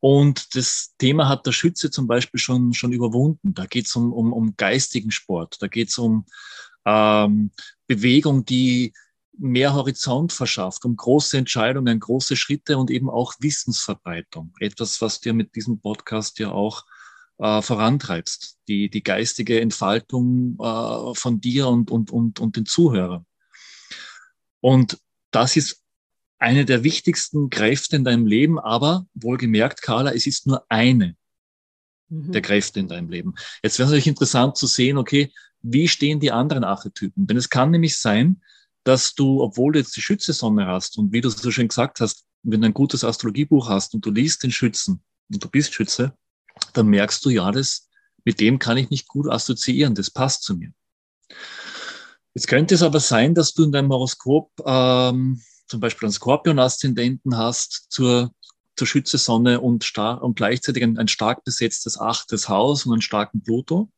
Und 0.00 0.54
das 0.54 0.94
Thema 0.98 1.28
hat 1.28 1.46
der 1.46 1.52
Schütze 1.52 1.90
zum 1.90 2.06
Beispiel 2.06 2.38
schon, 2.38 2.72
schon 2.72 2.92
überwunden. 2.92 3.54
Da 3.54 3.66
geht 3.66 3.86
es 3.86 3.96
um, 3.96 4.12
um, 4.12 4.32
um 4.32 4.56
geistigen 4.56 5.10
Sport, 5.10 5.60
da 5.60 5.66
geht 5.66 5.88
es 5.88 5.98
um 5.98 6.24
ähm, 6.84 7.50
Bewegung, 7.86 8.44
die, 8.44 8.92
mehr 9.38 9.72
Horizont 9.72 10.32
verschafft, 10.32 10.84
um 10.84 10.96
große 10.96 11.38
Entscheidungen, 11.38 12.00
große 12.00 12.36
Schritte 12.36 12.76
und 12.76 12.90
eben 12.90 13.08
auch 13.08 13.34
Wissensverbreitung. 13.38 14.52
Etwas, 14.58 15.00
was 15.00 15.20
dir 15.20 15.32
mit 15.32 15.54
diesem 15.54 15.80
Podcast 15.80 16.38
ja 16.38 16.50
auch 16.50 16.84
äh, 17.38 17.62
vorantreibst, 17.62 18.58
die, 18.66 18.90
die 18.90 19.02
geistige 19.02 19.60
Entfaltung 19.60 20.58
äh, 20.60 21.14
von 21.14 21.40
dir 21.40 21.68
und, 21.68 21.90
und, 21.90 22.10
und, 22.10 22.40
und 22.40 22.56
den 22.56 22.66
Zuhörern. 22.66 23.24
Und 24.60 24.98
das 25.30 25.56
ist 25.56 25.84
eine 26.38 26.64
der 26.64 26.84
wichtigsten 26.84 27.50
Kräfte 27.50 27.96
in 27.96 28.04
deinem 28.04 28.26
Leben, 28.26 28.58
aber 28.58 29.06
wohlgemerkt, 29.14 29.82
Carla, 29.82 30.12
es 30.12 30.26
ist 30.26 30.46
nur 30.46 30.64
eine 30.68 31.16
mhm. 32.08 32.32
der 32.32 32.42
Kräfte 32.42 32.80
in 32.80 32.88
deinem 32.88 33.08
Leben. 33.08 33.34
Jetzt 33.62 33.78
wäre 33.78 33.86
es 33.86 33.90
natürlich 33.90 34.06
interessant 34.06 34.56
zu 34.56 34.66
sehen, 34.66 34.98
okay, 34.98 35.32
wie 35.62 35.88
stehen 35.88 36.20
die 36.20 36.30
anderen 36.30 36.64
Archetypen? 36.64 37.26
Denn 37.26 37.36
es 37.36 37.50
kann 37.50 37.70
nämlich 37.70 37.98
sein, 37.98 38.42
dass 38.84 39.14
du, 39.14 39.42
obwohl 39.42 39.72
du 39.72 39.80
jetzt 39.80 39.96
die 39.96 40.00
Schützesonne 40.00 40.66
hast 40.66 40.98
und 40.98 41.12
wie 41.12 41.20
du 41.20 41.28
so 41.28 41.50
schön 41.50 41.68
gesagt 41.68 42.00
hast, 42.00 42.24
wenn 42.42 42.60
du 42.60 42.66
ein 42.66 42.74
gutes 42.74 43.04
Astrologiebuch 43.04 43.68
hast 43.68 43.94
und 43.94 44.06
du 44.06 44.10
liest 44.10 44.42
den 44.42 44.52
Schützen 44.52 45.02
und 45.30 45.42
du 45.42 45.48
bist 45.48 45.74
Schütze, 45.74 46.16
dann 46.72 46.86
merkst 46.86 47.24
du, 47.24 47.30
ja, 47.30 47.50
das, 47.50 47.88
mit 48.24 48.40
dem 48.40 48.58
kann 48.58 48.78
ich 48.78 48.90
nicht 48.90 49.08
gut 49.08 49.28
assoziieren, 49.28 49.94
das 49.94 50.10
passt 50.10 50.44
zu 50.44 50.56
mir. 50.56 50.72
Jetzt 52.34 52.46
könnte 52.46 52.76
es 52.76 52.82
aber 52.82 53.00
sein, 53.00 53.34
dass 53.34 53.52
du 53.52 53.64
in 53.64 53.72
deinem 53.72 53.90
Horoskop 53.90 54.52
ähm, 54.64 55.42
zum 55.68 55.80
Beispiel 55.80 56.06
einen 56.06 56.12
Skorpion-Aszendenten 56.12 57.36
hast 57.36 57.86
zur, 57.90 58.32
zur 58.76 58.86
Schütze-Sonne 58.86 59.60
und, 59.60 59.84
star 59.84 60.22
und 60.22 60.36
gleichzeitig 60.36 60.82
ein, 60.82 60.98
ein 60.98 61.08
stark 61.08 61.44
besetztes 61.44 61.98
achtes 61.98 62.48
Haus 62.48 62.86
und 62.86 62.92
einen 62.92 63.02
starken 63.02 63.42
Pluto, 63.42 63.90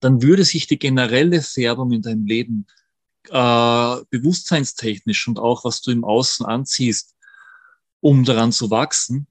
dann 0.00 0.22
würde 0.22 0.44
sich 0.44 0.66
die 0.66 0.78
generelle 0.78 1.42
Färbung 1.42 1.92
in 1.92 2.02
deinem 2.02 2.26
Leben 2.26 2.66
äh, 3.30 3.96
bewusstseinstechnisch 4.10 5.28
und 5.28 5.38
auch 5.38 5.64
was 5.64 5.80
du 5.80 5.90
im 5.90 6.04
Außen 6.04 6.44
anziehst, 6.44 7.14
um 8.00 8.24
daran 8.24 8.52
zu 8.52 8.70
wachsen, 8.70 9.26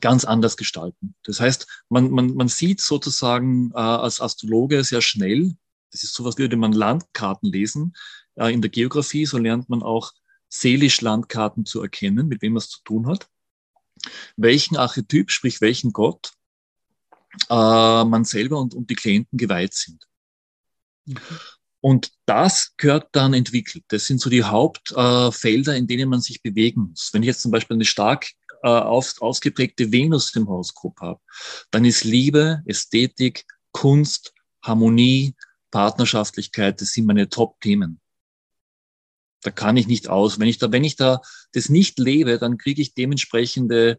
ganz 0.00 0.24
anders 0.24 0.56
gestalten. 0.56 1.14
Das 1.24 1.40
heißt, 1.40 1.66
man, 1.88 2.10
man, 2.10 2.34
man 2.34 2.48
sieht 2.48 2.80
sozusagen 2.80 3.70
äh, 3.72 3.78
als 3.78 4.20
Astrologe 4.20 4.84
sehr 4.84 5.00
schnell, 5.00 5.56
das 5.92 6.02
ist 6.02 6.14
sowas, 6.14 6.36
würde 6.36 6.56
man 6.56 6.72
Landkarten 6.72 7.50
lesen. 7.50 7.94
Äh, 8.34 8.52
in 8.52 8.60
der 8.60 8.70
Geografie, 8.70 9.24
so 9.24 9.38
lernt 9.38 9.68
man 9.68 9.82
auch 9.82 10.12
seelisch 10.48 11.00
Landkarten 11.00 11.66
zu 11.66 11.82
erkennen, 11.82 12.28
mit 12.28 12.42
wem 12.42 12.54
man 12.54 12.58
es 12.58 12.68
zu 12.68 12.82
tun 12.82 13.06
hat. 13.06 13.28
Welchen 14.36 14.76
Archetyp, 14.76 15.30
sprich 15.30 15.60
welchen 15.60 15.92
Gott, 15.92 16.32
äh, 17.48 18.04
man 18.04 18.24
selber 18.24 18.58
und, 18.60 18.74
und 18.74 18.90
die 18.90 18.94
Klienten 18.94 19.38
geweiht 19.38 19.74
sind. 19.74 20.06
Mhm. 21.06 21.18
Und 21.80 22.12
das 22.24 22.74
gehört 22.78 23.08
dann 23.12 23.34
entwickelt. 23.34 23.84
Das 23.88 24.06
sind 24.06 24.20
so 24.20 24.28
die 24.28 24.42
Hauptfelder, 24.42 25.74
äh, 25.74 25.78
in 25.78 25.86
denen 25.86 26.08
man 26.08 26.20
sich 26.20 26.42
bewegen 26.42 26.88
muss. 26.90 27.10
Wenn 27.12 27.22
ich 27.22 27.28
jetzt 27.28 27.42
zum 27.42 27.52
Beispiel 27.52 27.76
eine 27.76 27.84
stark 27.84 28.30
äh, 28.62 28.68
aus, 28.68 29.20
ausgeprägte 29.20 29.92
Venus 29.92 30.34
im 30.34 30.48
Horoskop 30.48 31.00
habe, 31.00 31.20
dann 31.70 31.84
ist 31.84 32.04
Liebe, 32.04 32.62
Ästhetik, 32.66 33.44
Kunst, 33.72 34.32
Harmonie, 34.62 35.34
Partnerschaftlichkeit, 35.70 36.80
das 36.80 36.92
sind 36.92 37.06
meine 37.06 37.28
Top-Themen. 37.28 38.00
Da 39.46 39.52
kann 39.52 39.76
ich 39.76 39.86
nicht 39.86 40.08
aus. 40.08 40.40
Wenn 40.40 40.48
ich 40.48 40.58
da, 40.58 40.72
wenn 40.72 40.82
ich 40.82 40.96
da 40.96 41.20
das 41.52 41.68
nicht 41.68 42.00
lebe, 42.00 42.38
dann 42.38 42.58
kriege 42.58 42.82
ich 42.82 42.94
dementsprechende 42.94 43.96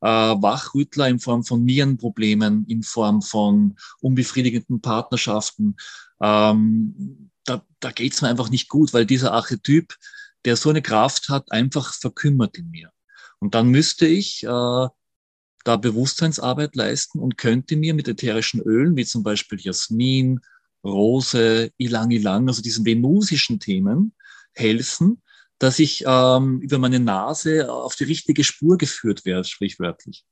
äh, 0.00 0.06
Wachrüttler 0.08 1.08
in 1.08 1.20
Form 1.20 1.44
von 1.44 1.64
Nierenproblemen, 1.64 2.66
in 2.66 2.82
Form 2.82 3.22
von 3.22 3.76
unbefriedigenden 4.00 4.80
Partnerschaften, 4.80 5.76
ähm, 6.20 7.30
da, 7.44 7.64
da 7.78 7.92
geht 7.92 8.12
es 8.12 8.22
mir 8.22 8.28
einfach 8.28 8.50
nicht 8.50 8.68
gut, 8.68 8.92
weil 8.92 9.06
dieser 9.06 9.32
Archetyp, 9.32 9.94
der 10.44 10.56
so 10.56 10.68
eine 10.68 10.82
Kraft 10.82 11.28
hat, 11.28 11.52
einfach 11.52 11.94
verkümmert 11.94 12.58
in 12.58 12.68
mir. 12.70 12.90
Und 13.38 13.54
dann 13.54 13.68
müsste 13.68 14.08
ich 14.08 14.42
äh, 14.42 14.46
da 14.48 15.76
Bewusstseinsarbeit 15.76 16.74
leisten 16.74 17.20
und 17.20 17.38
könnte 17.38 17.76
mir 17.76 17.94
mit 17.94 18.08
ätherischen 18.08 18.60
Ölen, 18.62 18.96
wie 18.96 19.04
zum 19.04 19.22
Beispiel 19.22 19.60
Jasmin, 19.60 20.40
Rose, 20.82 21.70
Ilang 21.76 22.10
Ilang, 22.10 22.48
also 22.48 22.62
diesen 22.62 22.84
venusischen 22.84 23.60
Themen, 23.60 24.12
helfen, 24.58 25.22
dass 25.58 25.78
ich 25.78 26.04
ähm, 26.06 26.60
über 26.60 26.78
meine 26.78 27.00
Nase 27.00 27.72
auf 27.72 27.96
die 27.96 28.04
richtige 28.04 28.44
Spur 28.44 28.78
geführt 28.78 29.24
werde, 29.24 29.44
sprichwörtlich. 29.44 30.24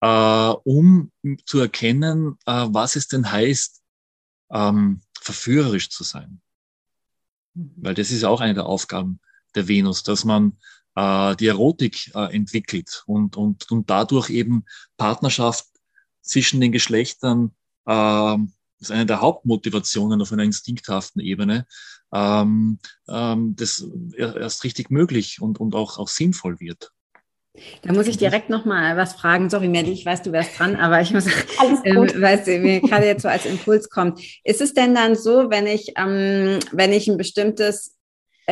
Äh, 0.00 0.54
um 0.64 1.12
zu 1.44 1.58
erkennen, 1.58 2.38
äh, 2.46 2.66
was 2.70 2.96
es 2.96 3.08
denn 3.08 3.30
heißt, 3.30 3.82
ähm, 4.52 5.02
verführerisch 5.20 5.90
zu 5.90 6.04
sein. 6.04 6.40
Mhm. 7.54 7.72
Weil 7.76 7.94
das 7.94 8.10
ist 8.10 8.24
auch 8.24 8.40
eine 8.40 8.54
der 8.54 8.66
Aufgaben 8.66 9.20
der 9.54 9.68
Venus, 9.68 10.02
dass 10.02 10.24
man 10.24 10.58
äh, 10.94 11.36
die 11.36 11.48
Erotik 11.48 12.14
äh, 12.14 12.34
entwickelt 12.34 13.02
und, 13.06 13.36
und, 13.36 13.70
und 13.70 13.90
dadurch 13.90 14.30
eben 14.30 14.64
Partnerschaft 14.96 15.66
zwischen 16.22 16.60
den 16.60 16.72
Geschlechtern 16.72 17.54
äh, 17.86 18.36
ist 18.80 18.90
eine 18.90 19.06
der 19.06 19.20
Hauptmotivationen 19.20 20.20
auf 20.20 20.32
einer 20.32 20.42
instinkthaften 20.42 21.20
Ebene, 21.20 21.66
ähm, 22.12 22.78
ähm, 23.08 23.54
das 23.56 23.86
erst 24.16 24.64
richtig 24.64 24.90
möglich 24.90 25.40
und, 25.40 25.60
und 25.60 25.74
auch, 25.74 25.98
auch 25.98 26.08
sinnvoll 26.08 26.60
wird. 26.60 26.92
Da 27.82 27.92
muss 27.92 28.06
ich 28.06 28.16
direkt 28.16 28.48
noch 28.48 28.64
mal 28.64 28.96
was 28.96 29.14
fragen. 29.14 29.50
Sorry, 29.50 29.68
Melly, 29.68 29.90
ich 29.90 30.06
weiß, 30.06 30.22
du 30.22 30.32
wärst 30.32 30.58
dran, 30.58 30.76
aber 30.76 31.00
ich 31.00 31.12
muss, 31.12 31.26
ähm, 31.84 31.96
weil 32.16 32.60
mir 32.60 32.80
gerade 32.80 33.06
jetzt 33.06 33.22
so 33.22 33.28
als 33.28 33.44
Impuls 33.44 33.90
kommt. 33.90 34.20
Ist 34.44 34.60
es 34.60 34.72
denn 34.72 34.94
dann 34.94 35.16
so, 35.16 35.50
wenn 35.50 35.66
ich, 35.66 35.92
ähm, 35.96 36.60
wenn 36.72 36.92
ich 36.92 37.08
ein 37.08 37.16
bestimmtes 37.16 37.96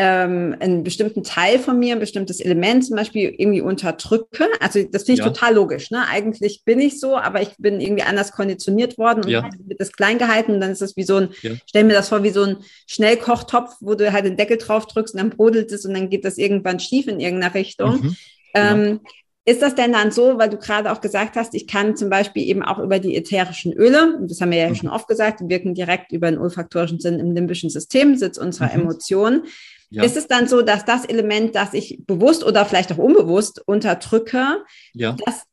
ähm, 0.00 0.54
einen 0.60 0.84
bestimmten 0.84 1.24
Teil 1.24 1.58
von 1.58 1.76
mir, 1.76 1.96
ein 1.96 1.98
bestimmtes 1.98 2.38
Element 2.38 2.84
zum 2.84 2.94
Beispiel 2.94 3.34
irgendwie 3.36 3.60
unterdrücke. 3.60 4.46
Also 4.60 4.80
das 4.84 5.02
finde 5.02 5.20
ich 5.20 5.26
ja. 5.26 5.32
total 5.32 5.56
logisch. 5.56 5.90
Ne? 5.90 6.04
Eigentlich 6.08 6.62
bin 6.64 6.78
ich 6.78 7.00
so, 7.00 7.16
aber 7.16 7.42
ich 7.42 7.56
bin 7.58 7.80
irgendwie 7.80 8.04
anders 8.04 8.30
konditioniert 8.30 8.96
worden 8.96 9.24
und 9.24 9.30
ja. 9.30 9.50
wird 9.66 9.80
das 9.80 9.90
klein 9.90 10.18
gehalten 10.18 10.52
und 10.52 10.60
dann 10.60 10.70
ist 10.70 10.82
das 10.82 10.96
wie 10.96 11.02
so 11.02 11.16
ein, 11.16 11.30
ja. 11.42 11.50
stell 11.66 11.82
mir 11.82 11.94
das 11.94 12.10
vor, 12.10 12.22
wie 12.22 12.30
so 12.30 12.44
ein 12.44 12.58
Schnellkochtopf, 12.86 13.74
wo 13.80 13.96
du 13.96 14.12
halt 14.12 14.24
den 14.24 14.36
Deckel 14.36 14.58
drauf 14.58 14.86
drückst 14.86 15.14
und 15.14 15.18
dann 15.18 15.30
brodelt 15.30 15.72
es 15.72 15.84
und 15.84 15.94
dann 15.94 16.10
geht 16.10 16.24
das 16.24 16.38
irgendwann 16.38 16.78
schief 16.78 17.08
in 17.08 17.18
irgendeiner 17.18 17.54
Richtung. 17.54 18.00
Mhm. 18.00 18.16
Ähm, 18.54 19.00
ist 19.46 19.62
das 19.62 19.74
denn 19.74 19.92
dann 19.92 20.12
so, 20.12 20.38
weil 20.38 20.50
du 20.50 20.58
gerade 20.58 20.92
auch 20.92 21.00
gesagt 21.00 21.34
hast, 21.34 21.54
ich 21.54 21.66
kann 21.66 21.96
zum 21.96 22.08
Beispiel 22.08 22.44
eben 22.44 22.62
auch 22.62 22.78
über 22.78 23.00
die 23.00 23.16
ätherischen 23.16 23.72
Öle, 23.72 24.18
das 24.28 24.40
haben 24.40 24.52
wir 24.52 24.58
ja 24.58 24.68
mhm. 24.68 24.74
schon 24.76 24.90
oft 24.90 25.08
gesagt, 25.08 25.40
die 25.40 25.48
wirken 25.48 25.74
direkt 25.74 26.12
über 26.12 26.30
den 26.30 26.38
olfaktorischen 26.38 27.00
Sinn 27.00 27.18
im 27.18 27.32
limbischen 27.34 27.70
System, 27.70 28.14
Sitz 28.14 28.38
unserer 28.38 28.66
mhm. 28.66 28.82
Emotionen. 28.82 29.42
Ja. 29.90 30.02
Ist 30.02 30.16
es 30.16 30.26
dann 30.26 30.46
so, 30.46 30.62
dass 30.62 30.84
das 30.84 31.04
Element, 31.04 31.54
das 31.54 31.72
ich 31.72 32.02
bewusst 32.06 32.44
oder 32.44 32.66
vielleicht 32.66 32.92
auch 32.92 32.98
unbewusst 32.98 33.62
unterdrücke, 33.66 34.58
ja. 34.92 35.16
das 35.24 35.44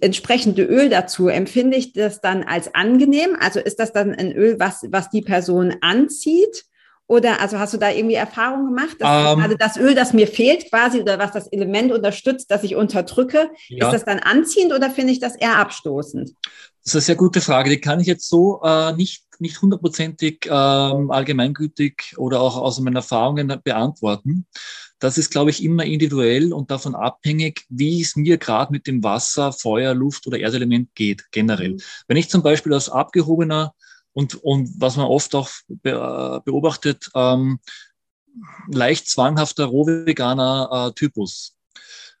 entsprechende 0.00 0.64
Öl 0.64 0.88
dazu, 0.88 1.28
empfinde 1.28 1.76
ich 1.76 1.92
das 1.92 2.20
dann 2.20 2.42
als 2.44 2.74
angenehm? 2.74 3.36
Also 3.38 3.60
ist 3.60 3.78
das 3.78 3.92
dann 3.92 4.14
ein 4.14 4.32
Öl, 4.32 4.58
was, 4.58 4.86
was 4.90 5.10
die 5.10 5.22
Person 5.22 5.76
anzieht? 5.80 6.64
Oder 7.06 7.40
also 7.40 7.58
hast 7.58 7.74
du 7.74 7.78
da 7.78 7.90
irgendwie 7.90 8.14
Erfahrung 8.14 8.66
gemacht, 8.66 8.96
dass 8.98 9.08
um, 9.08 9.32
ähm. 9.32 9.38
gerade 9.40 9.56
das 9.56 9.76
Öl, 9.76 9.94
das 9.94 10.12
mir 10.12 10.26
fehlt, 10.26 10.70
quasi, 10.70 11.00
oder 11.00 11.18
was 11.18 11.32
das 11.32 11.46
Element 11.48 11.92
unterstützt, 11.92 12.50
das 12.50 12.62
ich 12.62 12.74
unterdrücke, 12.74 13.50
ja. 13.68 13.86
ist 13.86 13.92
das 13.92 14.04
dann 14.04 14.18
anziehend 14.18 14.72
oder 14.72 14.90
finde 14.90 15.12
ich 15.12 15.20
das 15.20 15.36
eher 15.36 15.58
abstoßend? 15.58 16.30
Das 16.30 16.86
ist 16.86 16.94
eine 16.94 17.02
sehr 17.02 17.16
gute 17.16 17.40
Frage. 17.40 17.70
Die 17.70 17.80
kann 17.80 18.00
ich 18.00 18.06
jetzt 18.06 18.28
so 18.28 18.60
äh, 18.64 18.92
nicht 18.94 19.24
nicht 19.42 19.60
hundertprozentig 19.60 20.46
ähm, 20.46 21.10
allgemeingültig 21.10 22.14
oder 22.16 22.40
auch 22.40 22.56
aus 22.56 22.80
meinen 22.80 22.96
Erfahrungen 22.96 23.60
beantworten. 23.62 24.46
Das 24.98 25.18
ist, 25.18 25.30
glaube 25.30 25.50
ich, 25.50 25.62
immer 25.62 25.84
individuell 25.84 26.52
und 26.52 26.70
davon 26.70 26.94
abhängig, 26.94 27.66
wie 27.68 28.00
es 28.00 28.16
mir 28.16 28.38
gerade 28.38 28.72
mit 28.72 28.86
dem 28.86 29.02
Wasser, 29.02 29.52
Feuer, 29.52 29.94
Luft 29.94 30.26
oder 30.26 30.38
Erdelement 30.38 30.94
geht, 30.94 31.30
generell. 31.32 31.74
Mhm. 31.74 31.80
Wenn 32.06 32.16
ich 32.16 32.30
zum 32.30 32.42
Beispiel 32.42 32.72
als 32.72 32.88
abgehobener 32.88 33.74
und, 34.12 34.36
und 34.36 34.70
was 34.78 34.96
man 34.96 35.06
oft 35.06 35.34
auch 35.34 35.50
beobachtet, 35.68 37.10
ähm, 37.14 37.58
leicht 38.68 39.08
zwanghafter 39.08 39.64
rohveganer 39.64 40.88
äh, 40.88 40.92
Typus, 40.94 41.56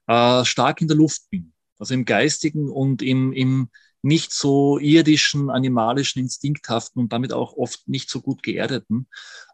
äh, 0.06 0.44
stark 0.44 0.80
in 0.80 0.88
der 0.88 0.96
Luft 0.96 1.30
bin, 1.30 1.52
also 1.78 1.94
im 1.94 2.04
geistigen 2.04 2.68
und 2.68 3.02
im, 3.02 3.32
im, 3.32 3.68
nicht 4.02 4.32
so 4.32 4.78
irdischen, 4.78 5.50
animalischen, 5.50 6.20
instinkthaften 6.22 7.00
und 7.00 7.12
damit 7.12 7.32
auch 7.32 7.56
oft 7.56 7.88
nicht 7.88 8.10
so 8.10 8.20
gut 8.20 8.42
geerdeten 8.42 9.06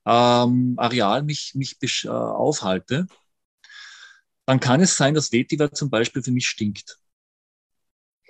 ähm, 0.07 0.74
Areal 0.78 1.22
mich, 1.22 1.53
mich 1.55 1.76
äh, 2.05 2.09
aufhalte, 2.09 3.07
dann 4.46 4.61
kann 4.61 4.80
es 4.80 4.96
sein, 4.96 5.14
dass 5.14 5.32
Vetiver 5.32 5.72
zum 5.72 5.90
Beispiel 5.90 6.22
für 6.22 6.32
mich 6.32 6.49
stinkt. 6.49 6.99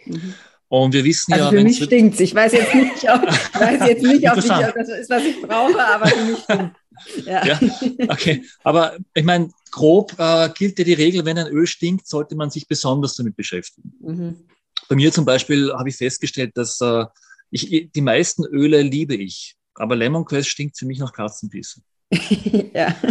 Mhm. 0.05 0.35
Und 0.67 0.93
wir 0.93 1.05
wissen 1.05 1.33
also 1.33 1.47
ja, 1.47 1.51
für 1.51 1.63
mich 1.63 1.83
stinkt 1.83 2.21
Ich 2.21 2.35
weiß 2.35 2.53
jetzt 2.53 2.75
nicht, 2.75 3.11
ob, 3.11 3.23
ich 3.23 3.61
weiß 3.61 3.89
jetzt 3.89 4.03
nicht, 4.03 4.31
ob, 4.31 4.39
ich, 4.39 4.51
ob 4.51 4.75
das 4.75 4.89
ist, 4.89 5.09
was 5.09 5.25
ich 5.25 5.41
brauche, 5.41 5.83
aber 5.83 6.09
für 6.09 6.25
mich 6.25 6.39
stinkt 6.41 6.77
ja. 7.25 7.47
ja. 7.47 7.61
okay. 8.09 8.45
Aber 8.65 8.97
ich 9.15 9.25
meine, 9.25 9.51
grob 9.71 10.15
äh, 10.19 10.49
gilt 10.51 10.79
ja 10.79 10.85
die 10.85 10.95
Regel, 10.95 11.25
wenn 11.25 11.39
ein 11.39 11.47
Öl 11.47 11.67
stinkt, 11.67 12.07
sollte 12.07 12.35
man 12.35 12.51
sich 12.51 12.67
besonders 12.67 13.15
damit 13.15 13.37
beschäftigen. 13.37 13.93
Mhm. 14.01 14.37
Bei 14.89 14.97
mir 14.97 15.13
zum 15.13 15.25
Beispiel 15.25 15.73
habe 15.73 15.89
ich 15.89 15.97
festgestellt, 15.97 16.57
dass 16.57 16.81
äh, 16.81 17.05
ich, 17.51 17.91
die 17.93 18.01
meisten 18.01 18.45
Öle 18.45 18.83
liebe 18.83 19.15
ich, 19.15 19.57
aber 19.75 19.97
Lemongrass 19.97 20.47
stinkt 20.47 20.79
für 20.79 20.87
mich 20.87 20.99
nach 20.99 21.13
Katzenpisse. 21.13 21.83
ja. 22.75 22.95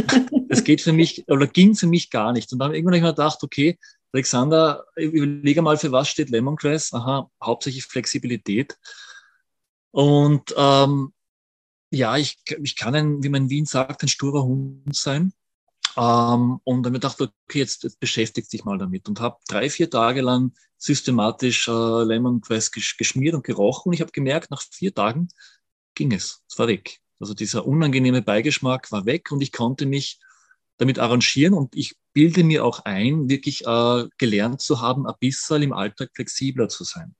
Das 0.49 0.63
geht 0.63 0.79
für 0.79 0.93
mich 0.93 1.27
oder 1.27 1.45
ging 1.45 1.75
für 1.75 1.87
mich 1.87 2.09
gar 2.09 2.31
nicht. 2.31 2.53
Und 2.53 2.59
dann 2.59 2.73
irgendwann 2.73 2.93
habe 2.93 2.97
ich 2.97 3.03
mir 3.03 3.09
gedacht, 3.09 3.43
okay, 3.43 3.77
Alexander, 4.13 4.85
überlege 4.95 5.61
mal, 5.61 5.77
für 5.77 5.91
was 5.91 6.07
steht 6.07 6.29
Lemongrass? 6.29 6.93
Aha, 6.93 7.29
hauptsächlich 7.43 7.83
Flexibilität. 7.83 8.77
Und 9.91 10.55
ähm, 10.57 11.13
ja, 11.91 12.17
ich, 12.17 12.37
ich 12.63 12.75
kann 12.77 12.95
ein, 12.95 13.23
wie 13.23 13.29
man 13.29 13.43
in 13.43 13.49
Wien 13.49 13.65
sagt, 13.65 14.03
ein 14.03 14.07
sturer 14.07 14.43
Hund 14.43 14.95
sein. 14.95 15.33
Ähm, 15.97 16.59
und 16.63 16.83
dann 16.83 16.93
habe 16.93 16.97
ich 16.97 17.01
gedacht, 17.01 17.21
okay, 17.21 17.59
jetzt, 17.59 17.83
jetzt 17.83 17.99
beschäftigt 17.99 18.51
sich 18.51 18.63
mal 18.63 18.77
damit 18.77 19.09
und 19.09 19.19
habe 19.19 19.37
drei, 19.47 19.69
vier 19.69 19.89
Tage 19.89 20.21
lang 20.21 20.53
systematisch 20.77 21.67
äh, 21.67 21.71
Lemongrass 21.71 22.71
geschmiert 22.71 23.33
und 23.33 23.43
gerochen. 23.43 23.89
Und 23.89 23.93
ich 23.93 24.01
habe 24.01 24.11
gemerkt, 24.11 24.51
nach 24.51 24.61
vier 24.61 24.93
Tagen 24.93 25.29
ging 25.95 26.13
es. 26.13 26.43
Es 26.49 26.59
war 26.59 26.67
weg. 26.67 26.99
Also 27.19 27.33
dieser 27.33 27.65
unangenehme 27.65 28.21
Beigeschmack 28.21 28.91
war 28.91 29.05
weg 29.05 29.31
und 29.31 29.41
ich 29.41 29.51
konnte 29.51 29.87
mich 29.87 30.19
damit 30.77 30.99
arrangieren 30.99 31.55
und 31.55 31.75
ich 31.75 31.95
bilde 32.13 32.43
mir 32.43 32.63
auch 32.63 32.85
ein, 32.85 33.27
wirklich 33.27 33.65
äh, 33.65 34.05
gelernt 34.19 34.61
zu 34.61 34.81
haben, 34.81 35.07
ein 35.07 35.15
bisschen 35.19 35.63
im 35.63 35.73
Alltag 35.73 36.11
flexibler 36.13 36.69
zu 36.69 36.83
sein. 36.83 37.15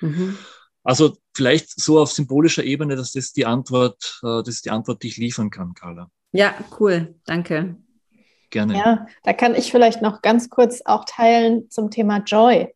Mhm. 0.00 0.38
Also 0.82 1.18
vielleicht 1.34 1.78
so 1.78 2.00
auf 2.00 2.12
symbolischer 2.12 2.64
Ebene, 2.64 2.96
dass 2.96 3.12
das 3.12 3.34
die 3.34 3.44
Antwort, 3.44 4.20
äh, 4.22 4.42
das 4.42 4.48
ist 4.48 4.64
die 4.64 4.70
Antwort, 4.70 5.02
die 5.02 5.08
ich 5.08 5.18
liefern 5.18 5.50
kann, 5.50 5.74
Carla. 5.74 6.10
Ja, 6.32 6.54
cool. 6.80 7.14
Danke. 7.26 7.76
Gerne. 8.54 8.76
Ja, 8.76 9.06
da 9.24 9.32
kann 9.32 9.56
ich 9.56 9.72
vielleicht 9.72 10.00
noch 10.00 10.22
ganz 10.22 10.48
kurz 10.48 10.80
auch 10.84 11.04
teilen 11.06 11.68
zum 11.70 11.90
Thema 11.90 12.18
Joy. 12.18 12.72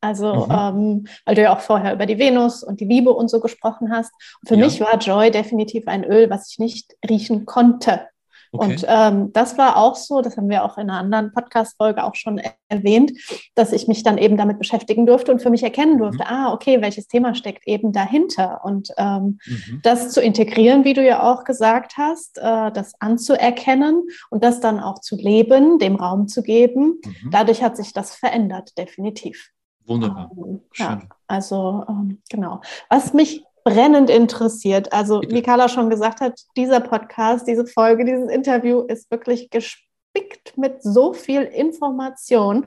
Also, 0.00 0.46
mhm. 0.46 0.50
ähm, 0.50 1.06
weil 1.26 1.34
du 1.34 1.42
ja 1.42 1.54
auch 1.54 1.60
vorher 1.60 1.92
über 1.92 2.06
die 2.06 2.18
Venus 2.18 2.62
und 2.62 2.80
die 2.80 2.86
Liebe 2.86 3.10
und 3.10 3.28
so 3.28 3.38
gesprochen 3.38 3.92
hast. 3.92 4.10
Und 4.40 4.48
für 4.48 4.54
ja. 4.54 4.64
mich 4.64 4.80
war 4.80 4.96
Joy 4.96 5.30
definitiv 5.30 5.86
ein 5.86 6.02
Öl, 6.02 6.30
was 6.30 6.50
ich 6.50 6.58
nicht 6.58 6.96
riechen 7.06 7.44
konnte. 7.44 8.06
Okay. 8.52 8.66
Und 8.66 8.84
ähm, 8.88 9.32
das 9.32 9.58
war 9.58 9.76
auch 9.76 9.94
so, 9.94 10.22
das 10.22 10.36
haben 10.36 10.48
wir 10.48 10.64
auch 10.64 10.78
in 10.78 10.90
einer 10.90 10.98
anderen 10.98 11.32
Podcast-Folge 11.32 12.02
auch 12.04 12.14
schon 12.14 12.40
erwähnt, 12.68 13.12
dass 13.54 13.72
ich 13.72 13.88
mich 13.88 14.02
dann 14.02 14.18
eben 14.18 14.36
damit 14.36 14.58
beschäftigen 14.58 15.06
durfte 15.06 15.32
und 15.32 15.42
für 15.42 15.50
mich 15.50 15.62
erkennen 15.62 15.94
mhm. 15.94 15.98
durfte, 15.98 16.24
mhm. 16.24 16.30
ah, 16.30 16.52
okay, 16.52 16.80
welches 16.80 17.08
Thema 17.08 17.34
steckt 17.34 17.66
eben 17.66 17.92
dahinter? 17.92 18.60
Und 18.64 18.90
ähm, 18.96 19.38
mhm. 19.46 19.80
das 19.82 20.10
zu 20.10 20.20
integrieren, 20.20 20.84
wie 20.84 20.94
du 20.94 21.04
ja 21.04 21.22
auch 21.22 21.44
gesagt 21.44 21.96
hast, 21.96 22.38
äh, 22.38 22.72
das 22.72 22.92
anzuerkennen 23.00 24.04
und 24.30 24.44
das 24.44 24.60
dann 24.60 24.80
auch 24.80 25.00
zu 25.00 25.16
leben, 25.16 25.78
dem 25.78 25.96
Raum 25.96 26.28
zu 26.28 26.42
geben, 26.42 27.00
mhm. 27.04 27.30
dadurch 27.30 27.62
hat 27.62 27.76
sich 27.76 27.92
das 27.92 28.14
verändert, 28.14 28.76
definitiv. 28.78 29.50
Wunderbar. 29.88 30.30
Ähm, 30.36 30.60
ja, 30.74 31.00
also 31.26 31.84
ähm, 31.88 32.20
genau. 32.28 32.60
Was 32.90 33.14
mich 33.14 33.42
brennend 33.68 34.10
interessiert. 34.10 34.92
Also 34.92 35.20
wie 35.28 35.42
Carla 35.42 35.68
schon 35.68 35.90
gesagt 35.90 36.20
hat, 36.20 36.40
dieser 36.56 36.80
Podcast, 36.80 37.46
diese 37.46 37.66
Folge, 37.66 38.04
dieses 38.04 38.30
Interview 38.30 38.80
ist 38.80 39.10
wirklich 39.10 39.50
gespickt 39.50 40.56
mit 40.56 40.82
so 40.82 41.12
viel 41.12 41.42
Information. 41.42 42.66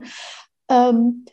Ähm, 0.68 1.24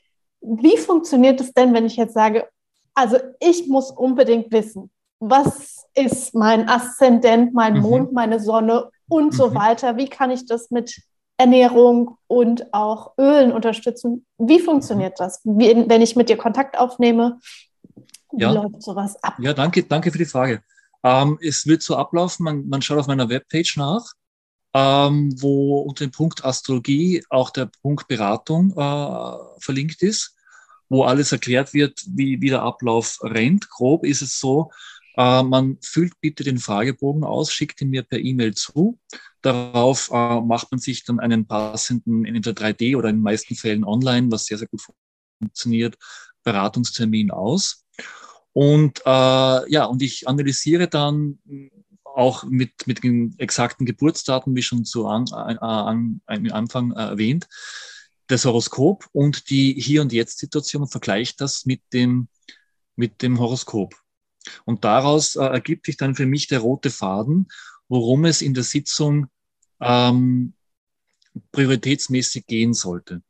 wie 0.41 0.77
funktioniert 0.77 1.39
es 1.41 1.53
denn, 1.53 1.73
wenn 1.73 1.85
ich 1.85 1.97
jetzt 1.97 2.13
sage, 2.13 2.47
also 2.95 3.17
ich 3.39 3.67
muss 3.67 3.91
unbedingt 3.91 4.51
wissen, 4.51 4.89
was 5.19 5.85
ist 5.93 6.33
mein 6.33 6.67
Aszendent, 6.67 7.53
mein 7.53 7.75
mhm. 7.75 7.81
Mond, 7.81 8.13
meine 8.13 8.39
Sonne 8.39 8.89
und 9.07 9.27
mhm. 9.27 9.31
so 9.31 9.53
weiter? 9.53 9.97
Wie 9.97 10.07
kann 10.07 10.31
ich 10.31 10.45
das 10.45 10.71
mit 10.71 11.01
Ernährung 11.37 12.17
und 12.27 12.73
auch 12.73 13.13
Ölen 13.17 13.51
unterstützen? 13.51 14.25
Wie 14.37 14.59
funktioniert 14.59 15.19
das, 15.19 15.41
wenn 15.43 16.01
ich 16.01 16.15
mit 16.15 16.29
dir 16.29 16.37
Kontakt 16.37 16.77
aufnehme? 16.77 17.39
Wie 18.31 18.41
ja. 18.43 18.51
läuft 18.51 18.81
sowas 18.81 19.15
ab? 19.23 19.35
Ja, 19.39 19.53
danke, 19.53 19.83
danke 19.83 20.11
für 20.11 20.17
die 20.17 20.25
Frage. 20.25 20.63
Ähm, 21.03 21.37
es 21.41 21.65
wird 21.65 21.81
so 21.81 21.95
ablaufen, 21.95 22.43
man, 22.43 22.67
man 22.67 22.81
schaut 22.81 22.99
auf 22.99 23.07
meiner 23.07 23.29
Webpage 23.29 23.77
nach, 23.77 24.05
ähm, 24.73 25.33
wo 25.41 25.79
unter 25.81 26.05
dem 26.05 26.11
Punkt 26.11 26.43
Astrologie 26.43 27.23
auch 27.29 27.49
der 27.49 27.69
Punkt 27.81 28.07
Beratung 28.07 28.71
äh, 28.71 29.61
verlinkt 29.61 30.01
ist, 30.03 30.35
wo 30.89 31.03
alles 31.03 31.31
erklärt 31.31 31.73
wird, 31.73 32.03
wie, 32.07 32.41
wie 32.41 32.49
der 32.49 32.63
Ablauf 32.63 33.19
rennt. 33.23 33.69
Grob 33.69 34.05
ist 34.05 34.21
es 34.21 34.39
so, 34.39 34.71
äh, 35.19 35.43
man 35.43 35.77
füllt 35.81 36.13
bitte 36.21 36.43
den 36.43 36.59
Fragebogen 36.59 37.23
aus, 37.23 37.51
schickt 37.51 37.81
ihn 37.81 37.89
mir 37.89 38.03
per 38.03 38.19
E-Mail 38.19 38.53
zu. 38.53 38.99
Darauf 39.41 40.09
äh, 40.11 40.41
macht 40.41 40.71
man 40.71 40.79
sich 40.79 41.03
dann 41.03 41.19
einen 41.19 41.47
passenden, 41.47 42.25
entweder 42.25 42.51
3D 42.51 42.97
oder 42.97 43.09
in 43.09 43.17
den 43.17 43.23
meisten 43.23 43.55
Fällen 43.55 43.83
online, 43.83 44.31
was 44.31 44.45
sehr, 44.45 44.57
sehr 44.57 44.67
gut 44.67 44.81
funktioniert, 45.39 45.97
Beratungstermin 46.43 47.31
aus. 47.31 47.85
Und 48.59 48.99
äh, 49.05 49.71
ja, 49.71 49.85
und 49.85 50.01
ich 50.01 50.27
analysiere 50.27 50.89
dann 50.89 51.39
auch 52.03 52.43
mit, 52.43 52.87
mit 52.87 53.01
den 53.05 53.33
exakten 53.37 53.85
Geburtsdaten, 53.85 54.53
wie 54.53 54.61
schon 54.61 54.83
zu 54.83 55.07
an, 55.07 55.27
äh, 55.31 55.57
an, 55.61 56.19
am 56.25 56.51
Anfang 56.51 56.91
erwähnt, 56.91 57.47
das 58.27 58.43
Horoskop 58.43 59.07
und 59.13 59.49
die 59.49 59.79
Hier- 59.79 60.01
und 60.01 60.11
Jetzt-Situation 60.11 60.81
und 60.81 60.89
vergleicht 60.89 61.39
das 61.39 61.65
mit 61.65 61.81
dem, 61.93 62.27
mit 62.97 63.21
dem 63.21 63.39
Horoskop. 63.39 63.95
Und 64.65 64.83
daraus 64.83 65.37
äh, 65.37 65.45
ergibt 65.45 65.85
sich 65.85 65.95
dann 65.95 66.13
für 66.13 66.25
mich 66.25 66.47
der 66.47 66.59
rote 66.59 66.89
Faden, 66.89 67.47
worum 67.87 68.25
es 68.25 68.41
in 68.41 68.53
der 68.53 68.65
Sitzung 68.65 69.27
ähm, 69.79 70.53
prioritätsmäßig 71.53 72.45
gehen 72.45 72.73
sollte. 72.73 73.21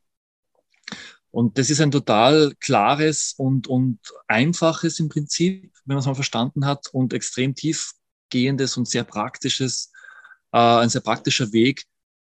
Und 1.32 1.58
das 1.58 1.70
ist 1.70 1.80
ein 1.82 1.92
total 1.92 2.54
klares 2.60 3.34
und, 3.38 3.68
und 3.68 4.00
einfaches 4.28 5.00
im 5.00 5.10
Prinzip, 5.10 5.72
wenn 5.86 5.96
man 5.96 6.00
es 6.00 6.06
mal 6.06 6.16
verstanden 6.16 6.66
hat, 6.66 6.88
und 6.92 7.14
extrem 7.14 7.54
tiefgehendes 7.54 8.78
und 8.78 8.88
sehr 8.88 9.04
praktisches, 9.04 9.92
äh, 10.52 10.58
ein 10.58 10.90
sehr 10.90 11.02
praktischer 11.02 11.52
Weg, 11.54 11.86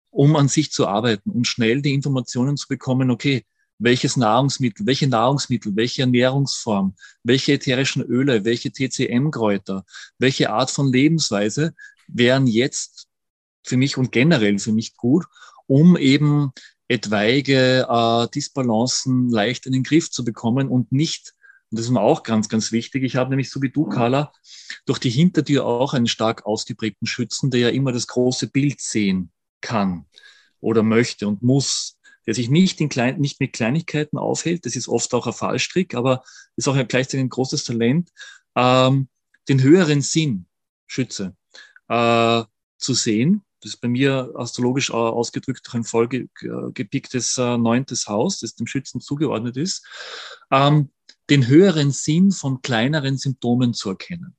um 0.09 0.35
an 0.35 0.47
sich 0.47 0.71
zu 0.71 0.87
arbeiten 0.87 1.29
und 1.29 1.45
schnell 1.45 1.81
die 1.81 1.93
Informationen 1.93 2.57
zu 2.57 2.67
bekommen, 2.67 3.11
okay, 3.11 3.45
welches 3.79 4.17
Nahrungsmittel, 4.17 4.85
welche 4.87 5.07
Nahrungsmittel, 5.07 5.75
welche 5.75 6.01
Ernährungsform, 6.01 6.95
welche 7.23 7.53
ätherischen 7.53 8.01
Öle, 8.01 8.43
welche 8.43 8.71
TCM-Kräuter, 8.71 9.85
welche 10.17 10.49
Art 10.49 10.71
von 10.71 10.91
Lebensweise 10.91 11.75
wären 12.07 12.47
jetzt 12.47 13.07
für 13.63 13.77
mich 13.77 13.97
und 13.97 14.11
generell 14.11 14.57
für 14.59 14.71
mich 14.71 14.95
gut, 14.95 15.25
um 15.67 15.97
eben 15.97 16.51
etwaige 16.88 17.88
äh, 17.89 18.27
Disbalancen 18.33 19.29
leicht 19.29 19.65
in 19.65 19.73
den 19.73 19.83
Griff 19.83 20.09
zu 20.09 20.23
bekommen 20.23 20.69
und 20.69 20.91
nicht, 20.91 21.33
und 21.69 21.79
das 21.79 21.85
ist 21.88 21.91
mir 21.91 22.01
auch 22.01 22.23
ganz, 22.23 22.47
ganz 22.47 22.71
wichtig, 22.71 23.03
ich 23.03 23.15
habe 23.17 23.29
nämlich 23.29 23.49
so 23.49 23.61
wie 23.61 23.69
du, 23.69 23.85
Carla, 23.85 24.31
durch 24.85 24.99
die 24.99 25.09
Hintertür 25.09 25.65
auch 25.65 25.93
einen 25.93 26.07
stark 26.07 26.45
ausgeprägten 26.45 27.07
Schützen, 27.07 27.51
der 27.51 27.59
ja 27.59 27.69
immer 27.69 27.91
das 27.91 28.07
große 28.07 28.47
Bild 28.47 28.79
sehen 28.79 29.31
kann 29.59 30.05
oder 30.61 30.83
möchte 30.83 31.27
und 31.27 31.43
muss, 31.43 31.97
der 32.25 32.33
sich 32.33 32.49
nicht, 32.49 32.79
in 32.79 32.89
klein, 32.89 33.19
nicht 33.19 33.39
mit 33.39 33.53
Kleinigkeiten 33.53 34.17
aufhält, 34.17 34.65
das 34.65 34.75
ist 34.75 34.88
oft 34.88 35.13
auch 35.13 35.27
ein 35.27 35.33
Fallstrick, 35.33 35.93
aber 35.93 36.23
ist 36.55 36.67
auch 36.67 36.75
gleichzeitig 36.75 37.19
ein 37.19 37.29
großes 37.29 37.65
Talent, 37.65 38.11
ähm, 38.55 39.09
den 39.49 39.61
höheren 39.61 40.01
Sinn, 40.01 40.45
Schütze, 40.88 41.35
äh, 41.89 42.43
zu 42.77 42.93
sehen 42.93 43.43
das 43.68 43.76
ist 43.76 43.82
bei 43.82 43.89
mir 43.89 44.32
astrologisch 44.36 44.91
ausgedrückt 44.91 45.65
durch 45.65 45.76
ein 45.76 45.84
vollgepicktes 45.84 47.38
äh, 47.38 47.57
neuntes 47.57 48.07
Haus, 48.07 48.39
das 48.39 48.55
dem 48.55 48.65
Schützen 48.65 49.01
zugeordnet 49.01 49.57
ist, 49.57 49.86
ähm, 50.51 50.89
den 51.30 51.47
höheren 51.47 51.91
Sinn 51.91 52.32
von 52.32 52.61
kleineren 52.61 53.18
Symptomen 53.18 53.74
zu 53.74 53.89
erkennen. 53.89 54.38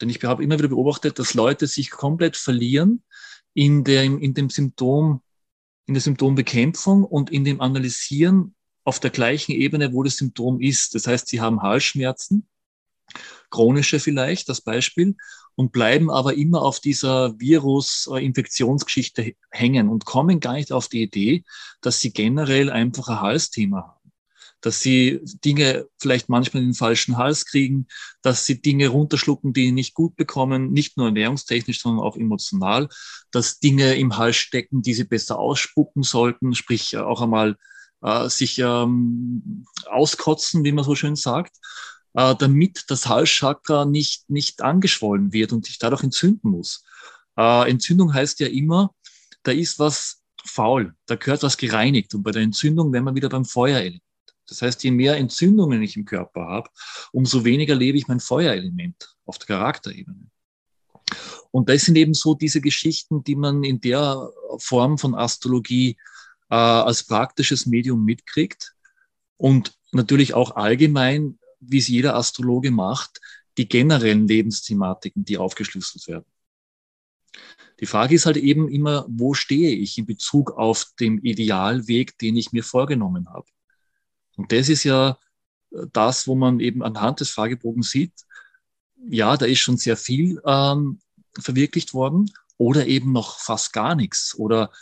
Denn 0.00 0.10
ich 0.10 0.22
habe 0.24 0.44
immer 0.44 0.58
wieder 0.58 0.68
beobachtet, 0.68 1.18
dass 1.18 1.32
Leute 1.32 1.66
sich 1.66 1.90
komplett 1.90 2.36
verlieren 2.36 3.02
in, 3.54 3.82
der, 3.82 4.04
in 4.04 4.34
dem 4.34 4.50
Symptom, 4.50 5.22
in 5.86 5.94
der 5.94 6.02
Symptombekämpfung 6.02 7.04
und 7.04 7.30
in 7.30 7.44
dem 7.44 7.62
Analysieren 7.62 8.54
auf 8.84 9.00
der 9.00 9.10
gleichen 9.10 9.52
Ebene, 9.52 9.94
wo 9.94 10.02
das 10.02 10.18
Symptom 10.18 10.60
ist. 10.60 10.94
Das 10.94 11.06
heißt, 11.06 11.28
sie 11.28 11.40
haben 11.40 11.62
Halsschmerzen, 11.62 12.46
chronische 13.50 14.00
vielleicht, 14.00 14.48
das 14.48 14.60
Beispiel, 14.60 15.16
und 15.56 15.72
bleiben 15.72 16.10
aber 16.10 16.34
immer 16.34 16.62
auf 16.62 16.80
dieser 16.80 17.38
Virus-Infektionsgeschichte 17.40 19.34
hängen 19.50 19.88
und 19.88 20.04
kommen 20.04 20.38
gar 20.38 20.52
nicht 20.52 20.70
auf 20.70 20.88
die 20.88 21.02
Idee, 21.02 21.44
dass 21.80 22.00
sie 22.00 22.12
generell 22.12 22.70
einfach 22.70 23.08
ein 23.08 23.20
Halsthema 23.20 23.78
haben. 23.78 24.12
Dass 24.60 24.80
sie 24.80 25.20
Dinge 25.44 25.86
vielleicht 25.98 26.28
manchmal 26.28 26.62
in 26.62 26.70
den 26.70 26.74
falschen 26.74 27.16
Hals 27.16 27.46
kriegen, 27.46 27.86
dass 28.20 28.44
sie 28.44 28.60
Dinge 28.60 28.88
runterschlucken, 28.88 29.52
die 29.52 29.72
nicht 29.72 29.94
gut 29.94 30.16
bekommen, 30.16 30.72
nicht 30.72 30.96
nur 30.96 31.06
ernährungstechnisch, 31.06 31.80
sondern 31.80 32.04
auch 32.04 32.16
emotional, 32.16 32.88
dass 33.30 33.58
Dinge 33.58 33.94
im 33.94 34.18
Hals 34.18 34.36
stecken, 34.36 34.82
die 34.82 34.94
sie 34.94 35.04
besser 35.04 35.38
ausspucken 35.38 36.02
sollten, 36.02 36.54
sprich 36.54 36.96
auch 36.98 37.22
einmal 37.22 37.56
äh, 38.02 38.28
sich 38.28 38.58
ähm, 38.58 39.64
auskotzen, 39.88 40.64
wie 40.64 40.72
man 40.72 40.84
so 40.84 40.94
schön 40.94 41.16
sagt 41.16 41.56
äh, 42.16 42.34
damit 42.36 42.84
das 42.88 43.06
Halschakra 43.06 43.84
nicht, 43.84 44.28
nicht 44.28 44.62
angeschwollen 44.62 45.32
wird 45.32 45.52
und 45.52 45.66
sich 45.66 45.78
dadurch 45.78 46.02
entzünden 46.02 46.50
muss. 46.50 46.82
Äh, 47.36 47.70
Entzündung 47.70 48.12
heißt 48.12 48.40
ja 48.40 48.48
immer, 48.48 48.94
da 49.42 49.52
ist 49.52 49.78
was 49.78 50.22
faul, 50.44 50.94
da 51.06 51.16
gehört 51.16 51.42
was 51.42 51.56
gereinigt. 51.56 52.14
Und 52.14 52.22
bei 52.22 52.30
der 52.30 52.42
Entzündung 52.42 52.92
wären 52.92 53.04
wir 53.04 53.14
wieder 53.14 53.28
beim 53.28 53.44
Feuerelement. 53.44 54.02
Das 54.48 54.62
heißt, 54.62 54.82
je 54.84 54.92
mehr 54.92 55.16
Entzündungen 55.16 55.82
ich 55.82 55.96
im 55.96 56.04
Körper 56.04 56.46
habe, 56.46 56.70
umso 57.12 57.44
weniger 57.44 57.74
lebe 57.74 57.98
ich 57.98 58.08
mein 58.08 58.20
Feuerelement 58.20 59.14
auf 59.24 59.38
der 59.38 59.48
Charakterebene. 59.48 60.30
Und 61.50 61.68
das 61.68 61.84
sind 61.84 61.96
eben 61.96 62.14
so 62.14 62.34
diese 62.34 62.60
Geschichten, 62.60 63.24
die 63.24 63.36
man 63.36 63.64
in 63.64 63.80
der 63.80 64.30
Form 64.58 64.98
von 64.98 65.14
Astrologie 65.14 65.96
äh, 66.48 66.54
als 66.54 67.04
praktisches 67.04 67.66
Medium 67.66 68.04
mitkriegt 68.04 68.74
und 69.36 69.74
natürlich 69.92 70.34
auch 70.34 70.56
allgemein 70.56 71.38
wie 71.60 71.78
es 71.78 71.88
jeder 71.88 72.16
Astrologe 72.16 72.70
macht, 72.70 73.20
die 73.58 73.68
generellen 73.68 74.28
Lebensthematiken, 74.28 75.24
die 75.24 75.38
aufgeschlüsselt 75.38 76.06
werden. 76.08 76.26
Die 77.80 77.86
Frage 77.86 78.14
ist 78.14 78.26
halt 78.26 78.36
eben 78.36 78.68
immer, 78.68 79.06
wo 79.08 79.34
stehe 79.34 79.70
ich 79.70 79.98
in 79.98 80.06
Bezug 80.06 80.52
auf 80.52 80.92
den 80.98 81.18
Idealweg, 81.18 82.16
den 82.18 82.36
ich 82.36 82.52
mir 82.52 82.64
vorgenommen 82.64 83.28
habe? 83.28 83.46
Und 84.36 84.52
das 84.52 84.68
ist 84.68 84.84
ja 84.84 85.18
äh, 85.72 85.86
das, 85.92 86.26
wo 86.26 86.34
man 86.34 86.60
eben 86.60 86.82
anhand 86.82 87.20
des 87.20 87.30
Fragebogens 87.30 87.90
sieht, 87.90 88.12
ja, 89.08 89.36
da 89.36 89.46
ist 89.46 89.60
schon 89.60 89.76
sehr 89.76 89.96
viel 89.96 90.40
ähm, 90.46 91.00
verwirklicht 91.38 91.92
worden 91.92 92.30
oder 92.56 92.86
eben 92.86 93.12
noch 93.12 93.38
fast 93.38 93.72
gar 93.72 93.94
nichts 93.94 94.34
oder 94.34 94.72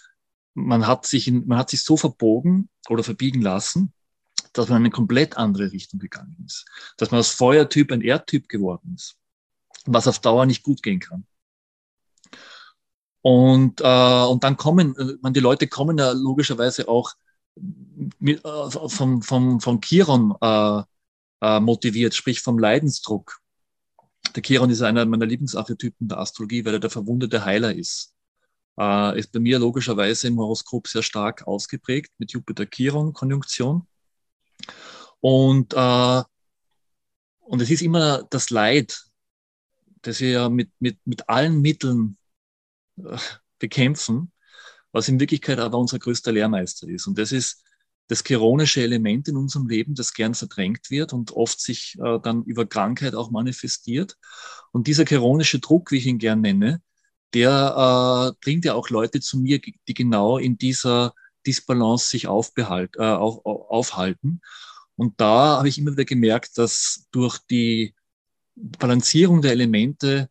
man 0.54 0.86
hat 0.86 1.04
sich, 1.04 1.26
in, 1.26 1.46
man 1.46 1.58
hat 1.58 1.70
sich 1.70 1.82
so 1.82 1.96
verbogen 1.96 2.68
oder 2.88 3.02
verbiegen 3.02 3.42
lassen, 3.42 3.92
dass 4.54 4.68
man 4.68 4.78
in 4.78 4.84
eine 4.84 4.90
komplett 4.90 5.36
andere 5.36 5.72
Richtung 5.72 6.00
gegangen 6.00 6.36
ist. 6.46 6.64
Dass 6.96 7.10
man 7.10 7.20
aus 7.20 7.30
Feuertyp 7.30 7.92
ein 7.92 8.00
Erdtyp 8.00 8.48
geworden 8.48 8.94
ist, 8.94 9.16
was 9.84 10.08
auf 10.08 10.20
Dauer 10.20 10.46
nicht 10.46 10.62
gut 10.62 10.82
gehen 10.82 11.00
kann. 11.00 11.26
Und, 13.20 13.80
äh, 13.80 14.24
und 14.26 14.44
dann 14.44 14.56
kommen, 14.56 14.96
äh, 14.96 15.16
man, 15.22 15.32
die 15.32 15.40
Leute 15.40 15.66
kommen 15.66 15.98
ja 15.98 16.12
logischerweise 16.12 16.88
auch 16.88 17.14
mit, 18.18 18.44
äh, 18.44 18.70
vom, 18.70 19.22
vom, 19.22 19.60
vom 19.60 19.80
Chiron 19.80 20.34
äh, 20.40 20.82
äh, 21.40 21.60
motiviert, 21.60 22.14
sprich 22.14 22.40
vom 22.40 22.58
Leidensdruck. 22.58 23.40
Der 24.34 24.42
Chiron 24.42 24.70
ist 24.70 24.82
einer 24.82 25.06
meiner 25.06 25.26
Lieblingsarchetypen 25.26 26.08
der 26.08 26.18
Astrologie, 26.18 26.64
weil 26.64 26.74
er 26.74 26.80
der 26.80 26.90
verwundete 26.90 27.44
Heiler 27.44 27.74
ist. 27.74 28.14
Äh, 28.78 29.18
ist 29.18 29.32
bei 29.32 29.40
mir 29.40 29.58
logischerweise 29.58 30.28
im 30.28 30.38
Horoskop 30.38 30.88
sehr 30.88 31.02
stark 31.02 31.46
ausgeprägt 31.46 32.12
mit 32.18 32.32
Jupiter-Chiron-Konjunktion. 32.32 33.86
Und, 35.20 35.74
äh, 35.74 36.22
und 37.40 37.62
es 37.62 37.70
ist 37.70 37.82
immer 37.82 38.24
das 38.30 38.50
Leid, 38.50 39.04
das 40.02 40.20
wir 40.20 40.30
ja 40.30 40.48
mit, 40.48 40.70
mit, 40.78 40.98
mit 41.04 41.28
allen 41.28 41.60
Mitteln 41.60 42.16
äh, 42.98 43.16
bekämpfen, 43.58 44.32
was 44.92 45.08
in 45.08 45.20
Wirklichkeit 45.20 45.58
aber 45.58 45.78
unser 45.78 45.98
größter 45.98 46.32
Lehrmeister 46.32 46.88
ist. 46.88 47.06
Und 47.06 47.18
das 47.18 47.32
ist 47.32 47.64
das 48.08 48.22
chironische 48.22 48.82
Element 48.82 49.28
in 49.28 49.36
unserem 49.36 49.66
Leben, 49.68 49.94
das 49.94 50.12
gern 50.12 50.34
verdrängt 50.34 50.90
wird 50.90 51.12
und 51.12 51.32
oft 51.32 51.60
sich 51.60 51.96
äh, 52.04 52.18
dann 52.22 52.42
über 52.44 52.66
Krankheit 52.66 53.14
auch 53.14 53.30
manifestiert. 53.30 54.16
Und 54.72 54.86
dieser 54.86 55.04
chironische 55.04 55.58
Druck, 55.58 55.90
wie 55.90 55.96
ich 55.96 56.06
ihn 56.06 56.18
gern 56.18 56.42
nenne, 56.42 56.82
der 57.32 58.34
äh, 58.34 58.44
bringt 58.44 58.64
ja 58.64 58.74
auch 58.74 58.90
Leute 58.90 59.20
zu 59.20 59.38
mir, 59.38 59.60
die 59.60 59.94
genau 59.94 60.38
in 60.38 60.58
dieser 60.58 61.14
Disbalance 61.46 62.08
sich 62.08 62.26
aufbehalt, 62.26 62.96
äh, 62.96 63.02
auf, 63.02 63.44
aufhalten. 63.44 64.40
Und 64.96 65.20
da 65.20 65.58
habe 65.58 65.68
ich 65.68 65.78
immer 65.78 65.92
wieder 65.92 66.04
gemerkt, 66.04 66.58
dass 66.58 67.06
durch 67.10 67.38
die 67.50 67.94
Balancierung 68.54 69.42
der 69.42 69.52
Elemente 69.52 70.28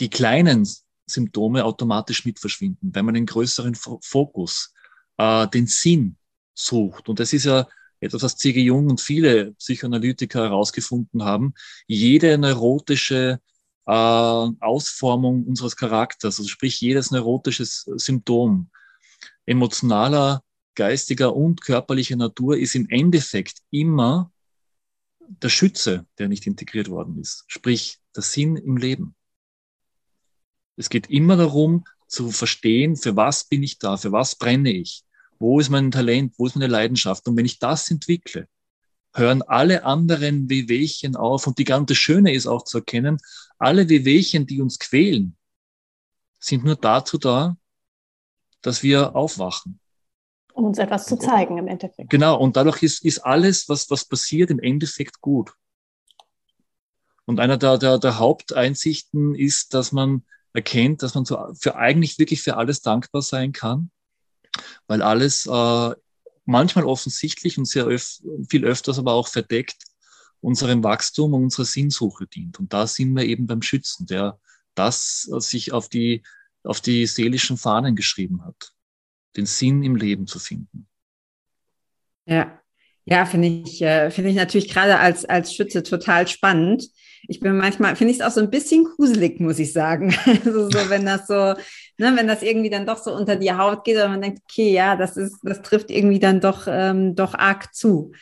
die 0.00 0.10
kleinen 0.10 0.66
Symptome 1.06 1.64
automatisch 1.64 2.24
mit 2.24 2.38
verschwinden, 2.38 2.94
weil 2.94 3.02
man 3.02 3.14
den 3.14 3.26
größeren 3.26 3.74
Fokus, 3.74 4.72
äh, 5.18 5.46
den 5.48 5.66
Sinn 5.66 6.16
sucht. 6.54 7.08
Und 7.08 7.20
das 7.20 7.32
ist 7.32 7.44
ja 7.44 7.66
etwas, 8.00 8.22
was 8.22 8.36
C.G. 8.36 8.60
Jung 8.60 8.88
und 8.90 9.00
viele 9.00 9.52
Psychoanalytiker 9.52 10.42
herausgefunden 10.42 11.24
haben. 11.24 11.54
Jede 11.86 12.36
neurotische 12.38 13.40
äh, 13.86 13.90
Ausformung 13.90 15.44
unseres 15.44 15.76
Charakters, 15.76 16.38
also 16.38 16.48
sprich 16.48 16.80
jedes 16.80 17.10
neurotisches 17.10 17.88
Symptom, 17.96 18.70
emotionaler, 19.46 20.42
geistiger 20.74 21.34
und 21.34 21.62
körperlicher 21.62 22.16
Natur 22.16 22.58
ist 22.58 22.74
im 22.74 22.88
Endeffekt 22.88 23.62
immer 23.70 24.30
der 25.20 25.48
Schütze, 25.48 26.06
der 26.18 26.28
nicht 26.28 26.46
integriert 26.46 26.88
worden 26.88 27.18
ist, 27.18 27.44
sprich 27.48 27.98
der 28.14 28.22
Sinn 28.22 28.56
im 28.56 28.76
Leben. 28.76 29.14
Es 30.76 30.90
geht 30.90 31.08
immer 31.08 31.36
darum 31.36 31.84
zu 32.06 32.30
verstehen, 32.30 32.96
für 32.96 33.16
was 33.16 33.44
bin 33.44 33.62
ich 33.62 33.78
da, 33.78 33.96
für 33.96 34.12
was 34.12 34.36
brenne 34.36 34.70
ich, 34.70 35.04
wo 35.38 35.58
ist 35.58 35.70
mein 35.70 35.90
Talent, 35.90 36.34
wo 36.38 36.46
ist 36.46 36.54
meine 36.54 36.70
Leidenschaft. 36.70 37.26
Und 37.26 37.36
wenn 37.36 37.46
ich 37.46 37.58
das 37.58 37.90
entwickle, 37.90 38.48
hören 39.14 39.42
alle 39.42 39.84
anderen 39.84 40.48
Wehwehchen 40.48 41.16
auf. 41.16 41.46
Und 41.46 41.58
die 41.58 41.64
ganze 41.64 41.94
Schöne 41.94 42.34
ist 42.34 42.46
auch 42.46 42.64
zu 42.64 42.78
erkennen, 42.78 43.18
alle 43.58 43.88
Wehwehchen, 43.88 44.46
die 44.46 44.60
uns 44.60 44.78
quälen, 44.78 45.36
sind 46.38 46.64
nur 46.64 46.76
dazu 46.76 47.18
da, 47.18 47.56
dass 48.62 48.82
wir 48.82 49.14
aufwachen. 49.14 49.80
Um 50.52 50.64
uns 50.64 50.78
etwas 50.78 51.06
zu 51.06 51.18
zeigen 51.18 51.58
im 51.58 51.68
Endeffekt. 51.68 52.08
Genau, 52.08 52.38
und 52.38 52.56
dadurch 52.56 52.82
ist, 52.82 53.04
ist 53.04 53.18
alles, 53.18 53.68
was, 53.68 53.90
was 53.90 54.04
passiert, 54.04 54.50
im 54.50 54.58
Endeffekt 54.58 55.20
gut. 55.20 55.52
Und 57.26 57.40
einer 57.40 57.58
der, 57.58 57.76
der, 57.76 57.98
der 57.98 58.18
Haupteinsichten 58.18 59.34
ist, 59.34 59.74
dass 59.74 59.92
man 59.92 60.24
erkennt, 60.52 61.02
dass 61.02 61.14
man 61.14 61.24
so 61.24 61.38
für 61.60 61.76
eigentlich 61.76 62.18
wirklich 62.18 62.42
für 62.42 62.56
alles 62.56 62.80
dankbar 62.80 63.20
sein 63.20 63.52
kann, 63.52 63.90
weil 64.86 65.02
alles 65.02 65.44
äh, 65.46 65.94
manchmal 66.46 66.84
offensichtlich 66.84 67.58
und 67.58 67.66
sehr 67.66 67.86
öf 67.86 68.22
viel 68.48 68.64
öfters 68.64 68.98
aber 68.98 69.12
auch 69.12 69.28
verdeckt 69.28 69.84
unserem 70.40 70.82
Wachstum 70.84 71.34
und 71.34 71.44
unserer 71.44 71.66
Sinnsuche 71.66 72.26
dient. 72.26 72.58
Und 72.58 72.72
da 72.72 72.86
sind 72.86 73.14
wir 73.14 73.24
eben 73.24 73.46
beim 73.46 73.62
Schützen, 73.62 74.06
der 74.06 74.38
das 74.74 75.22
sich 75.22 75.72
auf 75.72 75.88
die, 75.88 76.22
auf 76.66 76.80
die 76.80 77.06
seelischen 77.06 77.56
Fahnen 77.56 77.96
geschrieben 77.96 78.44
hat 78.44 78.72
den 79.36 79.46
Sinn 79.46 79.82
im 79.82 79.96
Leben 79.96 80.26
zu 80.26 80.38
finden. 80.38 80.86
Ja, 82.26 82.60
ja, 83.04 83.24
finde 83.24 83.48
ich, 83.48 83.80
äh, 83.82 84.10
finde 84.10 84.30
ich 84.30 84.36
natürlich 84.36 84.68
gerade 84.68 84.98
als, 84.98 85.24
als 85.24 85.54
Schütze 85.54 85.82
total 85.82 86.26
spannend. 86.26 86.88
Ich 87.28 87.40
bin 87.40 87.56
manchmal, 87.56 87.94
finde 87.94 88.12
ich 88.12 88.20
es 88.20 88.24
auch 88.24 88.32
so 88.32 88.40
ein 88.40 88.50
bisschen 88.50 88.84
gruselig, 88.84 89.40
muss 89.40 89.58
ich 89.58 89.72
sagen. 89.72 90.14
Also 90.44 90.68
so, 90.68 90.90
wenn 90.90 91.06
das 91.06 91.26
so, 91.26 91.34
ne, 91.34 92.16
wenn 92.16 92.26
das 92.26 92.42
irgendwie 92.42 92.70
dann 92.70 92.86
doch 92.86 92.98
so 92.98 93.14
unter 93.14 93.36
die 93.36 93.52
Haut 93.52 93.84
geht 93.84 93.96
und 93.96 94.10
man 94.10 94.22
denkt, 94.22 94.42
okay, 94.44 94.72
ja, 94.72 94.96
das 94.96 95.16
ist, 95.16 95.38
das 95.42 95.62
trifft 95.62 95.90
irgendwie 95.90 96.18
dann 96.18 96.40
doch, 96.40 96.66
ähm, 96.68 97.14
doch 97.14 97.34
arg 97.34 97.74
zu. 97.74 98.12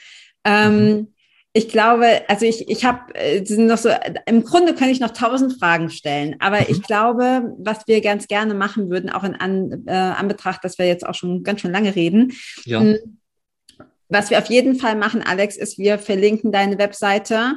Ähm, 0.44 0.86
mhm. 0.86 1.14
Ich 1.56 1.68
glaube, 1.68 2.22
also 2.26 2.44
ich, 2.44 2.68
ich 2.68 2.84
habe, 2.84 3.14
äh, 3.14 3.44
sind 3.44 3.66
noch 3.66 3.78
so, 3.78 3.88
im 4.26 4.42
Grunde 4.42 4.74
kann 4.74 4.88
ich 4.88 4.98
noch 4.98 5.12
tausend 5.12 5.56
Fragen 5.58 5.88
stellen, 5.88 6.34
aber 6.40 6.58
mhm. 6.58 6.66
ich 6.68 6.82
glaube, 6.82 7.54
was 7.58 7.86
wir 7.86 8.00
ganz 8.00 8.26
gerne 8.26 8.54
machen 8.54 8.90
würden, 8.90 9.08
auch 9.08 9.22
in 9.22 9.36
An, 9.36 9.84
äh, 9.86 9.92
Anbetracht, 9.92 10.64
dass 10.64 10.78
wir 10.78 10.86
jetzt 10.86 11.06
auch 11.06 11.14
schon 11.14 11.44
ganz 11.44 11.60
schön 11.60 11.70
lange 11.70 11.94
reden, 11.94 12.32
ja. 12.64 12.80
Hm, 12.80 13.18
was 14.08 14.30
wir 14.30 14.38
auf 14.38 14.46
jeden 14.46 14.76
Fall 14.76 14.96
machen, 14.96 15.22
Alex, 15.22 15.56
ist, 15.56 15.78
wir 15.78 15.98
verlinken 15.98 16.52
deine 16.52 16.78
Webseite 16.78 17.56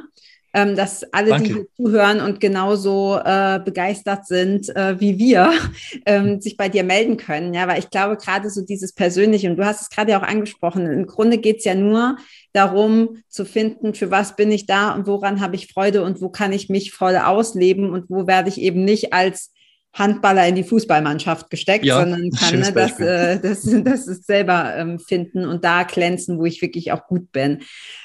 ähm, 0.58 0.76
dass 0.76 1.04
alle, 1.12 1.30
Danke. 1.30 1.54
die 1.54 1.66
zuhören 1.76 2.20
und 2.20 2.40
genauso 2.40 3.18
äh, 3.24 3.60
begeistert 3.64 4.26
sind 4.26 4.74
äh, 4.74 4.98
wie 5.00 5.18
wir, 5.18 5.52
ähm, 6.06 6.40
sich 6.40 6.56
bei 6.56 6.68
dir 6.68 6.82
melden 6.82 7.16
können. 7.16 7.54
Ja, 7.54 7.68
weil 7.68 7.78
ich 7.78 7.90
glaube, 7.90 8.16
gerade 8.16 8.50
so 8.50 8.64
dieses 8.64 8.92
Persönliche, 8.92 9.48
und 9.48 9.56
du 9.56 9.64
hast 9.64 9.82
es 9.82 9.90
gerade 9.90 10.12
ja 10.12 10.20
auch 10.20 10.26
angesprochen, 10.26 10.86
im 10.86 11.06
Grunde 11.06 11.38
geht 11.38 11.58
es 11.58 11.64
ja 11.64 11.74
nur 11.74 12.16
darum 12.52 13.22
zu 13.28 13.44
finden, 13.44 13.94
für 13.94 14.10
was 14.10 14.34
bin 14.36 14.50
ich 14.50 14.66
da 14.66 14.94
und 14.94 15.06
woran 15.06 15.40
habe 15.40 15.54
ich 15.54 15.68
Freude 15.72 16.02
und 16.02 16.20
wo 16.20 16.28
kann 16.28 16.52
ich 16.52 16.68
mich 16.68 16.92
voll 16.92 17.16
ausleben 17.16 17.90
und 17.90 18.10
wo 18.10 18.26
werde 18.26 18.48
ich 18.48 18.60
eben 18.60 18.84
nicht 18.84 19.12
als 19.12 19.52
Handballer 19.94 20.46
in 20.46 20.54
die 20.54 20.64
Fußballmannschaft 20.64 21.50
gesteckt, 21.50 21.84
ja, 21.84 22.00
sondern 22.00 22.30
kann 22.30 22.60
ne, 22.60 22.72
das, 22.72 23.00
äh, 23.00 23.40
das, 23.40 23.62
das 23.84 24.06
ist 24.06 24.26
selber 24.26 24.74
ähm, 24.76 24.98
finden 24.98 25.44
und 25.44 25.64
da 25.64 25.84
glänzen, 25.84 26.38
wo 26.38 26.44
ich 26.44 26.60
wirklich 26.62 26.92
auch 26.92 27.06
gut 27.06 27.32
bin. 27.32 27.62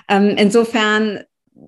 Ähm, 0.07 0.35
insofern 0.37 1.23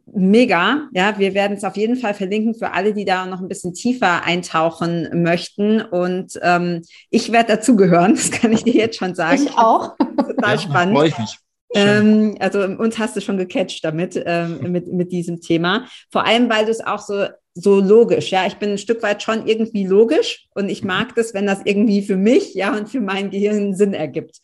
mega. 0.06 0.88
Ja, 0.94 1.18
wir 1.20 1.34
werden 1.34 1.58
es 1.58 1.64
auf 1.64 1.78
jeden 1.78 1.96
Fall 1.96 2.14
verlinken 2.14 2.56
für 2.56 2.74
alle, 2.74 2.94
die 2.94 3.06
da 3.06 3.26
noch 3.26 3.42
ein 3.42 3.48
bisschen 3.48 3.74
tiefer 3.74 4.24
eintauchen 4.24 5.24
möchten. 5.24 5.82
Und 5.82 6.40
ähm, 6.42 6.82
ich 7.10 7.32
werde 7.32 7.56
dazugehören, 7.56 8.16
das 8.16 8.32
kann 8.32 8.52
ich 8.52 8.64
dir 8.64 8.74
jetzt 8.74 8.98
schon 8.98 9.16
sagen. 9.16 9.44
Ich 9.44 9.58
auch. 9.58 9.96
Total 9.98 10.56
ja, 10.56 10.58
spannend. 10.58 10.98
Freue 10.98 11.10
ich 11.10 11.18
mich. 11.18 11.38
Ähm, 11.74 12.36
also 12.40 12.64
uns 12.64 12.98
hast 13.00 13.18
du 13.18 13.22
schon 13.22 13.38
gecatcht 13.38 13.84
damit, 13.84 14.22
ähm, 14.26 14.72
mit, 14.72 14.88
mit 14.88 15.12
diesem 15.12 15.42
Thema. 15.42 15.88
Vor 16.10 16.26
allem, 16.26 16.50
weil 16.50 16.66
du 16.66 16.72
es 16.72 16.80
auch 16.80 17.00
so, 17.00 17.26
so 17.54 17.82
logisch, 17.82 18.32
ja, 18.32 18.46
ich 18.46 18.56
bin 18.56 18.72
ein 18.72 18.78
Stück 18.78 19.04
weit 19.04 19.24
schon 19.24 19.46
irgendwie 19.46 19.86
logisch 19.86 20.48
und 20.54 20.70
ich 20.70 20.84
mag 20.84 21.16
das, 21.16 21.34
wenn 21.34 21.46
das 21.46 21.62
irgendwie 21.66 22.02
für 22.02 22.16
mich, 22.16 22.54
ja, 22.54 22.74
und 22.76 22.90
für 22.90 23.02
mein 23.02 23.30
Gehirn 23.30 23.76
Sinn 23.76 23.94
ergibt. 23.94 24.40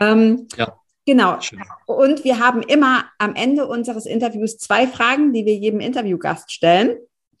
Ähm, 0.00 0.48
ja. 0.56 0.76
Genau. 1.06 1.38
Und 1.86 2.24
wir 2.24 2.38
haben 2.38 2.62
immer 2.62 3.04
am 3.18 3.34
Ende 3.34 3.66
unseres 3.66 4.06
Interviews 4.06 4.56
zwei 4.58 4.86
Fragen, 4.86 5.32
die 5.32 5.44
wir 5.44 5.54
jedem 5.54 5.80
Interviewgast 5.80 6.50
stellen. 6.50 6.96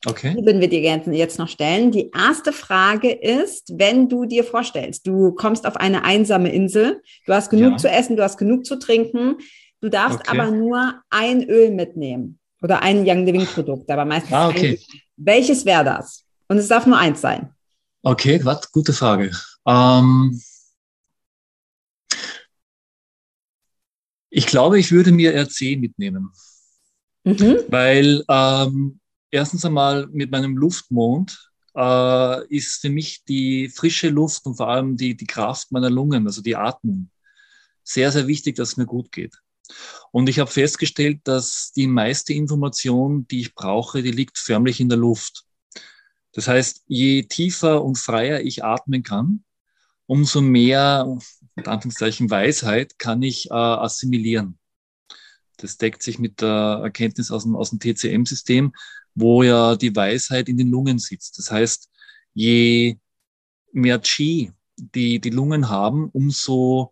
Okay. 0.06 0.34
Die 0.38 0.44
würden 0.44 0.60
wir 0.60 0.68
dir 0.68 0.80
jetzt 0.80 1.38
noch 1.38 1.48
stellen. 1.48 1.90
Die 1.90 2.10
erste 2.10 2.52
Frage 2.52 3.10
ist, 3.10 3.72
wenn 3.78 4.10
du 4.10 4.26
dir 4.26 4.44
vorstellst, 4.44 5.06
du 5.06 5.32
kommst 5.32 5.66
auf 5.66 5.76
eine 5.76 6.04
einsame 6.04 6.52
Insel, 6.52 7.00
du 7.26 7.32
hast 7.32 7.48
genug 7.48 7.72
ja. 7.72 7.76
zu 7.78 7.88
essen, 7.88 8.16
du 8.16 8.22
hast 8.22 8.36
genug 8.36 8.66
zu 8.66 8.78
trinken, 8.78 9.36
du 9.80 9.88
darfst 9.88 10.20
okay. 10.20 10.38
aber 10.38 10.50
nur 10.50 11.00
ein 11.08 11.48
Öl 11.48 11.70
mitnehmen 11.70 12.38
oder 12.60 12.82
ein 12.82 13.08
Young 13.08 13.24
Living 13.24 13.46
Produkt, 13.46 13.90
aber 13.90 14.04
meistens 14.04 14.34
ah, 14.34 14.48
okay. 14.48 14.78
ein. 14.78 14.98
Welches 15.16 15.64
wäre 15.64 15.84
das? 15.84 16.24
Und 16.48 16.58
es 16.58 16.68
darf 16.68 16.86
nur 16.86 16.98
eins 16.98 17.22
sein. 17.22 17.50
Okay, 18.02 18.44
was? 18.44 18.70
Gute 18.70 18.92
Frage. 18.92 19.30
Ähm 19.66 20.38
Ich 24.36 24.46
glaube, 24.46 24.80
ich 24.80 24.90
würde 24.90 25.12
mir 25.12 25.32
RC 25.32 25.78
mitnehmen. 25.78 26.32
Mhm. 27.22 27.58
Weil 27.68 28.24
ähm, 28.28 28.98
erstens 29.30 29.64
einmal 29.64 30.08
mit 30.08 30.32
meinem 30.32 30.56
Luftmond 30.56 31.52
äh, 31.76 32.46
ist 32.48 32.80
für 32.80 32.90
mich 32.90 33.22
die 33.28 33.68
frische 33.68 34.08
Luft 34.08 34.44
und 34.46 34.56
vor 34.56 34.68
allem 34.68 34.96
die, 34.96 35.16
die 35.16 35.26
Kraft 35.26 35.70
meiner 35.70 35.88
Lungen, 35.88 36.26
also 36.26 36.42
die 36.42 36.56
Atmung, 36.56 37.10
sehr, 37.84 38.10
sehr 38.10 38.26
wichtig, 38.26 38.56
dass 38.56 38.70
es 38.70 38.76
mir 38.76 38.86
gut 38.86 39.12
geht. 39.12 39.36
Und 40.10 40.28
ich 40.28 40.40
habe 40.40 40.50
festgestellt, 40.50 41.20
dass 41.22 41.70
die 41.70 41.86
meiste 41.86 42.32
Information, 42.32 43.28
die 43.28 43.40
ich 43.40 43.54
brauche, 43.54 44.02
die 44.02 44.10
liegt 44.10 44.36
förmlich 44.36 44.80
in 44.80 44.88
der 44.88 44.98
Luft. 44.98 45.44
Das 46.32 46.48
heißt, 46.48 46.82
je 46.88 47.22
tiefer 47.22 47.84
und 47.84 47.98
freier 47.98 48.40
ich 48.40 48.64
atmen 48.64 49.04
kann, 49.04 49.44
umso 50.06 50.40
mehr 50.40 51.18
mit 51.54 51.68
Anführungszeichen 51.68 52.30
Weisheit 52.30 52.98
kann 52.98 53.22
ich 53.22 53.50
äh, 53.50 53.54
assimilieren. 53.54 54.58
Das 55.56 55.76
deckt 55.76 56.02
sich 56.02 56.18
mit 56.18 56.40
der 56.40 56.80
Erkenntnis 56.82 57.30
aus 57.30 57.44
dem, 57.44 57.54
aus 57.54 57.70
dem 57.70 57.78
TCM-System, 57.78 58.72
wo 59.14 59.42
ja 59.42 59.76
die 59.76 59.94
Weisheit 59.94 60.48
in 60.48 60.56
den 60.56 60.68
Lungen 60.68 60.98
sitzt. 60.98 61.38
Das 61.38 61.50
heißt, 61.50 61.88
je 62.32 62.98
mehr 63.72 64.00
Chi 64.00 64.52
die, 64.76 65.20
die 65.20 65.30
Lungen 65.30 65.68
haben, 65.68 66.08
umso 66.10 66.90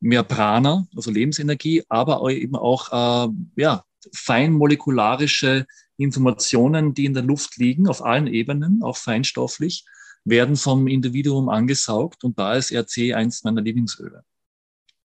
mehr 0.00 0.22
Prana, 0.22 0.86
also 0.94 1.10
Lebensenergie, 1.10 1.82
aber 1.88 2.28
eben 2.30 2.56
auch 2.56 3.26
äh, 3.26 3.32
ja, 3.56 3.84
feinmolekularische 4.12 5.66
Informationen, 5.96 6.94
die 6.94 7.06
in 7.06 7.14
der 7.14 7.22
Luft 7.22 7.56
liegen, 7.56 7.88
auf 7.88 8.04
allen 8.04 8.26
Ebenen, 8.26 8.82
auch 8.82 8.96
feinstofflich, 8.96 9.84
werden 10.24 10.56
vom 10.56 10.86
Individuum 10.86 11.48
angesaugt 11.48 12.24
und 12.24 12.38
da 12.38 12.54
ist 12.54 12.72
RC 12.72 13.14
eins 13.14 13.44
meiner 13.44 13.60
Lieblingsöle. 13.60 14.24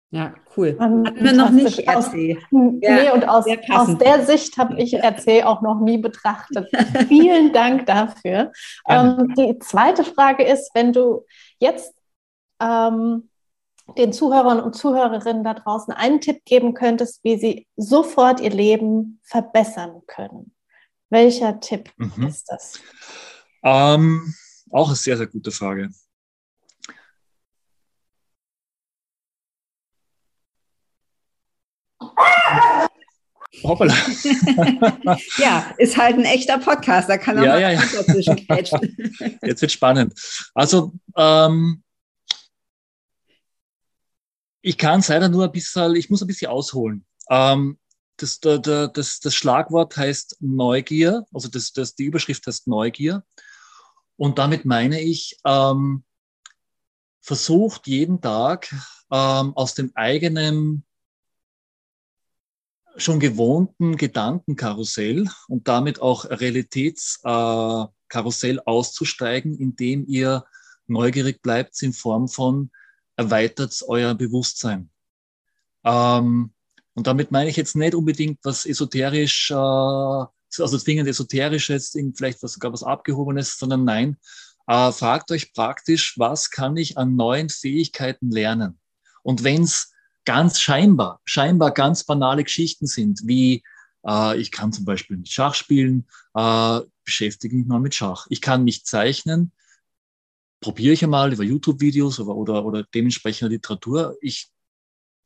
Ja, 0.10 0.34
cool. 0.56 0.78
Hatten 0.80 1.04
wir 1.22 1.34
noch 1.34 1.50
nicht 1.50 1.80
RC. 1.80 1.96
Aus, 1.96 2.14
ja, 2.14 2.40
nee, 2.52 3.12
und 3.12 3.28
aus, 3.28 3.46
aus 3.70 3.98
der 3.98 4.26
Sicht 4.26 4.58
habe 4.58 4.82
ich 4.82 4.94
RC 4.96 5.46
auch 5.46 5.62
noch 5.62 5.82
nie 5.82 5.98
betrachtet. 5.98 6.70
Vielen 7.10 7.52
Dank 7.52 7.86
dafür. 7.86 8.54
Ähm, 8.88 9.34
die 9.38 9.60
zweite 9.60 10.06
Frage 10.06 10.44
ist, 10.46 10.72
wenn 10.74 10.94
du 10.94 11.26
jetzt 11.60 11.94
ähm, 12.62 13.30
den 13.98 14.14
Zuhörern 14.14 14.62
und 14.62 14.76
Zuhörerinnen 14.76 15.44
da 15.44 15.54
draußen 15.54 15.94
einen 15.94 16.22
Tipp 16.22 16.44
geben 16.46 16.74
könntest, 16.74 17.24
wie 17.24 17.38
sie 17.38 17.68
sofort 17.76 18.40
ihr 18.40 18.52
Leben 18.52 19.20
verbessern 19.24 20.02
können. 20.08 20.54
Welcher 21.10 21.60
Tipp 21.60 21.92
mhm. 21.98 22.28
ist 22.28 22.46
das? 22.50 22.80
Ähm, 23.64 24.34
auch 24.72 24.88
eine 24.88 24.96
sehr, 24.96 25.18
sehr 25.18 25.28
gute 25.28 25.52
Frage. 25.52 25.90
Hoppala. 33.64 33.94
ja, 35.38 35.74
ist 35.78 35.98
halt 35.98 36.18
ein 36.18 36.26
echter 36.26 36.60
Podcast, 36.60 37.10
da 37.10 37.18
kann 37.18 37.40
auch 37.40 37.44
ja, 37.44 37.60
ja, 37.60 37.72
ja. 37.72 37.82
dazwischen 37.82 38.38
Jetzt 39.44 39.62
wird 39.62 39.72
spannend. 39.72 40.14
Also, 40.54 40.94
ähm, 41.16 41.84
ich 44.62 44.78
kann 44.78 45.00
es 45.00 45.08
leider 45.08 45.30
nur 45.30 45.46
ein 45.46 45.52
bisschen, 45.52 45.96
ich 45.96 46.10
muss 46.10 46.22
ein 46.22 46.28
bisschen 46.28 46.52
ausholen. 46.52 47.06
Ähm, 47.30 47.80
das, 48.18 48.40
das, 48.40 49.20
das 49.20 49.36
Schlagwort 49.36 49.96
heißt 49.96 50.38
Neugier, 50.40 51.24
also 51.34 51.50
das, 51.50 51.72
das, 51.72 51.96
die 51.96 52.06
Überschrift 52.06 52.46
heißt 52.48 52.68
Neugier. 52.68 53.24
Und 54.18 54.38
damit 54.40 54.66
meine 54.66 55.00
ich, 55.02 55.38
ähm, 55.46 56.04
versucht 57.22 57.88
jeden 57.88 58.20
Tag 58.22 58.70
ähm, 59.12 59.54
aus 59.56 59.76
dem 59.76 59.92
eigenen 59.96 60.84
schon 62.96 63.20
gewohnten 63.20 63.98
Gedankenkarussell 63.98 65.30
und 65.48 65.68
damit 65.68 66.02
auch 66.02 66.26
Realitätskarussell 66.26 68.58
äh, 68.58 68.62
auszusteigen, 68.66 69.60
indem 69.60 70.08
ihr 70.08 70.46
neugierig 70.88 71.42
bleibt 71.42 71.82
in 71.84 71.94
Form 71.94 72.28
von 72.28 72.72
erweitert 73.18 73.84
euer 73.88 74.16
Bewusstsein. 74.16 74.90
Ähm, 75.84 76.54
und 76.94 77.08
damit 77.08 77.32
meine 77.32 77.50
ich 77.50 77.58
jetzt 77.58 77.76
nicht 77.76 77.94
unbedingt 77.94 78.40
was 78.44 78.66
esoterisch 78.66 79.52
äh, 79.52 80.26
also 80.60 80.78
zwingend 80.78 81.08
esoterisch 81.08 81.70
jetzt 81.70 81.98
vielleicht 82.16 82.44
was, 82.44 82.54
sogar 82.54 82.74
was 82.74 82.84
Abgehobenes, 82.84 83.58
sondern 83.58 83.84
nein, 83.84 84.18
äh, 84.68 84.92
fragt 84.92 85.32
euch 85.32 85.54
praktisch, 85.54 86.18
was 86.18 86.50
kann 86.50 86.78
ich 86.78 86.98
an 86.98 87.16
neuen 87.16 87.50
Fähigkeiten 87.50 88.32
lernen? 88.32 88.80
Und 89.24 89.44
wenn 89.44 89.64
es 89.64 89.94
ganz 90.26 90.60
scheinbar, 90.60 91.22
scheinbar 91.26 91.72
ganz 91.72 92.04
banale 92.04 92.44
Geschichten 92.44 92.86
sind, 92.86 93.22
wie 93.24 93.64
äh, 94.06 94.38
ich 94.40 94.52
kann 94.52 94.74
zum 94.74 94.86
Beispiel 94.86 95.18
mit 95.18 95.30
Schach 95.30 95.56
spielen, 95.56 96.08
äh, 96.34 96.82
beschäftige 97.06 97.56
mich 97.56 97.66
mal 97.66 97.80
mit 97.80 97.96
Schach. 97.96 98.28
Ich 98.30 98.42
kann 98.42 98.66
nicht 98.66 98.86
zeichnen, 98.86 99.54
probiere 100.60 100.94
ich 100.94 101.04
einmal 101.04 101.32
über 101.32 101.44
YouTube-Videos 101.44 102.20
oder, 102.20 102.36
oder, 102.36 102.66
oder 102.66 102.84
dementsprechende 102.84 103.54
Literatur. 103.54 104.18
Ich 104.22 104.52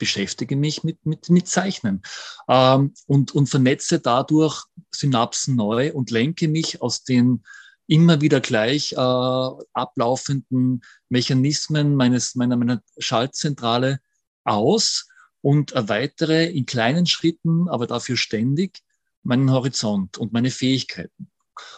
beschäftige 0.02 0.56
mich 0.56 0.84
mit, 0.84 1.06
mit, 1.06 1.30
mit 1.30 1.48
Zeichnen 1.48 2.02
ähm, 2.50 2.96
und, 3.06 3.36
und 3.36 3.48
vernetze 3.48 4.00
dadurch 4.00 4.64
Synapsen 4.90 5.56
neu 5.56 5.94
und 5.94 6.10
lenke 6.10 6.48
mich 6.48 6.82
aus 6.82 7.04
den 7.04 7.44
immer 7.86 8.20
wieder 8.20 8.42
gleich 8.42 8.94
äh, 8.94 8.96
ablaufenden 8.96 10.82
Mechanismen 11.10 11.96
meines, 11.96 12.34
meiner, 12.34 12.58
meiner 12.58 12.82
Schaltzentrale 12.98 14.00
aus 14.44 15.08
und 15.42 15.74
erweitere 15.74 16.48
in 16.48 16.66
kleinen 16.66 17.06
Schritten, 17.06 17.70
aber 17.70 17.86
dafür 17.86 18.18
ständig 18.18 18.82
meinen 19.22 19.52
Horizont 19.52 20.18
und 20.18 20.34
meine 20.34 20.50
Fähigkeiten. 20.50 21.30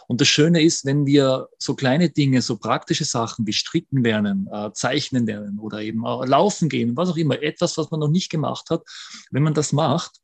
Und 0.06 0.20
das 0.20 0.28
Schöne 0.28 0.62
ist, 0.62 0.84
wenn 0.84 1.06
wir 1.06 1.48
so 1.58 1.74
kleine 1.74 2.10
Dinge, 2.10 2.42
so 2.42 2.56
praktische 2.56 3.04
Sachen 3.04 3.46
wie 3.46 3.52
Stricken 3.52 4.02
lernen, 4.02 4.48
äh, 4.52 4.72
Zeichnen 4.72 5.26
lernen 5.26 5.58
oder 5.58 5.80
eben 5.80 6.04
äh, 6.04 6.26
Laufen 6.26 6.68
gehen, 6.68 6.96
was 6.96 7.08
auch 7.08 7.16
immer, 7.16 7.42
etwas, 7.42 7.76
was 7.78 7.90
man 7.90 8.00
noch 8.00 8.08
nicht 8.08 8.30
gemacht 8.30 8.70
hat, 8.70 8.82
wenn 9.30 9.42
man 9.42 9.54
das 9.54 9.72
macht, 9.72 10.20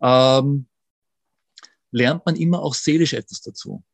ähm, 0.00 0.66
lernt 1.90 2.26
man 2.26 2.36
immer 2.36 2.62
auch 2.62 2.74
seelisch 2.74 3.12
etwas 3.12 3.40
dazu. 3.40 3.84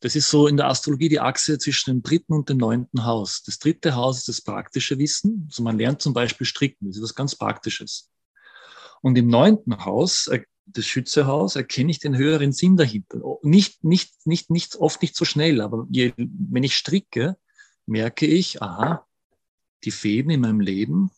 Das 0.00 0.14
ist 0.14 0.28
so 0.28 0.46
in 0.48 0.58
der 0.58 0.66
Astrologie 0.68 1.08
die 1.08 1.20
Achse 1.20 1.58
zwischen 1.58 1.90
dem 1.90 2.02
dritten 2.02 2.34
und 2.34 2.48
dem 2.50 2.58
neunten 2.58 3.04
Haus. 3.04 3.42
Das 3.42 3.58
dritte 3.58 3.94
Haus 3.94 4.18
ist 4.18 4.28
das 4.28 4.42
praktische 4.42 4.98
Wissen. 4.98 5.46
Also 5.48 5.62
man 5.62 5.78
lernt 5.78 6.02
zum 6.02 6.12
Beispiel 6.12 6.46
stricken. 6.46 6.88
Das 6.88 6.96
ist 6.96 7.02
was 7.02 7.14
ganz 7.14 7.34
Praktisches. 7.36 8.10
Und 9.00 9.16
im 9.16 9.28
neunten 9.28 9.84
Haus, 9.84 10.26
äh, 10.26 10.44
das 10.66 10.86
Schützehaus, 10.86 11.56
erkenne 11.56 11.90
ich 11.90 11.98
den 11.98 12.16
höheren 12.16 12.52
Sinn 12.52 12.76
dahinter. 12.76 13.20
Nicht, 13.42 13.84
nicht, 13.84 14.26
nicht, 14.26 14.50
nicht, 14.50 14.76
oft 14.76 15.02
nicht 15.02 15.16
so 15.16 15.24
schnell, 15.24 15.60
aber 15.60 15.86
je, 15.90 16.12
wenn 16.16 16.62
ich 16.62 16.76
stricke, 16.76 17.36
merke 17.86 18.26
ich, 18.26 18.62
aha, 18.62 19.06
die 19.84 19.90
Fäden 19.90 20.30
in 20.30 20.40
meinem 20.40 20.60
Leben, 20.60 21.10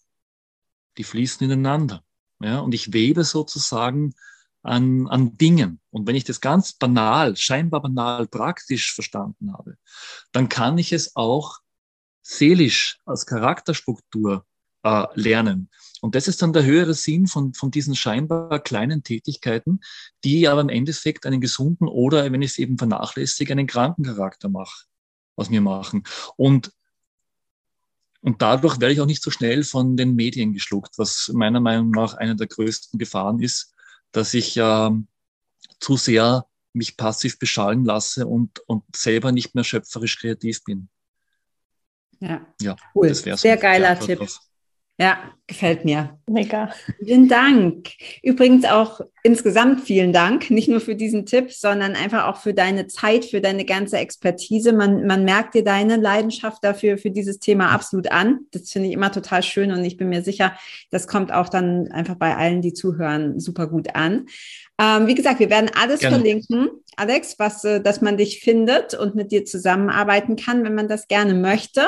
die 0.99 1.05
fließen 1.05 1.45
ineinander. 1.45 2.03
Ja, 2.41 2.59
und 2.59 2.75
ich 2.75 2.93
webe 2.93 3.25
sozusagen 3.25 4.15
an, 4.63 5.07
an 5.09 5.39
Dingen. 5.39 5.81
Und 5.91 6.07
wenn 6.07 6.17
ich 6.17 6.25
das 6.25 6.41
ganz 6.41 6.75
banal, 6.75 7.37
scheinbar 7.37 7.83
banal, 7.83 8.27
praktisch 8.27 8.95
verstanden 8.95 9.53
habe, 9.53 9.79
dann 10.33 10.49
kann 10.49 10.77
ich 10.77 10.93
es 10.93 11.15
auch 11.17 11.61
seelisch 12.23 12.99
als 13.05 13.25
Charakterstruktur 13.27 14.45
äh, 14.87 15.07
lernen. 15.15 15.69
Und 16.01 16.15
das 16.15 16.29
ist 16.29 16.43
dann 16.43 16.53
der 16.53 16.65
höhere 16.65 16.95
Sinn 16.95 17.27
von, 17.27 17.55
von 17.55 17.71
diesen 17.71 17.97
scheinbar 17.97 18.61
kleinen 18.61 19.03
Tätigkeiten, 19.03 19.81
die 20.23 20.47
aber 20.47 20.61
im 20.61 20.69
Endeffekt 20.69 21.27
einen 21.27 21.41
gesunden 21.41 21.89
oder, 21.89 22.31
wenn 22.31 22.43
ich 22.43 22.53
es 22.53 22.59
eben 22.59 22.79
vernachlässige, 22.79 23.53
einen 23.53 23.67
kranken 23.67 24.05
Charakter 24.05 24.49
mache, 24.49 24.85
was 25.35 25.51
mir 25.51 25.61
machen. 25.61 26.05
Und 26.37 26.73
und 28.23 28.43
dadurch 28.43 28.81
werde 28.81 28.93
ich 28.93 29.01
auch 29.01 29.07
nicht 29.07 29.23
so 29.23 29.31
schnell 29.31 29.63
von 29.63 29.97
den 29.97 30.17
Medien 30.17 30.53
geschluckt, 30.53 30.99
was 30.99 31.31
meiner 31.33 31.61
Meinung 31.61 31.93
nach 31.93 32.15
eine 32.15 32.35
der 32.35 32.49
größten 32.49 32.99
Gefahren 32.99 33.39
ist, 33.39 33.73
dass 34.11 34.35
ich 34.35 34.57
äh, 34.57 34.91
zu 35.79 35.97
sehr 35.97 36.45
mich 36.73 36.97
passiv 36.97 37.39
beschallen 37.39 37.85
lasse 37.85 38.27
und, 38.27 38.59
und 38.67 38.83
selber 38.97 39.31
nicht 39.31 39.55
mehr 39.55 39.63
schöpferisch 39.63 40.19
kreativ 40.19 40.65
bin. 40.65 40.89
Ja, 42.19 42.45
ja 42.61 42.77
cool. 42.97 43.15
Sehr 43.15 43.57
geiler 43.59 43.97
Tipp. 44.01 44.19
Drauf. 44.19 44.41
Ja, 44.99 45.19
gefällt 45.47 45.85
mir. 45.85 46.19
Mega. 46.27 46.71
Vielen 47.05 47.29
Dank. 47.29 47.89
Übrigens 48.23 48.65
auch 48.65 49.03
insgesamt 49.23 49.83
vielen 49.83 50.15
Dank, 50.15 50.51
nicht 50.51 50.69
nur 50.69 50.81
für 50.81 50.95
diesen 50.95 51.27
Tipp, 51.27 51.53
sondern 51.53 51.95
einfach 51.95 52.27
auch 52.27 52.39
für 52.39 52.55
deine 52.55 52.87
Zeit, 52.87 53.27
für 53.27 53.43
deine 53.43 53.67
ganze 53.67 53.99
Expertise. 53.99 54.73
Man, 54.73 55.07
man 55.07 55.25
merkt 55.25 55.55
dir 55.55 55.63
deine 55.65 55.97
Leidenschaft 55.97 56.65
dafür, 56.65 56.97
für 56.97 57.11
dieses 57.11 57.41
Thema 57.41 57.73
absolut 57.73 58.11
an. 58.11 58.47
Das 58.53 58.71
finde 58.71 58.89
ich 58.89 58.95
immer 58.95 59.13
total 59.13 59.43
schön 59.43 59.71
und 59.71 59.85
ich 59.85 59.99
bin 59.99 60.09
mir 60.09 60.23
sicher, 60.23 60.57
das 60.91 61.07
kommt 61.07 61.31
auch 61.31 61.51
dann 61.51 61.93
einfach 61.93 62.15
bei 62.15 62.35
allen, 62.35 62.63
die 62.63 62.73
zuhören, 62.73 63.39
super 63.39 63.67
gut 63.67 63.95
an. 63.95 64.27
Ähm, 64.81 65.07
wie 65.07 65.15
gesagt, 65.15 65.41
wir 65.41 65.51
werden 65.51 65.71
alles 65.79 66.01
Gerne. 66.01 66.17
verlinken, 66.17 66.71
Alex, 66.97 67.39
was, 67.39 67.65
äh, 67.65 67.83
dass 67.83 68.01
man 68.01 68.17
dich 68.17 68.41
findet 68.41 68.95
und 68.95 69.15
mit 69.15 69.31
dir 69.31 69.45
zusammenarbeiten 69.45 70.37
kann, 70.37 70.65
wenn 70.65 70.75
man 70.75 70.89
das 70.89 71.07
gerne 71.07 71.35
möchte. 71.35 71.83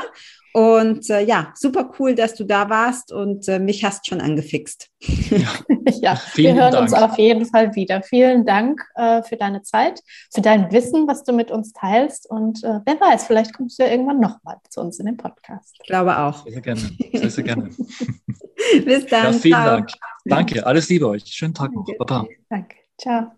Und 0.53 1.09
äh, 1.11 1.21
ja, 1.21 1.53
super 1.55 1.91
cool, 1.99 2.15
dass 2.15 2.35
du 2.35 2.45
da 2.45 2.71
warst 2.71 3.13
und 3.13 3.47
äh, 3.49 3.59
mich 3.59 3.85
hast 3.85 4.07
schon 4.07 4.21
angefixt. 4.21 4.89
Ja, 5.31 5.49
ja 6.01 6.21
wir 6.35 6.55
hören 6.55 6.73
Dank. 6.73 6.83
uns 6.83 6.95
auf 6.95 7.19
jeden 7.19 7.47
Fall 7.47 7.75
wieder. 7.75 8.03
Vielen 8.03 8.47
Dank 8.47 8.83
äh, 8.95 9.23
für 9.23 9.37
deine 9.37 9.63
Zeit, 9.63 10.01
für 10.33 10.41
dein 10.41 10.73
Wissen, 10.73 11.07
was 11.07 11.25
du 11.25 11.33
mit 11.33 11.51
uns 11.51 11.73
teilst. 11.73 12.29
Und 12.29 12.65
äh, 12.65 12.81
wer 12.85 13.01
weiß, 13.01 13.27
vielleicht 13.27 13.55
kommst 13.55 13.79
du 13.79 13.85
ja 13.85 13.91
irgendwann 13.91 14.21
nochmal 14.21 14.57
zu 14.69 14.81
uns 14.81 14.99
in 14.99 15.07
den 15.07 15.17
Podcast. 15.17 15.77
Ich 15.81 15.87
glaube 15.87 16.19
auch. 16.19 16.45
Sehr, 16.45 16.53
sehr 16.53 16.63
gerne. 16.63 16.81
Sehr, 17.13 17.31
sehr 17.31 17.45
gerne. 17.45 17.71
Bis 18.85 19.07
dann. 19.07 19.25
Ja, 19.25 19.33
vielen 19.33 19.55
Ciao. 19.55 19.67
Dank. 19.67 19.91
Danke. 20.25 20.67
Alles 20.67 20.89
Liebe 20.89 21.09
euch. 21.09 21.25
Schönen 21.27 21.55
Tag 21.55 21.73
noch. 21.73 21.87
Baba. 21.99 22.27
Danke. 22.49 22.77
Ciao. 23.01 23.38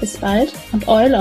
Bis 0.00 0.16
bald 0.16 0.52
und 0.72 0.86
Oil 0.88 1.14